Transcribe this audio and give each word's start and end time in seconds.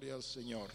Gloria 0.00 0.14
al 0.14 0.22
Señor. 0.22 0.70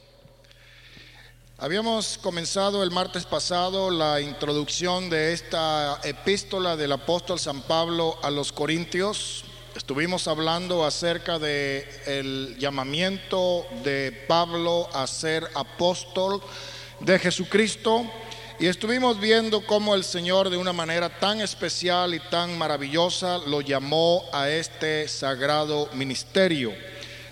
Habíamos 1.57 2.19
comenzado 2.19 2.83
el 2.83 2.91
martes 2.91 3.25
pasado 3.25 3.89
la 3.89 4.21
introducción 4.21 5.09
de 5.09 5.33
esta 5.33 5.99
epístola 6.03 6.75
del 6.77 6.91
apóstol 6.91 7.39
San 7.39 7.63
Pablo 7.63 8.19
a 8.21 8.29
los 8.29 8.51
Corintios. 8.51 9.43
Estuvimos 9.75 10.27
hablando 10.27 10.85
acerca 10.85 11.39
de 11.39 11.89
el 12.05 12.55
llamamiento 12.59 13.65
de 13.83 14.11
Pablo 14.27 14.87
a 14.93 15.07
ser 15.07 15.43
apóstol 15.55 16.39
de 16.99 17.17
Jesucristo 17.17 18.05
y 18.59 18.67
estuvimos 18.67 19.19
viendo 19.19 19.65
cómo 19.65 19.95
el 19.95 20.03
Señor 20.03 20.51
de 20.51 20.57
una 20.57 20.71
manera 20.71 21.09
tan 21.19 21.41
especial 21.41 22.13
y 22.13 22.19
tan 22.19 22.55
maravillosa 22.59 23.39
lo 23.39 23.61
llamó 23.61 24.23
a 24.31 24.51
este 24.51 25.07
sagrado 25.07 25.89
ministerio. 25.93 26.73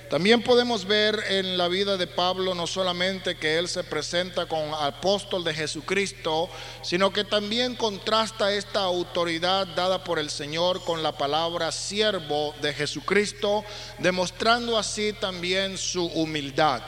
También 0.10 0.44
podemos 0.44 0.86
ver 0.86 1.20
en 1.30 1.58
la 1.58 1.68
vida 1.68 1.98
de 1.98 2.08
Pablo 2.08 2.54
no 2.54 2.68
solamente 2.68 3.36
que 3.36 3.58
él 3.58 3.68
se 3.68 3.84
presenta 3.84 4.46
como 4.46 4.76
apóstol 4.76 5.44
de 5.44 5.54
Jesucristo, 5.54 6.50
sino 6.84 7.12
que 7.12 7.24
también 7.24 7.76
contrasta 7.76 8.54
esta 8.54 8.82
autoridad 8.82 9.66
dada 9.68 10.04
por 10.04 10.20
el 10.20 10.30
Señor 10.30 10.84
con 10.84 11.02
la 11.02 11.14
palabra 11.14 11.72
siervo 11.72 12.54
de 12.62 12.74
Jesucristo, 12.74 13.64
demostrando 13.98 14.78
así 14.78 15.14
también 15.14 15.78
su 15.78 16.06
humildad 16.06 16.84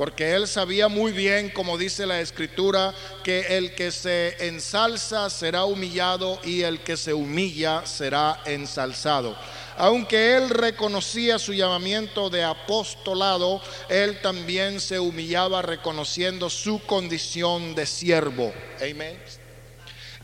porque 0.00 0.32
él 0.32 0.48
sabía 0.48 0.88
muy 0.88 1.12
bien, 1.12 1.50
como 1.50 1.76
dice 1.76 2.06
la 2.06 2.22
escritura, 2.22 2.94
que 3.22 3.58
el 3.58 3.74
que 3.74 3.92
se 3.92 4.46
ensalza 4.46 5.28
será 5.28 5.66
humillado 5.66 6.40
y 6.42 6.62
el 6.62 6.80
que 6.80 6.96
se 6.96 7.12
humilla 7.12 7.84
será 7.84 8.40
ensalzado. 8.46 9.36
Aunque 9.82 10.36
él 10.36 10.50
reconocía 10.50 11.38
su 11.38 11.54
llamamiento 11.54 12.28
de 12.28 12.44
apostolado, 12.44 13.62
él 13.88 14.20
también 14.20 14.78
se 14.78 15.00
humillaba 15.00 15.62
reconociendo 15.62 16.50
su 16.50 16.80
condición 16.84 17.74
de 17.74 17.86
siervo. 17.86 18.52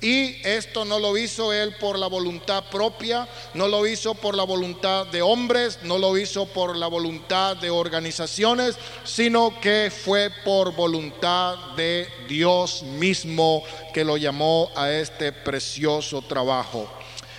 Y 0.03 0.47
esto 0.47 0.85
no 0.85 0.99
lo 0.99 1.17
hizo 1.17 1.55
él 1.55 1.75
por 1.81 1.99
la 1.99 2.07
voluntad 2.07 2.65
propia, 2.71 3.27
no 3.55 3.67
lo 3.67 3.87
hizo 3.87 4.15
por 4.15 4.35
la 4.35 4.45
voluntad 4.45 5.07
de 5.07 5.23
hombres, 5.23 5.79
no 5.85 5.97
lo 5.97 6.19
hizo 6.19 6.45
por 6.45 6.77
la 6.77 6.89
voluntad 6.89 7.57
de 7.57 7.71
organizaciones, 7.71 8.77
sino 9.05 9.59
que 9.63 9.91
fue 9.91 10.31
por 10.45 10.75
voluntad 10.75 11.57
de 11.77 12.07
Dios 12.29 12.83
mismo 12.83 13.63
que 13.95 14.05
lo 14.05 14.19
llamó 14.19 14.71
a 14.77 14.91
este 14.91 15.33
precioso 15.33 16.21
trabajo. 16.21 16.91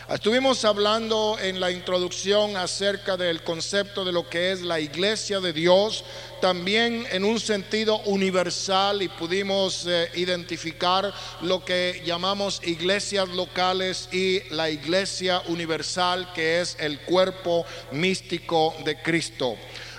Estuvimos 0.09 0.63
hablando 0.63 1.37
en 1.37 1.59
la 1.59 1.69
introducción 1.69 2.55
acerca 2.55 3.17
del 3.17 3.43
concepto 3.43 4.05
de 4.05 4.13
lo 4.13 4.29
que 4.29 4.53
es 4.53 4.61
la 4.61 4.79
iglesia 4.79 5.41
de 5.41 5.51
Dios, 5.51 6.05
también 6.39 7.05
en 7.11 7.25
un 7.25 7.41
sentido 7.41 7.99
universal 8.05 9.01
y 9.01 9.09
pudimos 9.09 9.85
eh, 9.85 10.09
identificar 10.15 11.13
lo 11.41 11.65
que 11.65 12.01
llamamos 12.05 12.61
iglesias 12.63 13.27
locales 13.27 14.07
y 14.13 14.43
la 14.49 14.69
iglesia 14.69 15.41
universal 15.47 16.31
que 16.33 16.61
es 16.61 16.77
el 16.79 17.01
cuerpo 17.01 17.65
místico 17.91 18.73
de 18.85 19.01
Cristo. 19.01 19.57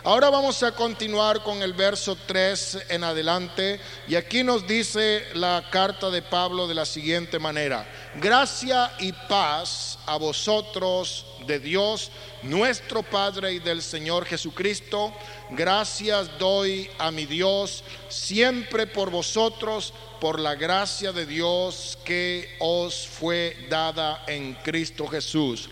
Ahora 0.09 0.31
vamos 0.31 0.63
a 0.63 0.73
continuar 0.73 1.43
con 1.43 1.61
el 1.61 1.75
verso 1.75 2.17
3 2.27 2.87
en 2.89 3.05
adelante 3.05 3.79
y 4.07 4.15
aquí 4.15 4.43
nos 4.43 4.67
dice 4.67 5.23
la 5.35 5.69
carta 5.71 6.09
de 6.09 6.23
Pablo 6.23 6.67
de 6.67 6.75
la 6.75 6.87
siguiente 6.87 7.39
manera. 7.39 7.87
Gracia 8.15 8.91
y 9.01 9.13
paz 9.13 9.99
a 10.07 10.17
vosotros 10.17 11.27
de 11.47 11.61
Dios, 11.61 12.11
nuestro 12.43 13.03
Padre 13.03 13.53
y 13.53 13.59
del 13.59 13.83
Señor 13.83 14.25
Jesucristo. 14.25 15.13
Gracias 15.51 16.39
doy 16.39 16.89
a 16.97 17.11
mi 17.11 17.27
Dios 17.27 17.85
siempre 18.09 18.87
por 18.87 19.11
vosotros, 19.11 19.93
por 20.23 20.41
la 20.41 20.55
gracia 20.55 21.13
de 21.13 21.27
Dios 21.27 21.99
que 22.03 22.57
os 22.61 23.07
fue 23.07 23.67
dada 23.69 24.25
en 24.27 24.55
Cristo 24.55 25.07
Jesús 25.07 25.69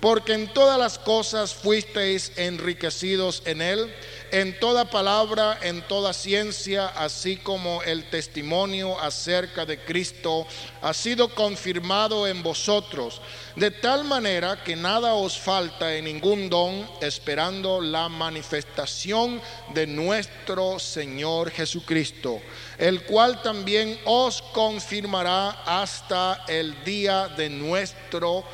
porque 0.00 0.34
en 0.34 0.52
todas 0.52 0.78
las 0.78 0.98
cosas 0.98 1.54
fuisteis 1.54 2.32
enriquecidos 2.36 3.42
en 3.44 3.60
él, 3.60 3.92
en 4.30 4.58
toda 4.60 4.90
palabra, 4.90 5.58
en 5.62 5.82
toda 5.82 6.12
ciencia, 6.12 6.86
así 6.88 7.36
como 7.36 7.82
el 7.82 8.08
testimonio 8.10 9.00
acerca 9.00 9.64
de 9.64 9.82
Cristo 9.84 10.46
ha 10.82 10.92
sido 10.92 11.34
confirmado 11.34 12.26
en 12.26 12.42
vosotros, 12.42 13.20
de 13.56 13.70
tal 13.70 14.04
manera 14.04 14.62
que 14.62 14.76
nada 14.76 15.14
os 15.14 15.38
falta 15.38 15.94
en 15.94 16.04
ningún 16.04 16.48
don, 16.48 16.88
esperando 17.00 17.80
la 17.80 18.08
manifestación 18.08 19.40
de 19.74 19.86
nuestro 19.86 20.78
Señor 20.78 21.50
Jesucristo, 21.50 22.40
el 22.76 23.02
cual 23.02 23.42
también 23.42 23.98
os 24.04 24.42
confirmará 24.42 25.62
hasta 25.64 26.44
el 26.48 26.84
día 26.84 27.28
de 27.28 27.48
nuestro 27.48 28.44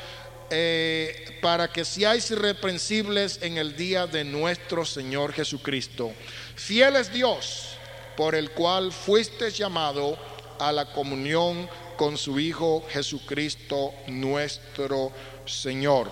eh, 0.49 1.39
para 1.41 1.71
que 1.71 1.85
seáis 1.85 2.29
irreprensibles 2.31 3.39
en 3.41 3.57
el 3.57 3.75
día 3.75 4.07
de 4.07 4.23
nuestro 4.23 4.85
Señor 4.85 5.33
Jesucristo. 5.33 6.11
Fiel 6.55 6.95
es 6.95 7.11
Dios, 7.11 7.77
por 8.15 8.35
el 8.35 8.51
cual 8.51 8.91
fuiste 8.91 9.51
llamado 9.51 10.17
a 10.59 10.71
la 10.71 10.91
comunión 10.91 11.69
con 11.97 12.17
su 12.17 12.39
Hijo 12.39 12.85
Jesucristo 12.89 13.93
nuestro 14.07 15.11
Señor. 15.45 16.09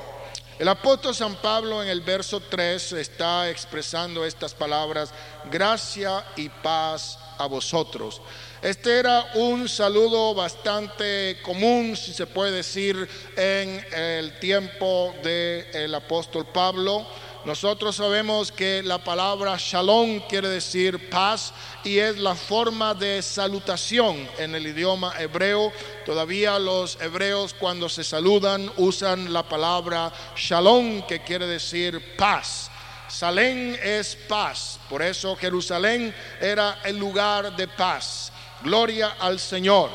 El 0.59 0.67
apóstol 0.67 1.15
San 1.15 1.35
Pablo 1.35 1.81
en 1.81 1.89
el 1.89 2.01
verso 2.01 2.39
3 2.39 2.93
está 2.93 3.49
expresando 3.49 4.23
estas 4.23 4.53
palabras, 4.53 5.11
gracia 5.51 6.23
y 6.35 6.47
paz 6.47 7.17
a 7.37 7.47
vosotros. 7.47 8.21
Este 8.63 8.97
era 8.97 9.29
un 9.33 9.67
saludo 9.67 10.33
bastante 10.33 11.37
común, 11.41 11.97
si 11.97 12.13
se 12.13 12.25
puede 12.25 12.53
decir, 12.53 13.09
en 13.35 13.85
el 13.93 14.39
tiempo 14.39 15.13
del 15.21 15.93
apóstol 15.93 16.45
Pablo. 16.45 17.05
Nosotros 17.43 17.97
sabemos 17.97 18.53
que 18.53 18.81
la 18.81 19.03
palabra 19.03 19.57
shalom 19.59 20.21
quiere 20.29 20.47
decir 20.47 21.09
paz 21.09 21.53
y 21.83 21.99
es 21.99 22.17
la 22.19 22.35
forma 22.35 22.93
de 22.93 23.21
salutación 23.21 24.29
en 24.37 24.55
el 24.55 24.65
idioma 24.65 25.13
hebreo. 25.19 25.73
Todavía 26.05 26.57
los 26.57 26.97
hebreos 27.01 27.53
cuando 27.53 27.89
se 27.89 28.05
saludan 28.05 28.71
usan 28.77 29.33
la 29.33 29.43
palabra 29.43 30.13
shalom 30.37 31.05
que 31.05 31.21
quiere 31.21 31.47
decir 31.47 32.15
paz. 32.15 32.71
Salén 33.09 33.77
es 33.83 34.15
paz, 34.15 34.79
por 34.89 35.03
eso 35.03 35.35
Jerusalén 35.35 36.15
era 36.39 36.79
el 36.83 36.97
lugar 36.97 37.55
de 37.55 37.67
paz. 37.67 38.32
Gloria 38.63 39.17
al 39.19 39.39
Señor. 39.39 39.89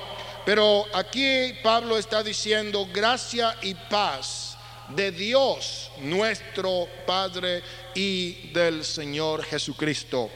Pero 0.44 0.84
aquí 0.92 1.54
Pablo 1.62 1.96
está 1.96 2.22
diciendo 2.22 2.86
gracia 2.92 3.56
y 3.62 3.74
paz 3.74 4.56
de 4.90 5.10
Dios 5.10 5.90
nuestro 6.00 6.86
Padre 7.06 7.62
y 7.94 8.50
del 8.52 8.84
Señor 8.84 9.42
Jesucristo. 9.44 10.30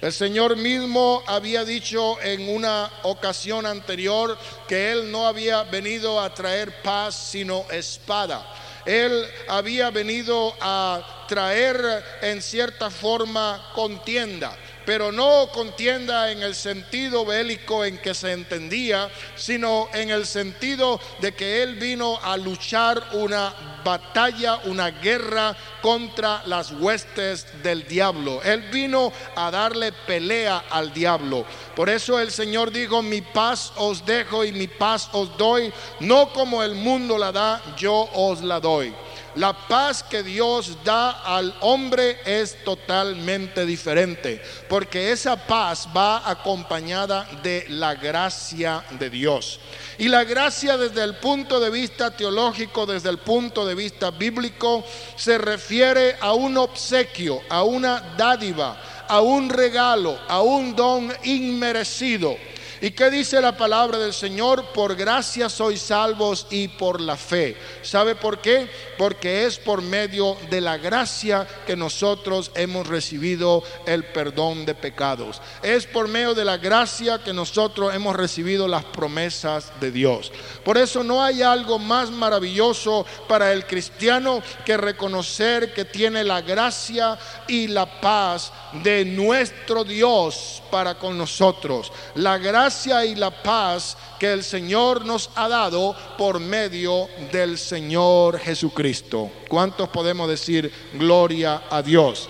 El 0.00 0.12
Señor 0.12 0.56
mismo 0.56 1.22
había 1.26 1.64
dicho 1.64 2.20
en 2.20 2.48
una 2.48 2.90
ocasión 3.02 3.66
anterior 3.66 4.38
que 4.68 4.92
Él 4.92 5.10
no 5.10 5.26
había 5.26 5.64
venido 5.64 6.20
a 6.20 6.32
traer 6.32 6.82
paz 6.82 7.14
sino 7.14 7.64
espada. 7.70 8.46
Él 8.86 9.24
había 9.48 9.90
venido 9.90 10.54
a 10.60 11.26
traer 11.26 12.04
en 12.22 12.40
cierta 12.40 12.90
forma 12.90 13.70
contienda 13.74 14.56
pero 14.88 15.12
no 15.12 15.50
contienda 15.52 16.32
en 16.32 16.42
el 16.42 16.54
sentido 16.54 17.26
bélico 17.26 17.84
en 17.84 17.98
que 17.98 18.14
se 18.14 18.32
entendía, 18.32 19.10
sino 19.36 19.86
en 19.92 20.08
el 20.08 20.24
sentido 20.24 20.98
de 21.20 21.34
que 21.34 21.62
Él 21.62 21.74
vino 21.74 22.18
a 22.22 22.38
luchar 22.38 23.10
una 23.12 23.52
batalla, 23.84 24.60
una 24.64 24.90
guerra 24.90 25.54
contra 25.82 26.42
las 26.46 26.70
huestes 26.72 27.62
del 27.62 27.86
diablo. 27.86 28.40
Él 28.42 28.62
vino 28.72 29.12
a 29.36 29.50
darle 29.50 29.92
pelea 29.92 30.64
al 30.70 30.90
diablo. 30.94 31.44
Por 31.76 31.90
eso 31.90 32.18
el 32.18 32.30
Señor 32.30 32.72
dijo, 32.72 33.02
mi 33.02 33.20
paz 33.20 33.74
os 33.76 34.06
dejo 34.06 34.42
y 34.42 34.52
mi 34.52 34.68
paz 34.68 35.10
os 35.12 35.36
doy, 35.36 35.70
no 36.00 36.32
como 36.32 36.62
el 36.62 36.74
mundo 36.74 37.18
la 37.18 37.30
da, 37.30 37.60
yo 37.76 38.08
os 38.14 38.40
la 38.40 38.58
doy. 38.58 38.94
La 39.38 39.52
paz 39.52 40.02
que 40.02 40.24
Dios 40.24 40.82
da 40.82 41.10
al 41.10 41.54
hombre 41.60 42.18
es 42.24 42.64
totalmente 42.64 43.64
diferente, 43.64 44.42
porque 44.68 45.12
esa 45.12 45.36
paz 45.36 45.86
va 45.96 46.28
acompañada 46.28 47.24
de 47.40 47.64
la 47.68 47.94
gracia 47.94 48.82
de 48.98 49.08
Dios. 49.08 49.60
Y 49.96 50.08
la 50.08 50.24
gracia 50.24 50.76
desde 50.76 51.04
el 51.04 51.18
punto 51.18 51.60
de 51.60 51.70
vista 51.70 52.10
teológico, 52.16 52.84
desde 52.84 53.10
el 53.10 53.18
punto 53.18 53.64
de 53.64 53.76
vista 53.76 54.10
bíblico, 54.10 54.84
se 55.14 55.38
refiere 55.38 56.16
a 56.18 56.32
un 56.32 56.56
obsequio, 56.56 57.40
a 57.48 57.62
una 57.62 58.16
dádiva, 58.16 58.76
a 59.06 59.20
un 59.20 59.50
regalo, 59.50 60.18
a 60.26 60.42
un 60.42 60.74
don 60.74 61.12
inmerecido 61.22 62.36
¿Y 62.80 62.92
qué 62.92 63.10
dice 63.10 63.40
la 63.40 63.56
palabra 63.56 63.98
del 63.98 64.12
Señor? 64.12 64.66
Por 64.66 64.94
gracia 64.94 65.48
sois 65.48 65.82
salvos 65.82 66.46
y 66.50 66.68
por 66.68 67.00
la 67.00 67.16
fe. 67.16 67.56
¿Sabe 67.82 68.14
por 68.14 68.40
qué? 68.40 68.70
Porque 68.96 69.46
es 69.46 69.58
por 69.58 69.82
medio 69.82 70.36
de 70.48 70.60
la 70.60 70.76
gracia 70.76 71.44
que 71.66 71.74
nosotros 71.74 72.52
hemos 72.54 72.86
recibido 72.86 73.64
el 73.84 74.04
perdón 74.04 74.64
de 74.64 74.76
pecados. 74.76 75.42
Es 75.60 75.86
por 75.86 76.06
medio 76.06 76.34
de 76.34 76.44
la 76.44 76.56
gracia 76.56 77.18
que 77.18 77.32
nosotros 77.32 77.92
hemos 77.92 78.14
recibido 78.14 78.68
las 78.68 78.84
promesas 78.84 79.72
de 79.80 79.90
Dios. 79.90 80.30
Por 80.64 80.78
eso 80.78 81.02
no 81.02 81.20
hay 81.20 81.42
algo 81.42 81.80
más 81.80 82.12
maravilloso 82.12 83.04
para 83.26 83.52
el 83.52 83.66
cristiano 83.66 84.40
que 84.64 84.76
reconocer 84.76 85.74
que 85.74 85.84
tiene 85.84 86.22
la 86.22 86.42
gracia 86.42 87.18
y 87.48 87.66
la 87.66 88.00
paz 88.00 88.52
de 88.84 89.04
nuestro 89.04 89.82
Dios 89.82 90.62
para 90.70 90.96
con 90.96 91.18
nosotros. 91.18 91.90
La 92.14 92.38
gracia 92.38 92.67
y 92.68 93.14
la 93.14 93.30
paz 93.30 93.96
que 94.18 94.30
el 94.30 94.44
Señor 94.44 95.06
nos 95.06 95.30
ha 95.36 95.48
dado 95.48 95.96
por 96.18 96.38
medio 96.38 97.08
del 97.32 97.56
Señor 97.56 98.38
Jesucristo. 98.38 99.30
¿Cuántos 99.48 99.88
podemos 99.88 100.28
decir 100.28 100.70
gloria 100.92 101.62
a 101.70 101.80
Dios? 101.80 102.28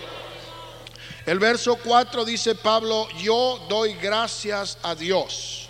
El 1.27 1.41
verso 1.41 1.77
4 1.83 2.25
dice 2.25 2.55
Pablo, 2.55 3.09
yo 3.21 3.67
doy 3.69 3.95
gracias 3.95 4.79
a 4.85 4.95
Dios. 4.95 5.69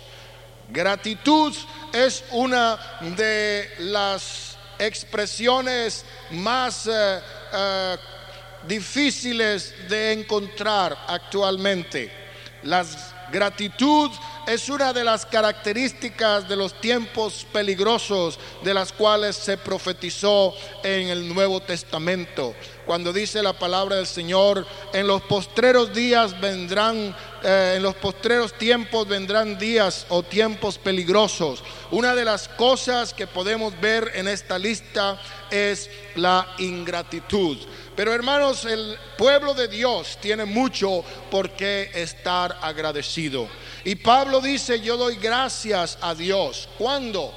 Gratitud 0.69 1.51
es 1.91 2.23
una 2.29 2.77
de 3.17 3.71
las 3.79 4.55
expresiones 4.77 6.05
más 6.29 6.85
eh, 6.85 7.19
eh, 7.53 7.97
difíciles 8.67 9.73
de 9.89 10.11
encontrar 10.11 10.95
actualmente. 11.07 12.11
La 12.61 12.85
gratitud 13.31 14.11
es 14.47 14.67
una 14.67 14.93
de 14.93 15.03
las 15.03 15.25
características 15.25 16.49
de 16.49 16.55
los 16.55 16.73
tiempos 16.81 17.45
peligrosos 17.53 18.39
de 18.63 18.73
las 18.73 18.91
cuales 18.91 19.35
se 19.35 19.57
profetizó 19.57 20.55
en 20.83 21.09
el 21.09 21.31
Nuevo 21.31 21.61
Testamento. 21.61 22.55
Cuando 22.85 23.13
dice 23.13 23.43
la 23.43 23.53
palabra 23.53 23.97
del 23.97 24.07
Señor, 24.07 24.65
en 24.93 25.05
los 25.05 25.21
postreros 25.21 25.93
días 25.93 26.39
vendrán, 26.41 27.15
eh, 27.43 27.75
en 27.77 27.83
los 27.83 27.93
postreros 27.95 28.53
tiempos 28.53 29.07
vendrán 29.07 29.59
días 29.59 30.07
o 30.09 30.23
tiempos 30.23 30.79
peligrosos. 30.79 31.63
Una 31.91 32.15
de 32.15 32.25
las 32.25 32.47
cosas 32.47 33.13
que 33.13 33.27
podemos 33.27 33.79
ver 33.79 34.11
en 34.15 34.27
esta 34.27 34.57
lista 34.57 35.21
es 35.51 35.89
la 36.15 36.47
ingratitud. 36.57 37.59
Pero 37.99 38.13
hermanos, 38.13 38.63
el 38.63 38.97
pueblo 39.17 39.53
de 39.53 39.67
Dios 39.67 40.17
tiene 40.21 40.45
mucho 40.45 41.03
por 41.29 41.49
qué 41.49 41.91
estar 41.93 42.57
agradecido. 42.61 43.49
Y 43.83 43.95
Pablo 43.95 44.39
dice, 44.39 44.79
yo 44.79 44.95
doy 44.95 45.17
gracias 45.17 45.97
a 45.99 46.15
Dios. 46.15 46.69
¿Cuándo? 46.77 47.33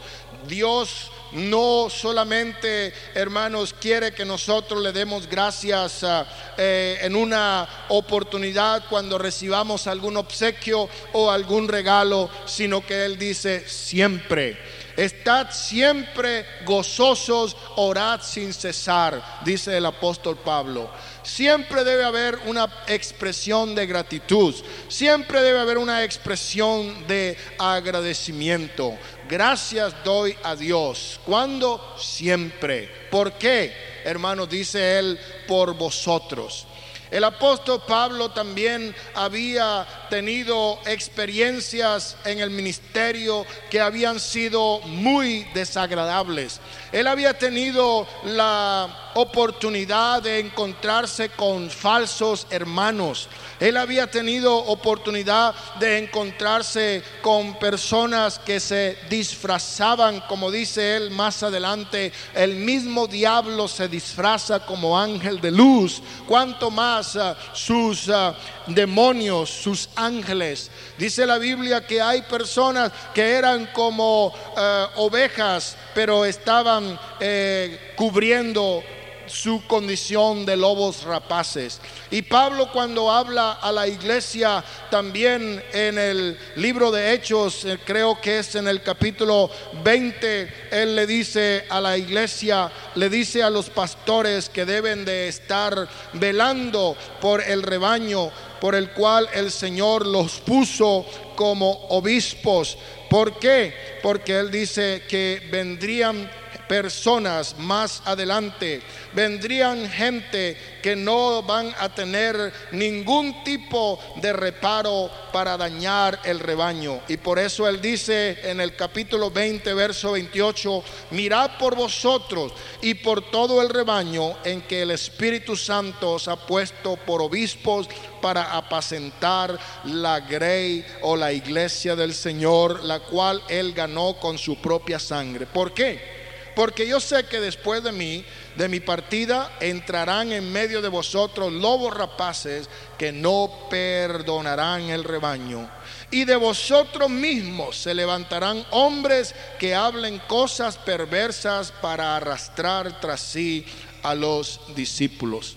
Dios 0.46 1.10
no 1.32 1.88
solamente, 1.90 2.92
hermanos, 3.12 3.74
quiere 3.74 4.12
que 4.12 4.24
nosotros 4.24 4.80
le 4.80 4.92
demos 4.92 5.26
gracias 5.26 6.04
ah, 6.04 6.26
eh, 6.56 6.96
en 7.02 7.16
una 7.16 7.68
oportunidad 7.88 8.84
cuando 8.88 9.18
recibamos 9.18 9.88
algún 9.88 10.16
obsequio 10.16 10.88
o 11.12 11.28
algún 11.28 11.66
regalo, 11.66 12.30
sino 12.46 12.86
que 12.86 13.04
Él 13.04 13.18
dice 13.18 13.68
siempre. 13.68 14.81
Estad 14.96 15.50
siempre 15.50 16.44
gozosos, 16.64 17.56
orad 17.76 18.20
sin 18.22 18.52
cesar, 18.52 19.40
dice 19.44 19.76
el 19.76 19.86
apóstol 19.86 20.36
Pablo. 20.36 20.90
Siempre 21.22 21.84
debe 21.84 22.04
haber 22.04 22.38
una 22.46 22.68
expresión 22.88 23.74
de 23.74 23.86
gratitud, 23.86 24.54
siempre 24.88 25.40
debe 25.40 25.60
haber 25.60 25.78
una 25.78 26.04
expresión 26.04 27.06
de 27.06 27.36
agradecimiento. 27.58 28.98
Gracias 29.28 29.94
doy 30.04 30.36
a 30.42 30.56
Dios. 30.56 31.20
¿Cuándo? 31.24 31.96
Siempre. 31.98 32.90
¿Por 33.10 33.32
qué? 33.34 33.72
Hermanos, 34.04 34.48
dice 34.48 34.98
él, 34.98 35.18
por 35.46 35.74
vosotros. 35.74 36.66
El 37.12 37.24
apóstol 37.24 37.82
Pablo 37.86 38.30
también 38.30 38.96
había 39.14 39.86
tenido 40.08 40.80
experiencias 40.86 42.16
en 42.24 42.40
el 42.40 42.48
ministerio 42.48 43.44
que 43.70 43.82
habían 43.82 44.18
sido 44.18 44.80
muy 44.80 45.44
desagradables. 45.52 46.58
Él 46.92 47.06
había 47.06 47.38
tenido 47.38 48.06
la 48.24 49.02
oportunidad 49.14 50.22
de 50.22 50.38
encontrarse 50.38 51.30
con 51.30 51.70
falsos 51.70 52.46
hermanos. 52.50 53.28
Él 53.60 53.76
había 53.76 54.10
tenido 54.10 54.56
oportunidad 54.56 55.54
de 55.78 55.98
encontrarse 55.98 57.02
con 57.20 57.58
personas 57.58 58.38
que 58.38 58.58
se 58.58 58.98
disfrazaban, 59.08 60.20
como 60.28 60.50
dice 60.50 60.96
él 60.96 61.10
más 61.10 61.42
adelante, 61.42 62.12
el 62.34 62.56
mismo 62.56 63.06
diablo 63.06 63.68
se 63.68 63.88
disfraza 63.88 64.66
como 64.66 64.98
ángel 64.98 65.40
de 65.40 65.50
luz. 65.50 66.02
Cuanto 66.26 66.70
más 66.70 67.16
ah, 67.16 67.36
sus 67.52 68.08
ah, 68.08 68.34
demonios, 68.66 69.50
sus 69.50 69.88
ángeles. 69.94 70.70
Dice 70.98 71.26
la 71.26 71.38
Biblia 71.38 71.86
que 71.86 72.02
hay 72.02 72.22
personas 72.22 72.90
que 73.14 73.32
eran 73.32 73.66
como 73.66 74.32
ah, 74.56 74.90
ovejas, 74.96 75.76
pero 75.94 76.24
estaban 76.24 76.81
eh, 77.20 77.92
cubriendo 77.96 78.82
su 79.26 79.66
condición 79.66 80.44
de 80.44 80.56
lobos 80.56 81.04
rapaces. 81.04 81.80
Y 82.10 82.22
Pablo 82.22 82.70
cuando 82.72 83.10
habla 83.10 83.52
a 83.52 83.72
la 83.72 83.86
iglesia 83.86 84.62
también 84.90 85.62
en 85.72 85.98
el 85.98 86.38
libro 86.56 86.90
de 86.90 87.12
Hechos, 87.12 87.64
eh, 87.64 87.78
creo 87.84 88.20
que 88.20 88.38
es 88.38 88.54
en 88.54 88.68
el 88.68 88.82
capítulo 88.82 89.50
20, 89.82 90.52
él 90.70 90.96
le 90.96 91.06
dice 91.06 91.64
a 91.68 91.80
la 91.80 91.96
iglesia, 91.96 92.70
le 92.94 93.08
dice 93.08 93.42
a 93.42 93.50
los 93.50 93.70
pastores 93.70 94.48
que 94.48 94.64
deben 94.64 95.04
de 95.04 95.28
estar 95.28 95.88
velando 96.14 96.96
por 97.20 97.42
el 97.42 97.62
rebaño 97.62 98.30
por 98.60 98.76
el 98.76 98.90
cual 98.92 99.28
el 99.34 99.50
Señor 99.50 100.06
los 100.06 100.38
puso 100.38 101.04
como 101.34 101.68
obispos. 101.88 102.78
¿Por 103.10 103.40
qué? 103.40 103.98
Porque 104.04 104.38
Él 104.38 104.52
dice 104.52 105.02
que 105.08 105.48
vendrían 105.50 106.30
personas 106.68 107.56
más 107.58 108.02
adelante, 108.04 108.82
vendrían 109.12 109.88
gente 109.88 110.56
que 110.82 110.96
no 110.96 111.42
van 111.42 111.74
a 111.78 111.94
tener 111.94 112.52
ningún 112.72 113.44
tipo 113.44 113.98
de 114.16 114.32
reparo 114.32 115.10
para 115.32 115.56
dañar 115.56 116.20
el 116.24 116.40
rebaño. 116.40 117.00
Y 117.08 117.16
por 117.16 117.38
eso 117.38 117.68
él 117.68 117.80
dice 117.80 118.38
en 118.50 118.60
el 118.60 118.74
capítulo 118.76 119.30
20, 119.30 119.74
verso 119.74 120.12
28, 120.12 120.82
mirad 121.10 121.58
por 121.58 121.76
vosotros 121.76 122.52
y 122.80 122.94
por 122.94 123.30
todo 123.30 123.62
el 123.62 123.68
rebaño 123.68 124.36
en 124.44 124.62
que 124.62 124.82
el 124.82 124.90
Espíritu 124.90 125.56
Santo 125.56 126.12
os 126.12 126.28
ha 126.28 126.36
puesto 126.36 126.96
por 126.96 127.22
obispos 127.22 127.88
para 128.20 128.56
apacentar 128.56 129.58
la 129.84 130.20
grey 130.20 130.84
o 131.02 131.16
la 131.16 131.32
iglesia 131.32 131.96
del 131.96 132.14
Señor, 132.14 132.82
la 132.84 133.00
cual 133.00 133.42
él 133.48 133.72
ganó 133.72 134.14
con 134.14 134.38
su 134.38 134.60
propia 134.60 134.98
sangre. 134.98 135.46
¿Por 135.46 135.74
qué? 135.74 136.21
Porque 136.54 136.86
yo 136.86 137.00
sé 137.00 137.24
que 137.24 137.40
después 137.40 137.82
de 137.82 137.92
mí, 137.92 138.24
de 138.56 138.68
mi 138.68 138.80
partida, 138.80 139.50
entrarán 139.60 140.32
en 140.32 140.52
medio 140.52 140.82
de 140.82 140.88
vosotros 140.88 141.52
lobos 141.52 141.94
rapaces 141.94 142.68
que 142.98 143.12
no 143.12 143.68
perdonarán 143.70 144.82
el 144.90 145.04
rebaño. 145.04 145.70
Y 146.10 146.24
de 146.24 146.36
vosotros 146.36 147.08
mismos 147.08 147.76
se 147.76 147.94
levantarán 147.94 148.66
hombres 148.70 149.34
que 149.58 149.74
hablen 149.74 150.18
cosas 150.20 150.76
perversas 150.76 151.72
para 151.72 152.16
arrastrar 152.16 153.00
tras 153.00 153.20
sí 153.20 153.64
a 154.02 154.14
los 154.14 154.60
discípulos. 154.74 155.56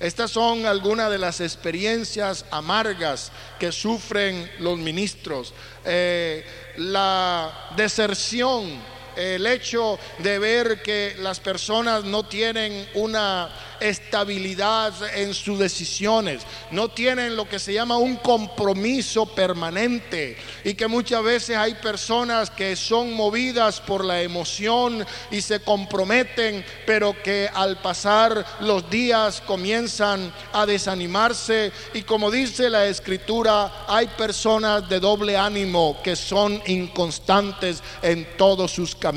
Estas 0.00 0.30
son 0.30 0.64
algunas 0.66 1.10
de 1.10 1.18
las 1.18 1.40
experiencias 1.40 2.44
amargas 2.52 3.32
que 3.58 3.72
sufren 3.72 4.48
los 4.60 4.78
ministros. 4.78 5.52
Eh, 5.84 6.46
la 6.76 7.72
deserción 7.76 8.97
el 9.18 9.46
hecho 9.46 9.98
de 10.18 10.38
ver 10.38 10.82
que 10.82 11.16
las 11.18 11.40
personas 11.40 12.04
no 12.04 12.24
tienen 12.24 12.88
una 12.94 13.50
estabilidad 13.80 14.92
en 15.14 15.34
sus 15.34 15.58
decisiones, 15.58 16.42
no 16.70 16.88
tienen 16.88 17.36
lo 17.36 17.48
que 17.48 17.58
se 17.58 17.72
llama 17.72 17.96
un 17.96 18.16
compromiso 18.16 19.26
permanente 19.26 20.36
y 20.64 20.74
que 20.74 20.88
muchas 20.88 21.22
veces 21.22 21.56
hay 21.56 21.74
personas 21.74 22.50
que 22.50 22.76
son 22.76 23.12
movidas 23.12 23.80
por 23.80 24.04
la 24.04 24.22
emoción 24.22 25.04
y 25.30 25.40
se 25.40 25.60
comprometen, 25.60 26.64
pero 26.86 27.14
que 27.22 27.48
al 27.52 27.80
pasar 27.80 28.44
los 28.60 28.88
días 28.90 29.40
comienzan 29.40 30.32
a 30.52 30.66
desanimarse 30.66 31.72
y 31.94 32.02
como 32.02 32.30
dice 32.30 32.70
la 32.70 32.86
escritura, 32.86 33.84
hay 33.88 34.06
personas 34.08 34.88
de 34.88 35.00
doble 35.00 35.36
ánimo 35.36 36.00
que 36.02 36.16
son 36.16 36.62
inconstantes 36.66 37.82
en 38.02 38.26
todos 38.36 38.72
sus 38.72 38.94
caminos. 38.94 39.07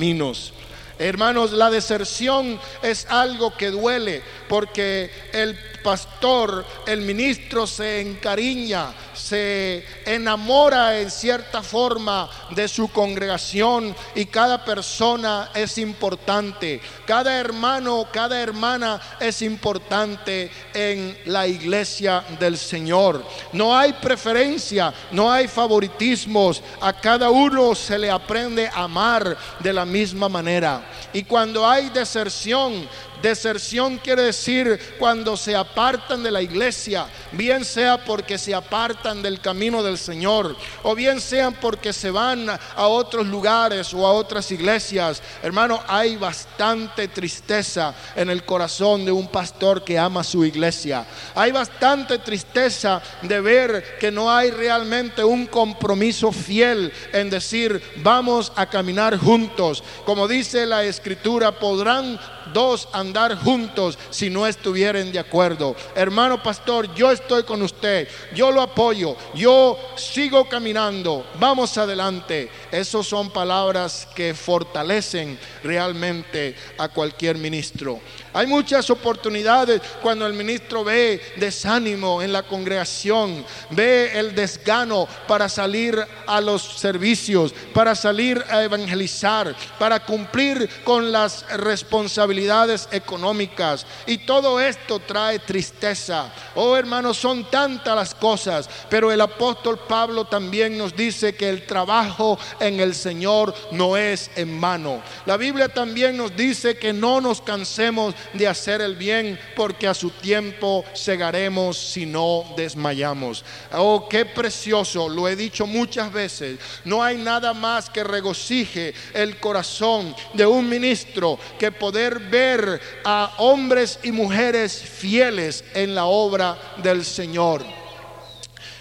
Hermanos, 0.99 1.51
la 1.51 1.69
deserción 1.71 2.59
es 2.83 3.07
algo 3.09 3.57
que 3.57 3.71
duele 3.71 4.21
porque 4.47 5.09
el 5.33 5.57
pastor, 5.83 6.63
el 6.85 7.01
ministro 7.01 7.65
se 7.65 8.01
encariña, 8.01 8.93
se 9.21 9.85
enamora 10.05 10.99
en 10.99 11.11
cierta 11.11 11.61
forma 11.61 12.29
de 12.49 12.67
su 12.67 12.87
congregación 12.89 13.95
y 14.15 14.25
cada 14.25 14.65
persona 14.65 15.51
es 15.53 15.77
importante. 15.77 16.81
Cada 17.05 17.39
hermano, 17.39 18.07
cada 18.11 18.41
hermana 18.41 18.99
es 19.19 19.41
importante 19.41 20.49
en 20.73 21.17
la 21.25 21.47
iglesia 21.47 22.23
del 22.39 22.57
Señor. 22.57 23.23
No 23.53 23.77
hay 23.77 23.93
preferencia, 23.93 24.93
no 25.11 25.31
hay 25.31 25.47
favoritismos. 25.47 26.63
A 26.81 26.93
cada 26.93 27.29
uno 27.29 27.75
se 27.75 27.99
le 27.99 28.09
aprende 28.09 28.67
a 28.67 28.83
amar 28.83 29.37
de 29.59 29.73
la 29.73 29.85
misma 29.85 30.27
manera. 30.29 30.81
Y 31.13 31.23
cuando 31.23 31.67
hay 31.67 31.89
deserción, 31.89 32.87
Deserción 33.21 33.97
quiere 33.97 34.23
decir 34.23 34.95
cuando 34.97 35.37
se 35.37 35.55
apartan 35.55 36.23
de 36.23 36.31
la 36.31 36.41
iglesia, 36.41 37.05
bien 37.31 37.63
sea 37.63 38.03
porque 38.03 38.37
se 38.37 38.53
apartan 38.53 39.21
del 39.21 39.39
camino 39.39 39.83
del 39.83 39.97
Señor, 39.97 40.55
o 40.83 40.95
bien 40.95 41.21
sean 41.21 41.53
porque 41.53 41.93
se 41.93 42.11
van 42.11 42.49
a 42.49 42.87
otros 42.87 43.27
lugares 43.27 43.93
o 43.93 44.05
a 44.05 44.11
otras 44.11 44.51
iglesias. 44.51 45.21
Hermano, 45.43 45.81
hay 45.87 46.15
bastante 46.15 47.07
tristeza 47.07 47.93
en 48.15 48.29
el 48.29 48.43
corazón 48.43 49.05
de 49.05 49.11
un 49.11 49.27
pastor 49.27 49.83
que 49.83 49.99
ama 49.99 50.23
su 50.23 50.43
iglesia. 50.43 51.05
Hay 51.35 51.51
bastante 51.51 52.17
tristeza 52.19 53.01
de 53.21 53.41
ver 53.41 53.97
que 53.99 54.11
no 54.11 54.31
hay 54.31 54.51
realmente 54.51 55.23
un 55.23 55.45
compromiso 55.47 56.31
fiel 56.31 56.91
en 57.13 57.29
decir, 57.29 57.81
vamos 57.97 58.51
a 58.55 58.65
caminar 58.65 59.17
juntos. 59.17 59.83
Como 60.05 60.27
dice 60.27 60.65
la 60.65 60.83
escritura, 60.83 61.51
podrán 61.51 62.19
dos 62.53 62.87
andar 62.93 63.35
juntos 63.35 63.97
si 64.09 64.29
no 64.29 64.47
estuvieren 64.47 65.11
de 65.11 65.19
acuerdo. 65.19 65.75
Hermano 65.95 66.41
pastor, 66.41 66.93
yo 66.93 67.11
estoy 67.11 67.43
con 67.43 67.61
usted, 67.61 68.07
yo 68.33 68.51
lo 68.51 68.61
apoyo, 68.61 69.15
yo 69.33 69.77
sigo 69.95 70.47
caminando, 70.47 71.25
vamos 71.39 71.77
adelante. 71.77 72.49
Esas 72.71 73.05
son 73.05 73.29
palabras 73.29 74.07
que 74.15 74.33
fortalecen 74.33 75.39
realmente 75.63 76.55
a 76.77 76.89
cualquier 76.89 77.37
ministro. 77.37 77.99
Hay 78.33 78.47
muchas 78.47 78.89
oportunidades 78.89 79.81
cuando 80.01 80.25
el 80.25 80.33
ministro 80.33 80.83
ve 80.83 81.21
desánimo 81.35 82.21
en 82.21 82.31
la 82.31 82.43
congregación, 82.43 83.45
ve 83.71 84.17
el 84.17 84.33
desgano 84.33 85.07
para 85.27 85.49
salir 85.49 85.99
a 86.27 86.39
los 86.39 86.61
servicios, 86.61 87.53
para 87.73 87.93
salir 87.93 88.43
a 88.49 88.63
evangelizar, 88.63 89.55
para 89.77 89.99
cumplir 90.05 90.69
con 90.83 91.11
las 91.11 91.45
responsabilidades 91.57 92.87
económicas. 92.91 93.85
Y 94.05 94.19
todo 94.19 94.59
esto 94.59 94.99
trae 94.99 95.39
tristeza. 95.39 96.31
Oh 96.55 96.77
hermanos, 96.77 97.17
son 97.17 97.49
tantas 97.49 97.95
las 97.95 98.15
cosas, 98.15 98.69
pero 98.89 99.11
el 99.11 99.19
apóstol 99.19 99.79
Pablo 99.87 100.25
también 100.25 100.77
nos 100.77 100.95
dice 100.95 101.35
que 101.35 101.49
el 101.49 101.65
trabajo 101.65 102.39
en 102.59 102.79
el 102.79 102.95
Señor 102.95 103.53
no 103.71 103.97
es 103.97 104.31
en 104.35 104.61
vano. 104.61 105.01
La 105.25 105.37
Biblia 105.37 105.67
también 105.67 106.15
nos 106.15 106.35
dice 106.35 106.77
que 106.77 106.93
no 106.93 107.19
nos 107.19 107.41
cansemos 107.41 108.15
de 108.33 108.47
hacer 108.47 108.81
el 108.81 108.95
bien, 108.95 109.39
porque 109.55 109.87
a 109.87 109.93
su 109.93 110.09
tiempo 110.11 110.85
segaremos 110.93 111.77
si 111.77 112.05
no 112.05 112.45
desmayamos. 112.55 113.43
Oh, 113.73 114.07
qué 114.09 114.25
precioso, 114.25 115.09
lo 115.09 115.27
he 115.27 115.35
dicho 115.35 115.65
muchas 115.65 116.11
veces, 116.11 116.59
no 116.85 117.03
hay 117.03 117.17
nada 117.17 117.53
más 117.53 117.89
que 117.89 118.03
regocije 118.03 118.93
el 119.13 119.37
corazón 119.39 120.15
de 120.33 120.45
un 120.45 120.67
ministro 120.67 121.39
que 121.59 121.71
poder 121.71 122.19
ver 122.19 122.81
a 123.03 123.35
hombres 123.37 123.99
y 124.03 124.11
mujeres 124.11 124.75
fieles 124.81 125.63
en 125.73 125.95
la 125.95 126.05
obra 126.05 126.57
del 126.77 127.05
Señor. 127.05 127.63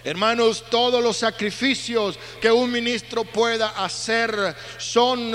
Hermanos, 0.03 0.65
todos 0.71 1.03
los 1.03 1.19
sacrificios 1.19 2.19
que 2.41 2.51
un 2.51 2.73
ministro 2.73 3.25
pueda 3.25 3.69
hacer 3.85 4.57
son, 4.79 5.33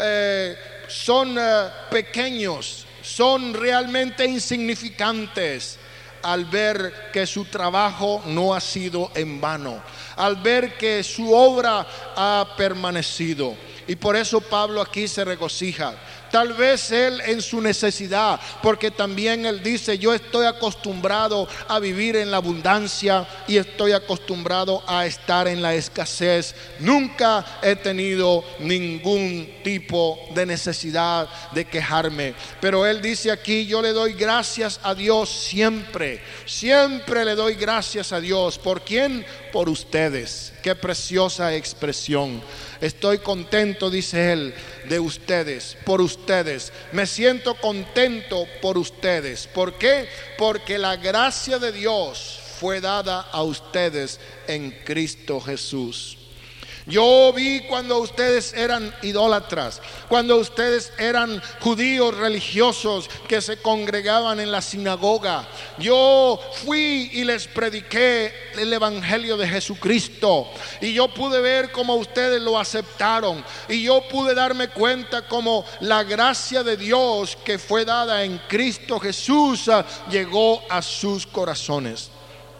eh, 0.00 0.56
son 0.88 1.36
eh, 1.38 1.68
pequeños 1.88 2.87
son 3.08 3.54
realmente 3.54 4.26
insignificantes 4.26 5.78
al 6.22 6.44
ver 6.44 7.10
que 7.12 7.26
su 7.26 7.46
trabajo 7.46 8.22
no 8.26 8.54
ha 8.54 8.60
sido 8.60 9.10
en 9.14 9.40
vano, 9.40 9.80
al 10.16 10.36
ver 10.36 10.76
que 10.76 11.02
su 11.02 11.32
obra 11.32 11.86
ha 12.16 12.54
permanecido. 12.56 13.56
Y 13.86 13.96
por 13.96 14.16
eso 14.16 14.40
Pablo 14.40 14.82
aquí 14.82 15.08
se 15.08 15.24
regocija. 15.24 15.94
Tal 16.30 16.52
vez 16.52 16.90
él 16.90 17.20
en 17.26 17.40
su 17.40 17.60
necesidad, 17.60 18.40
porque 18.62 18.90
también 18.90 19.46
él 19.46 19.62
dice, 19.62 19.98
yo 19.98 20.12
estoy 20.12 20.46
acostumbrado 20.46 21.48
a 21.68 21.78
vivir 21.78 22.16
en 22.16 22.30
la 22.30 22.38
abundancia 22.38 23.26
y 23.46 23.56
estoy 23.56 23.92
acostumbrado 23.92 24.82
a 24.86 25.06
estar 25.06 25.48
en 25.48 25.62
la 25.62 25.74
escasez. 25.74 26.54
Nunca 26.80 27.44
he 27.62 27.76
tenido 27.76 28.44
ningún 28.58 29.48
tipo 29.64 30.18
de 30.34 30.46
necesidad 30.46 31.28
de 31.52 31.64
quejarme. 31.64 32.34
Pero 32.60 32.86
él 32.86 33.00
dice 33.00 33.30
aquí, 33.30 33.66
yo 33.66 33.82
le 33.82 33.92
doy 33.92 34.14
gracias 34.14 34.80
a 34.82 34.94
Dios 34.94 35.28
siempre. 35.28 36.20
Siempre 36.44 37.24
le 37.24 37.34
doy 37.34 37.54
gracias 37.54 38.12
a 38.12 38.20
Dios. 38.20 38.58
¿Por 38.58 38.82
quién? 38.82 39.24
Por 39.52 39.68
ustedes. 39.68 40.52
Qué 40.62 40.74
preciosa 40.74 41.54
expresión. 41.54 42.42
Estoy 42.80 43.18
contento, 43.18 43.90
dice 43.90 44.32
él, 44.32 44.54
de 44.88 45.00
ustedes, 45.00 45.76
por 45.84 46.00
ustedes. 46.00 46.72
Me 46.92 47.06
siento 47.06 47.54
contento 47.54 48.46
por 48.60 48.78
ustedes. 48.78 49.46
¿Por 49.46 49.74
qué? 49.74 50.08
Porque 50.36 50.78
la 50.78 50.96
gracia 50.96 51.58
de 51.58 51.72
Dios 51.72 52.40
fue 52.58 52.80
dada 52.80 53.20
a 53.20 53.42
ustedes 53.42 54.18
en 54.46 54.70
Cristo 54.84 55.40
Jesús. 55.40 56.18
Yo 56.88 57.34
vi 57.34 57.60
cuando 57.68 57.98
ustedes 57.98 58.54
eran 58.54 58.94
idólatras, 59.02 59.82
cuando 60.08 60.38
ustedes 60.38 60.90
eran 60.98 61.42
judíos 61.60 62.16
religiosos 62.16 63.10
que 63.28 63.42
se 63.42 63.60
congregaban 63.60 64.40
en 64.40 64.50
la 64.50 64.62
sinagoga. 64.62 65.46
Yo 65.76 66.40
fui 66.64 67.10
y 67.12 67.24
les 67.24 67.46
prediqué 67.46 68.32
el 68.56 68.72
Evangelio 68.72 69.36
de 69.36 69.46
Jesucristo. 69.46 70.48
Y 70.80 70.94
yo 70.94 71.08
pude 71.08 71.42
ver 71.42 71.72
cómo 71.72 71.94
ustedes 71.96 72.40
lo 72.40 72.58
aceptaron. 72.58 73.44
Y 73.68 73.82
yo 73.82 74.08
pude 74.08 74.34
darme 74.34 74.68
cuenta 74.68 75.28
cómo 75.28 75.66
la 75.80 76.04
gracia 76.04 76.62
de 76.62 76.78
Dios 76.78 77.36
que 77.44 77.58
fue 77.58 77.84
dada 77.84 78.24
en 78.24 78.38
Cristo 78.48 78.98
Jesús 78.98 79.68
ah, 79.68 79.84
llegó 80.10 80.62
a 80.70 80.80
sus 80.80 81.26
corazones. 81.26 82.08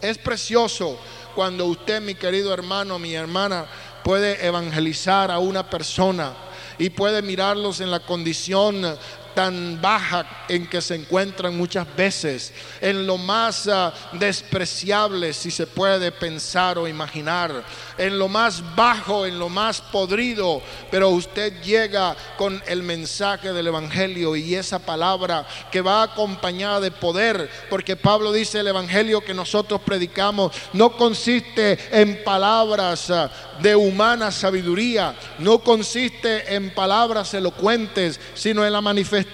Es 0.02 0.18
precioso 0.18 0.98
cuando 1.34 1.66
usted, 1.66 2.00
mi 2.00 2.14
querido 2.14 2.52
hermano, 2.52 2.98
mi 2.98 3.14
hermana, 3.14 3.66
puede 4.08 4.46
evangelizar 4.46 5.30
a 5.30 5.38
una 5.38 5.68
persona 5.68 6.32
y 6.78 6.88
puede 6.88 7.20
mirarlos 7.20 7.82
en 7.82 7.90
la 7.90 8.00
condición 8.00 8.96
tan 9.38 9.80
baja 9.80 10.26
en 10.48 10.66
que 10.66 10.82
se 10.82 10.96
encuentran 10.96 11.56
muchas 11.56 11.86
veces, 11.94 12.52
en 12.80 13.06
lo 13.06 13.16
más 13.18 13.68
ah, 13.68 13.94
despreciable 14.14 15.32
si 15.32 15.52
se 15.52 15.64
puede 15.64 16.10
pensar 16.10 16.76
o 16.76 16.88
imaginar, 16.88 17.62
en 17.96 18.18
lo 18.18 18.26
más 18.26 18.74
bajo, 18.74 19.26
en 19.26 19.38
lo 19.38 19.48
más 19.48 19.80
podrido, 19.80 20.60
pero 20.90 21.10
usted 21.10 21.52
llega 21.62 22.16
con 22.36 22.60
el 22.66 22.82
mensaje 22.82 23.52
del 23.52 23.68
Evangelio 23.68 24.34
y 24.34 24.56
esa 24.56 24.80
palabra 24.80 25.46
que 25.70 25.82
va 25.82 26.02
acompañada 26.02 26.80
de 26.80 26.90
poder, 26.90 27.48
porque 27.70 27.94
Pablo 27.94 28.32
dice 28.32 28.58
el 28.58 28.66
Evangelio 28.66 29.20
que 29.20 29.34
nosotros 29.34 29.80
predicamos 29.82 30.50
no 30.72 30.96
consiste 30.96 31.78
en 31.92 32.24
palabras 32.24 33.08
ah, 33.12 33.30
de 33.60 33.76
humana 33.76 34.32
sabiduría, 34.32 35.14
no 35.38 35.60
consiste 35.60 36.56
en 36.56 36.74
palabras 36.74 37.34
elocuentes, 37.34 38.18
sino 38.34 38.66
en 38.66 38.72
la 38.72 38.80
manifestación 38.80 39.27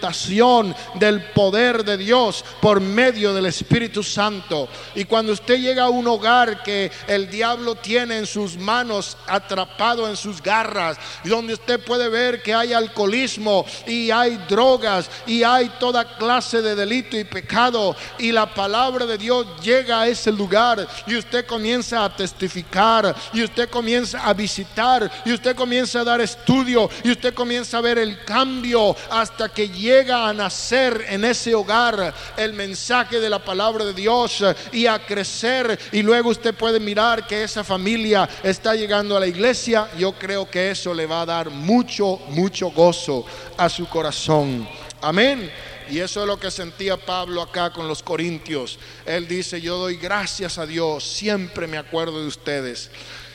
del 0.94 1.22
poder 1.32 1.84
de 1.84 1.96
Dios 1.96 2.44
por 2.60 2.80
medio 2.80 3.34
del 3.34 3.46
Espíritu 3.46 4.02
Santo. 4.02 4.68
Y 4.94 5.04
cuando 5.04 5.32
usted 5.32 5.58
llega 5.58 5.84
a 5.84 5.88
un 5.88 6.06
hogar 6.06 6.62
que 6.62 6.90
el 7.06 7.30
diablo 7.30 7.74
tiene 7.74 8.18
en 8.18 8.26
sus 8.26 8.56
manos, 8.56 9.16
atrapado 9.26 10.08
en 10.08 10.16
sus 10.16 10.42
garras, 10.42 10.96
donde 11.24 11.54
usted 11.54 11.84
puede 11.84 12.08
ver 12.08 12.42
que 12.42 12.54
hay 12.54 12.72
alcoholismo 12.72 13.64
y 13.86 14.10
hay 14.10 14.36
drogas 14.48 15.10
y 15.26 15.42
hay 15.42 15.70
toda 15.78 16.16
clase 16.16 16.62
de 16.62 16.74
delito 16.74 17.16
y 17.16 17.24
pecado, 17.24 17.96
y 18.18 18.32
la 18.32 18.52
palabra 18.52 19.06
de 19.06 19.18
Dios 19.18 19.46
llega 19.62 20.02
a 20.02 20.08
ese 20.08 20.30
lugar 20.32 20.86
y 21.06 21.16
usted 21.16 21.46
comienza 21.46 22.04
a 22.04 22.14
testificar 22.14 23.14
y 23.32 23.42
usted 23.42 23.68
comienza 23.68 24.24
a 24.24 24.32
visitar 24.32 25.10
y 25.24 25.32
usted 25.32 25.56
comienza 25.56 26.00
a 26.00 26.04
dar 26.04 26.20
estudio 26.20 26.88
y 27.02 27.10
usted 27.10 27.34
comienza 27.34 27.78
a 27.78 27.80
ver 27.80 27.98
el 27.98 28.24
cambio 28.24 28.96
hasta 29.10 29.48
que 29.48 29.68
llega 29.84 30.26
a 30.28 30.32
nacer 30.32 31.04
en 31.08 31.24
ese 31.24 31.54
hogar 31.54 32.14
el 32.36 32.54
mensaje 32.54 33.20
de 33.20 33.28
la 33.28 33.44
palabra 33.44 33.84
de 33.84 33.92
Dios 33.92 34.42
y 34.72 34.86
a 34.86 34.98
crecer 34.98 35.78
y 35.92 36.02
luego 36.02 36.30
usted 36.30 36.54
puede 36.54 36.80
mirar 36.80 37.26
que 37.26 37.44
esa 37.44 37.62
familia 37.62 38.28
está 38.42 38.74
llegando 38.74 39.16
a 39.16 39.20
la 39.20 39.26
iglesia, 39.26 39.88
yo 39.98 40.12
creo 40.12 40.50
que 40.50 40.70
eso 40.70 40.94
le 40.94 41.06
va 41.06 41.20
a 41.20 41.26
dar 41.26 41.50
mucho, 41.50 42.18
mucho 42.28 42.70
gozo 42.70 43.26
a 43.58 43.68
su 43.68 43.86
corazón. 43.86 44.66
Amén. 45.02 45.50
Y 45.90 45.98
eso 45.98 46.22
es 46.22 46.26
lo 46.26 46.38
que 46.38 46.50
sentía 46.50 46.96
Pablo 46.96 47.42
acá 47.42 47.70
con 47.70 47.86
los 47.86 48.02
corintios. 48.02 48.78
Él 49.04 49.28
dice, 49.28 49.60
yo 49.60 49.76
doy 49.76 49.96
gracias 49.96 50.56
a 50.56 50.64
Dios, 50.64 51.04
siempre 51.04 51.66
me 51.66 51.76
acuerdo 51.76 52.22
de 52.22 52.26
ustedes. 52.26 52.90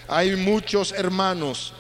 Hay 0.08 0.36
muchos 0.36 0.92
hermanos, 0.94 1.74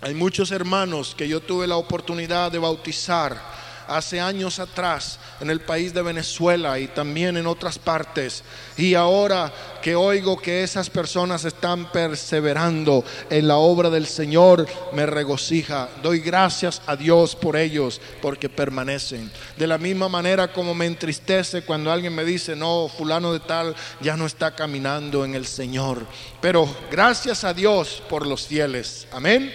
hay 0.00 0.14
muchos 0.14 0.50
hermanos 0.50 1.14
que 1.14 1.28
yo 1.28 1.40
tuve 1.40 1.66
la 1.66 1.76
oportunidad 1.76 2.50
de 2.50 2.58
bautizar 2.58 3.65
hace 3.88 4.20
años 4.20 4.58
atrás 4.58 5.18
en 5.40 5.50
el 5.50 5.60
país 5.60 5.92
de 5.92 6.02
Venezuela 6.02 6.78
y 6.78 6.88
también 6.88 7.36
en 7.36 7.46
otras 7.46 7.78
partes. 7.78 8.42
Y 8.76 8.94
ahora 8.94 9.52
que 9.82 9.94
oigo 9.94 10.36
que 10.36 10.62
esas 10.62 10.90
personas 10.90 11.44
están 11.44 11.92
perseverando 11.92 13.04
en 13.30 13.48
la 13.48 13.56
obra 13.56 13.90
del 13.90 14.06
Señor, 14.06 14.66
me 14.92 15.06
regocija. 15.06 15.88
Doy 16.02 16.20
gracias 16.20 16.82
a 16.86 16.96
Dios 16.96 17.36
por 17.36 17.56
ellos, 17.56 18.00
porque 18.20 18.48
permanecen. 18.48 19.30
De 19.56 19.66
la 19.66 19.78
misma 19.78 20.08
manera 20.08 20.52
como 20.52 20.74
me 20.74 20.86
entristece 20.86 21.62
cuando 21.62 21.92
alguien 21.92 22.14
me 22.14 22.24
dice, 22.24 22.56
no, 22.56 22.88
fulano 22.88 23.32
de 23.32 23.40
tal 23.40 23.74
ya 24.00 24.16
no 24.16 24.26
está 24.26 24.54
caminando 24.54 25.24
en 25.24 25.34
el 25.34 25.46
Señor. 25.46 26.06
Pero 26.40 26.68
gracias 26.90 27.44
a 27.44 27.54
Dios 27.54 28.02
por 28.08 28.26
los 28.26 28.46
fieles. 28.46 29.06
Amén. 29.12 29.52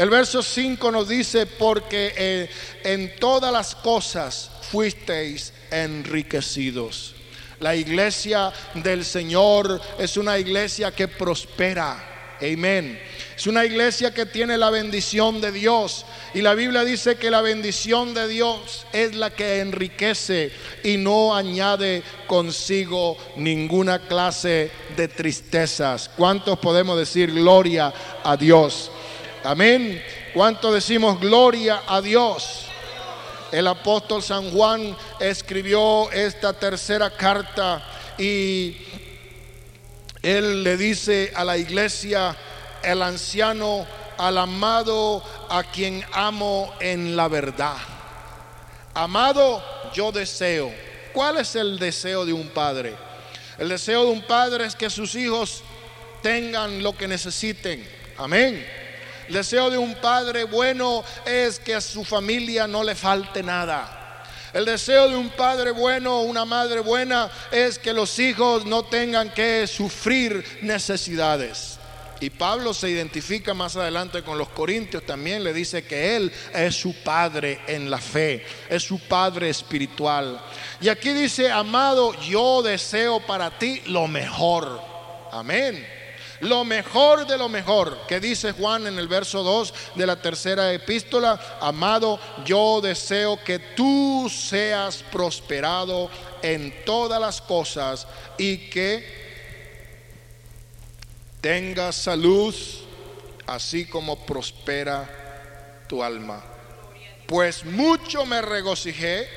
El 0.00 0.08
verso 0.08 0.42
5 0.42 0.90
nos 0.90 1.08
dice, 1.10 1.44
porque 1.44 2.14
eh, 2.16 2.50
en 2.84 3.16
todas 3.16 3.52
las 3.52 3.74
cosas 3.74 4.50
fuisteis 4.62 5.52
enriquecidos. 5.70 7.14
La 7.58 7.76
iglesia 7.76 8.50
del 8.76 9.04
Señor 9.04 9.78
es 9.98 10.16
una 10.16 10.38
iglesia 10.38 10.90
que 10.90 11.06
prospera. 11.06 12.38
Amén. 12.40 12.98
Es 13.36 13.46
una 13.46 13.66
iglesia 13.66 14.14
que 14.14 14.24
tiene 14.24 14.56
la 14.56 14.70
bendición 14.70 15.42
de 15.42 15.52
Dios. 15.52 16.06
Y 16.32 16.40
la 16.40 16.54
Biblia 16.54 16.82
dice 16.82 17.16
que 17.16 17.30
la 17.30 17.42
bendición 17.42 18.14
de 18.14 18.26
Dios 18.26 18.86
es 18.94 19.14
la 19.14 19.28
que 19.28 19.60
enriquece 19.60 20.50
y 20.82 20.96
no 20.96 21.36
añade 21.36 22.02
consigo 22.26 23.18
ninguna 23.36 23.98
clase 23.98 24.70
de 24.96 25.08
tristezas. 25.08 26.08
¿Cuántos 26.16 26.58
podemos 26.58 26.96
decir 26.96 27.30
gloria 27.34 27.92
a 28.24 28.38
Dios? 28.38 28.90
Amén. 29.42 30.02
¿Cuánto 30.34 30.70
decimos 30.70 31.18
gloria 31.18 31.82
a 31.86 32.02
Dios? 32.02 32.66
El 33.50 33.66
apóstol 33.66 34.22
San 34.22 34.50
Juan 34.50 34.94
escribió 35.18 36.10
esta 36.12 36.52
tercera 36.52 37.10
carta 37.10 37.82
y 38.18 38.76
él 40.22 40.62
le 40.62 40.76
dice 40.76 41.32
a 41.34 41.44
la 41.44 41.56
iglesia, 41.56 42.36
el 42.82 43.02
anciano, 43.02 43.86
al 44.18 44.36
amado, 44.36 45.22
a 45.48 45.64
quien 45.64 46.04
amo 46.12 46.74
en 46.78 47.16
la 47.16 47.28
verdad. 47.28 47.76
Amado, 48.92 49.64
yo 49.94 50.12
deseo. 50.12 50.70
¿Cuál 51.14 51.38
es 51.38 51.56
el 51.56 51.78
deseo 51.78 52.26
de 52.26 52.34
un 52.34 52.48
padre? 52.48 52.94
El 53.58 53.70
deseo 53.70 54.04
de 54.04 54.10
un 54.10 54.22
padre 54.22 54.66
es 54.66 54.76
que 54.76 54.90
sus 54.90 55.14
hijos 55.14 55.62
tengan 56.22 56.82
lo 56.82 56.94
que 56.94 57.08
necesiten. 57.08 57.88
Amén. 58.18 58.79
Deseo 59.30 59.70
de 59.70 59.78
un 59.78 59.94
padre 59.94 60.44
bueno 60.44 61.04
es 61.24 61.60
que 61.60 61.76
a 61.76 61.80
su 61.80 62.04
familia 62.04 62.66
no 62.66 62.82
le 62.82 62.96
falte 62.96 63.42
nada. 63.44 64.24
El 64.52 64.64
deseo 64.64 65.08
de 65.08 65.14
un 65.14 65.30
padre 65.30 65.70
bueno, 65.70 66.22
una 66.22 66.44
madre 66.44 66.80
buena, 66.80 67.30
es 67.52 67.78
que 67.78 67.92
los 67.92 68.18
hijos 68.18 68.66
no 68.66 68.82
tengan 68.82 69.30
que 69.30 69.68
sufrir 69.68 70.44
necesidades. 70.62 71.78
Y 72.18 72.30
Pablo 72.30 72.74
se 72.74 72.90
identifica 72.90 73.54
más 73.54 73.76
adelante 73.76 74.22
con 74.22 74.36
los 74.36 74.48
corintios, 74.48 75.06
también 75.06 75.44
le 75.44 75.54
dice 75.54 75.84
que 75.84 76.16
él 76.16 76.32
es 76.52 76.74
su 76.74 76.92
padre 77.04 77.60
en 77.68 77.88
la 77.88 77.98
fe, 77.98 78.44
es 78.68 78.82
su 78.82 78.98
padre 78.98 79.48
espiritual. 79.48 80.40
Y 80.80 80.88
aquí 80.88 81.10
dice, 81.10 81.50
amado, 81.52 82.12
yo 82.20 82.62
deseo 82.62 83.20
para 83.20 83.56
ti 83.56 83.80
lo 83.86 84.08
mejor. 84.08 84.82
Amén 85.30 85.99
lo 86.40 86.64
mejor 86.64 87.26
de 87.26 87.36
lo 87.36 87.48
mejor, 87.48 88.06
que 88.08 88.20
dice 88.20 88.52
Juan 88.52 88.86
en 88.86 88.98
el 88.98 89.08
verso 89.08 89.42
2 89.42 89.74
de 89.94 90.06
la 90.06 90.20
tercera 90.20 90.72
epístola, 90.72 91.58
amado, 91.60 92.18
yo 92.44 92.80
deseo 92.80 93.42
que 93.44 93.58
tú 93.58 94.30
seas 94.34 95.04
prosperado 95.12 96.10
en 96.42 96.84
todas 96.84 97.20
las 97.20 97.40
cosas 97.42 98.06
y 98.38 98.70
que 98.70 99.20
tengas 101.40 101.96
salud, 101.96 102.54
así 103.46 103.86
como 103.86 104.24
prospera 104.24 105.84
tu 105.88 106.02
alma. 106.02 106.42
Pues 107.26 107.64
mucho 107.64 108.24
me 108.24 108.40
regocijé 108.40 109.28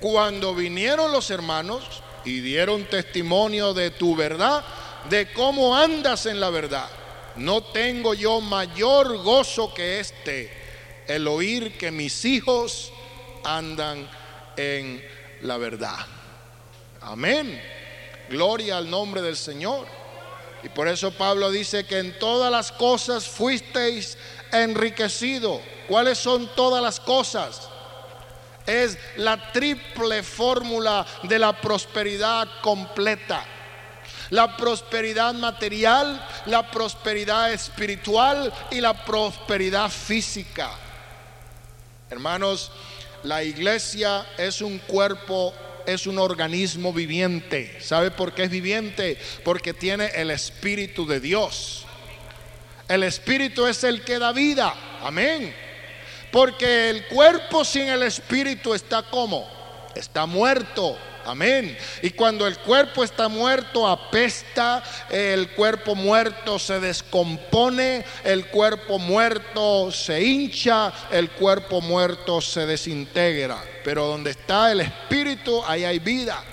cuando 0.00 0.54
vinieron 0.54 1.12
los 1.12 1.30
hermanos 1.30 2.02
y 2.24 2.40
dieron 2.40 2.84
testimonio 2.84 3.72
de 3.72 3.90
tu 3.90 4.16
verdad 4.16 4.64
de 5.08 5.32
cómo 5.32 5.76
andas 5.76 6.26
en 6.26 6.40
la 6.40 6.50
verdad. 6.50 6.88
No 7.36 7.62
tengo 7.62 8.14
yo 8.14 8.40
mayor 8.40 9.18
gozo 9.18 9.72
que 9.74 10.00
este, 10.00 10.52
el 11.06 11.28
oír 11.28 11.76
que 11.76 11.90
mis 11.90 12.24
hijos 12.24 12.92
andan 13.44 14.08
en 14.56 15.04
la 15.42 15.58
verdad. 15.58 15.98
Amén. 17.02 17.62
Gloria 18.30 18.78
al 18.78 18.90
nombre 18.90 19.22
del 19.22 19.36
Señor. 19.36 19.86
Y 20.62 20.68
por 20.70 20.88
eso 20.88 21.12
Pablo 21.12 21.50
dice 21.50 21.84
que 21.86 21.98
en 21.98 22.18
todas 22.18 22.50
las 22.50 22.72
cosas 22.72 23.28
fuisteis 23.28 24.16
enriquecido. 24.50 25.60
¿Cuáles 25.86 26.18
son 26.18 26.48
todas 26.56 26.82
las 26.82 26.98
cosas? 26.98 27.68
Es 28.66 28.98
la 29.16 29.52
triple 29.52 30.22
fórmula 30.24 31.06
de 31.22 31.38
la 31.38 31.60
prosperidad 31.60 32.48
completa 32.62 33.46
la 34.30 34.56
prosperidad 34.56 35.34
material, 35.34 36.24
la 36.46 36.70
prosperidad 36.70 37.52
espiritual 37.52 38.52
y 38.70 38.80
la 38.80 39.04
prosperidad 39.04 39.90
física. 39.90 40.70
Hermanos, 42.10 42.70
la 43.22 43.42
iglesia 43.42 44.26
es 44.38 44.60
un 44.60 44.78
cuerpo, 44.78 45.52
es 45.86 46.06
un 46.06 46.18
organismo 46.18 46.92
viviente. 46.92 47.80
¿Sabe 47.80 48.10
por 48.10 48.32
qué 48.32 48.44
es 48.44 48.50
viviente? 48.50 49.18
Porque 49.44 49.74
tiene 49.74 50.06
el 50.14 50.30
Espíritu 50.30 51.06
de 51.06 51.20
Dios. 51.20 51.84
El 52.88 53.02
Espíritu 53.02 53.66
es 53.66 53.82
el 53.82 54.02
que 54.02 54.18
da 54.18 54.32
vida. 54.32 54.72
Amén. 55.02 55.54
Porque 56.30 56.90
el 56.90 57.06
cuerpo 57.06 57.64
sin 57.64 57.88
el 57.88 58.02
Espíritu 58.02 58.74
está 58.74 59.02
como? 59.02 59.48
Está 59.94 60.26
muerto. 60.26 60.96
Amén. 61.26 61.76
Y 62.02 62.10
cuando 62.10 62.46
el 62.46 62.56
cuerpo 62.58 63.02
está 63.02 63.28
muerto, 63.28 63.88
apesta, 63.88 64.80
el 65.10 65.50
cuerpo 65.50 65.96
muerto 65.96 66.56
se 66.60 66.78
descompone, 66.78 68.04
el 68.22 68.46
cuerpo 68.46 69.00
muerto 69.00 69.90
se 69.90 70.22
hincha, 70.22 70.92
el 71.10 71.30
cuerpo 71.32 71.80
muerto 71.80 72.40
se 72.40 72.64
desintegra. 72.64 73.58
Pero 73.82 74.06
donde 74.06 74.30
está 74.30 74.70
el 74.70 74.82
espíritu, 74.82 75.64
ahí 75.66 75.84
hay 75.84 75.98
vida. 75.98 76.44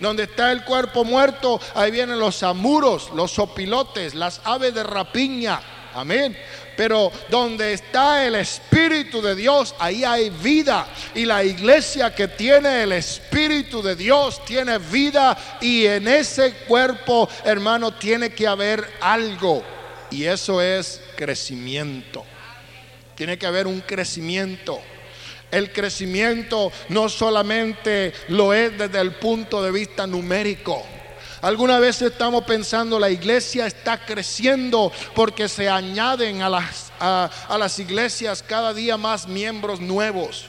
Donde 0.00 0.22
está 0.22 0.50
el 0.50 0.64
cuerpo 0.64 1.04
muerto, 1.04 1.60
ahí 1.74 1.90
vienen 1.90 2.18
los 2.18 2.42
amuros, 2.42 3.10
los 3.14 3.38
opilotes, 3.38 4.14
las 4.14 4.40
aves 4.44 4.74
de 4.74 4.82
rapiña. 4.82 5.60
Amén. 5.92 6.36
Pero 6.76 7.10
donde 7.30 7.72
está 7.72 8.26
el 8.26 8.34
Espíritu 8.34 9.22
de 9.22 9.34
Dios, 9.34 9.74
ahí 9.78 10.04
hay 10.04 10.30
vida. 10.30 10.86
Y 11.14 11.24
la 11.24 11.42
iglesia 11.42 12.14
que 12.14 12.28
tiene 12.28 12.82
el 12.82 12.92
Espíritu 12.92 13.82
de 13.82 13.96
Dios 13.96 14.44
tiene 14.44 14.78
vida. 14.78 15.36
Y 15.60 15.86
en 15.86 16.06
ese 16.06 16.52
cuerpo, 16.68 17.28
hermano, 17.44 17.94
tiene 17.94 18.30
que 18.30 18.46
haber 18.46 18.86
algo. 19.00 19.62
Y 20.10 20.24
eso 20.24 20.60
es 20.60 21.00
crecimiento. 21.16 22.24
Tiene 23.14 23.38
que 23.38 23.46
haber 23.46 23.66
un 23.66 23.80
crecimiento. 23.80 24.80
El 25.50 25.72
crecimiento 25.72 26.70
no 26.90 27.08
solamente 27.08 28.12
lo 28.28 28.52
es 28.52 28.76
desde 28.76 29.00
el 29.00 29.12
punto 29.12 29.62
de 29.62 29.70
vista 29.70 30.06
numérico 30.06 30.84
Alguna 31.46 31.78
vez 31.78 32.02
estamos 32.02 32.42
pensando 32.42 32.98
la 32.98 33.08
iglesia 33.08 33.68
está 33.68 34.04
creciendo 34.04 34.90
porque 35.14 35.48
se 35.48 35.68
añaden 35.68 36.42
a 36.42 36.48
las, 36.48 36.90
a, 36.98 37.56
las 37.56 37.78
iglesias 37.78 38.42
cada 38.42 38.74
día 38.74 38.96
más 38.96 39.28
miembros 39.28 39.78
nuevos. 39.78 40.46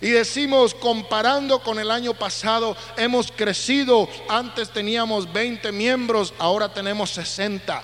Y 0.00 0.10
decimos, 0.10 0.72
comparando 0.72 1.58
con 1.58 1.80
el 1.80 1.90
año 1.90 2.14
pasado, 2.14 2.76
hemos 2.96 3.32
crecido. 3.32 4.08
Antes 4.28 4.70
teníamos 4.70 5.32
20 5.32 5.72
miembros, 5.72 6.32
ahora 6.38 6.72
tenemos 6.72 7.10
60. 7.10 7.82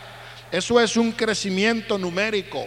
Eso 0.52 0.78
es 0.78 0.96
un 0.96 1.10
crecimiento 1.10 1.98
numérico. 1.98 2.64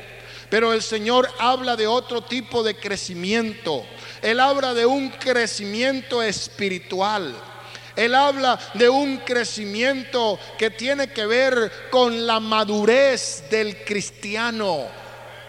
Pero 0.50 0.74
el 0.74 0.82
Señor 0.82 1.30
habla 1.40 1.78
de 1.78 1.88
otro 1.88 2.22
tipo 2.22 2.64
de 2.64 2.76
crecimiento. 2.76 3.86
Él 4.22 4.42
habla 4.42 4.74
de 4.74 4.86
un 4.86 5.08
crecimiento 5.08 6.22
espiritual. 6.22 7.34
Él 7.96 8.14
habla 8.14 8.60
de 8.74 8.90
un 8.90 9.18
crecimiento 9.18 10.40
que 10.58 10.70
tiene 10.70 11.08
que 11.08 11.26
ver 11.26 11.90
con 11.90 12.26
la 12.28 12.40
madurez 12.40 13.46
del 13.50 13.84
cristiano. 13.84 14.86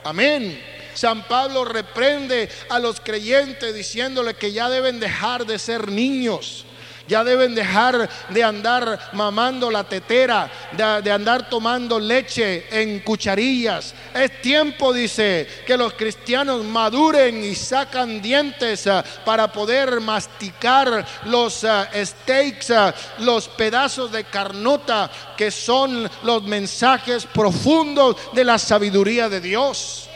Amén. 0.04 0.62
San 0.94 1.28
Pablo 1.28 1.64
reprende 1.64 2.48
a 2.70 2.78
los 2.78 3.00
creyentes 3.00 3.74
diciéndole 3.74 4.34
que 4.34 4.52
ya 4.52 4.70
deben 4.70 4.98
dejar 4.98 5.44
de 5.44 5.58
ser 5.58 5.90
niños. 5.90 6.64
Ya 7.08 7.22
deben 7.22 7.54
dejar 7.54 8.08
de 8.30 8.42
andar 8.42 8.98
mamando 9.12 9.70
la 9.70 9.84
tetera, 9.84 10.50
de, 10.72 11.10
andar 11.10 11.48
tomando 11.48 12.00
leche 12.00 12.66
en 12.70 13.00
cucharillas. 13.00 13.94
Es 14.12 14.40
tiempo, 14.40 14.92
dice, 14.92 15.46
que 15.66 15.76
los 15.76 15.92
cristianos 15.94 16.64
maduren 16.64 17.44
y 17.44 17.54
sacan 17.54 18.20
dientes 18.20 18.86
ah, 18.86 19.04
para 19.24 19.52
poder 19.52 20.00
masticar 20.00 21.06
los 21.26 21.62
ah, 21.64 21.88
steaks, 21.94 22.70
ah, 22.70 22.94
los 23.18 23.48
pedazos 23.48 24.10
de 24.10 24.24
carnota 24.24 25.10
que 25.36 25.50
son 25.50 26.10
los 26.24 26.42
mensajes 26.42 27.26
profundos 27.26 28.16
de 28.32 28.44
la 28.44 28.58
sabiduría 28.58 29.28
de 29.28 29.40
Dios. 29.40 30.08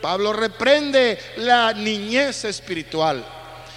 Pablo 0.00 0.34
reprende 0.34 1.18
la 1.38 1.72
niñez 1.72 2.44
espiritual. 2.44 3.24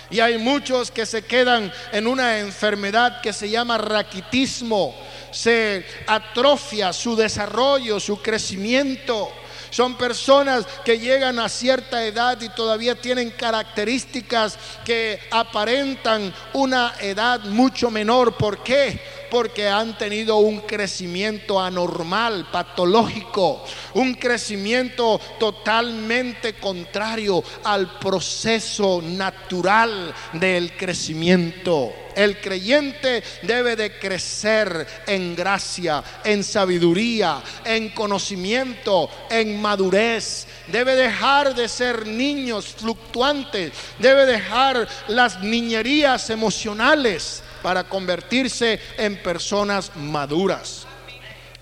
Y 0.10 0.20
hay 0.20 0.38
muchos 0.38 0.92
que 0.92 1.06
se 1.06 1.24
quedan 1.24 1.72
en 1.92 2.08
una 2.08 2.40
enfermedad 2.40 3.22
que 3.22 3.34
se 3.34 3.50
llama 3.50 3.78
raquitismo. 3.78 4.96
Se 5.32 5.86
atrofia 6.08 6.94
su 6.94 7.16
desarrollo, 7.16 8.00
su 8.00 8.22
crecimiento. 8.22 9.32
Son 9.70 9.98
personas 9.98 10.66
que 10.86 10.98
llegan 10.98 11.40
a 11.40 11.50
cierta 11.50 12.04
edad 12.06 12.40
y 12.42 12.50
todavía 12.50 12.96
tienen 12.96 13.32
características 13.32 14.58
que 14.86 15.20
aparentan 15.30 16.34
una 16.54 16.94
edad 17.02 17.42
mucho 17.42 17.92
menor. 17.92 18.38
¿Por 18.38 18.64
qué? 18.64 19.00
Porque 19.30 19.68
han 19.68 19.98
tenido 19.98 20.38
un 20.38 20.62
crecimiento 20.62 21.60
anormal, 21.60 22.50
patológico, 22.52 23.64
un 23.94 24.14
crecimiento 24.16 25.20
totalmente 25.40 26.54
contrario 26.54 27.44
al 27.64 28.00
proceso 28.00 29.02
natural 29.02 30.14
del 30.34 30.76
crecimiento. 30.76 31.94
El 32.18 32.42
creyente 32.42 33.22
debe 33.44 33.76
de 33.76 34.00
crecer 34.00 34.88
en 35.06 35.36
gracia, 35.36 36.04
en 36.24 36.44
sabiduría, 36.44 37.44
en 37.64 37.90
conocimiento, 37.90 39.08
en 39.30 39.62
madurez. 39.62 40.48
Debe 40.66 40.96
dejar 40.96 41.54
de 41.54 41.70
ser 41.70 42.08
niños 42.08 42.74
fluctuantes. 42.76 43.72
Debe 44.00 44.26
dejar 44.26 44.88
las 45.10 45.42
niñerías 45.42 46.32
emocionales 46.32 47.44
para 47.62 47.84
convertirse 47.84 48.80
en 48.98 49.22
personas 49.22 49.96
maduras. 49.96 50.86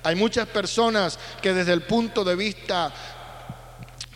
Hay 0.04 0.16
muchas 0.16 0.48
personas 0.48 1.18
que 1.42 1.54
desde 1.54 1.74
el 1.74 1.82
punto 1.82 2.24
de 2.24 2.36
vista, 2.36 2.94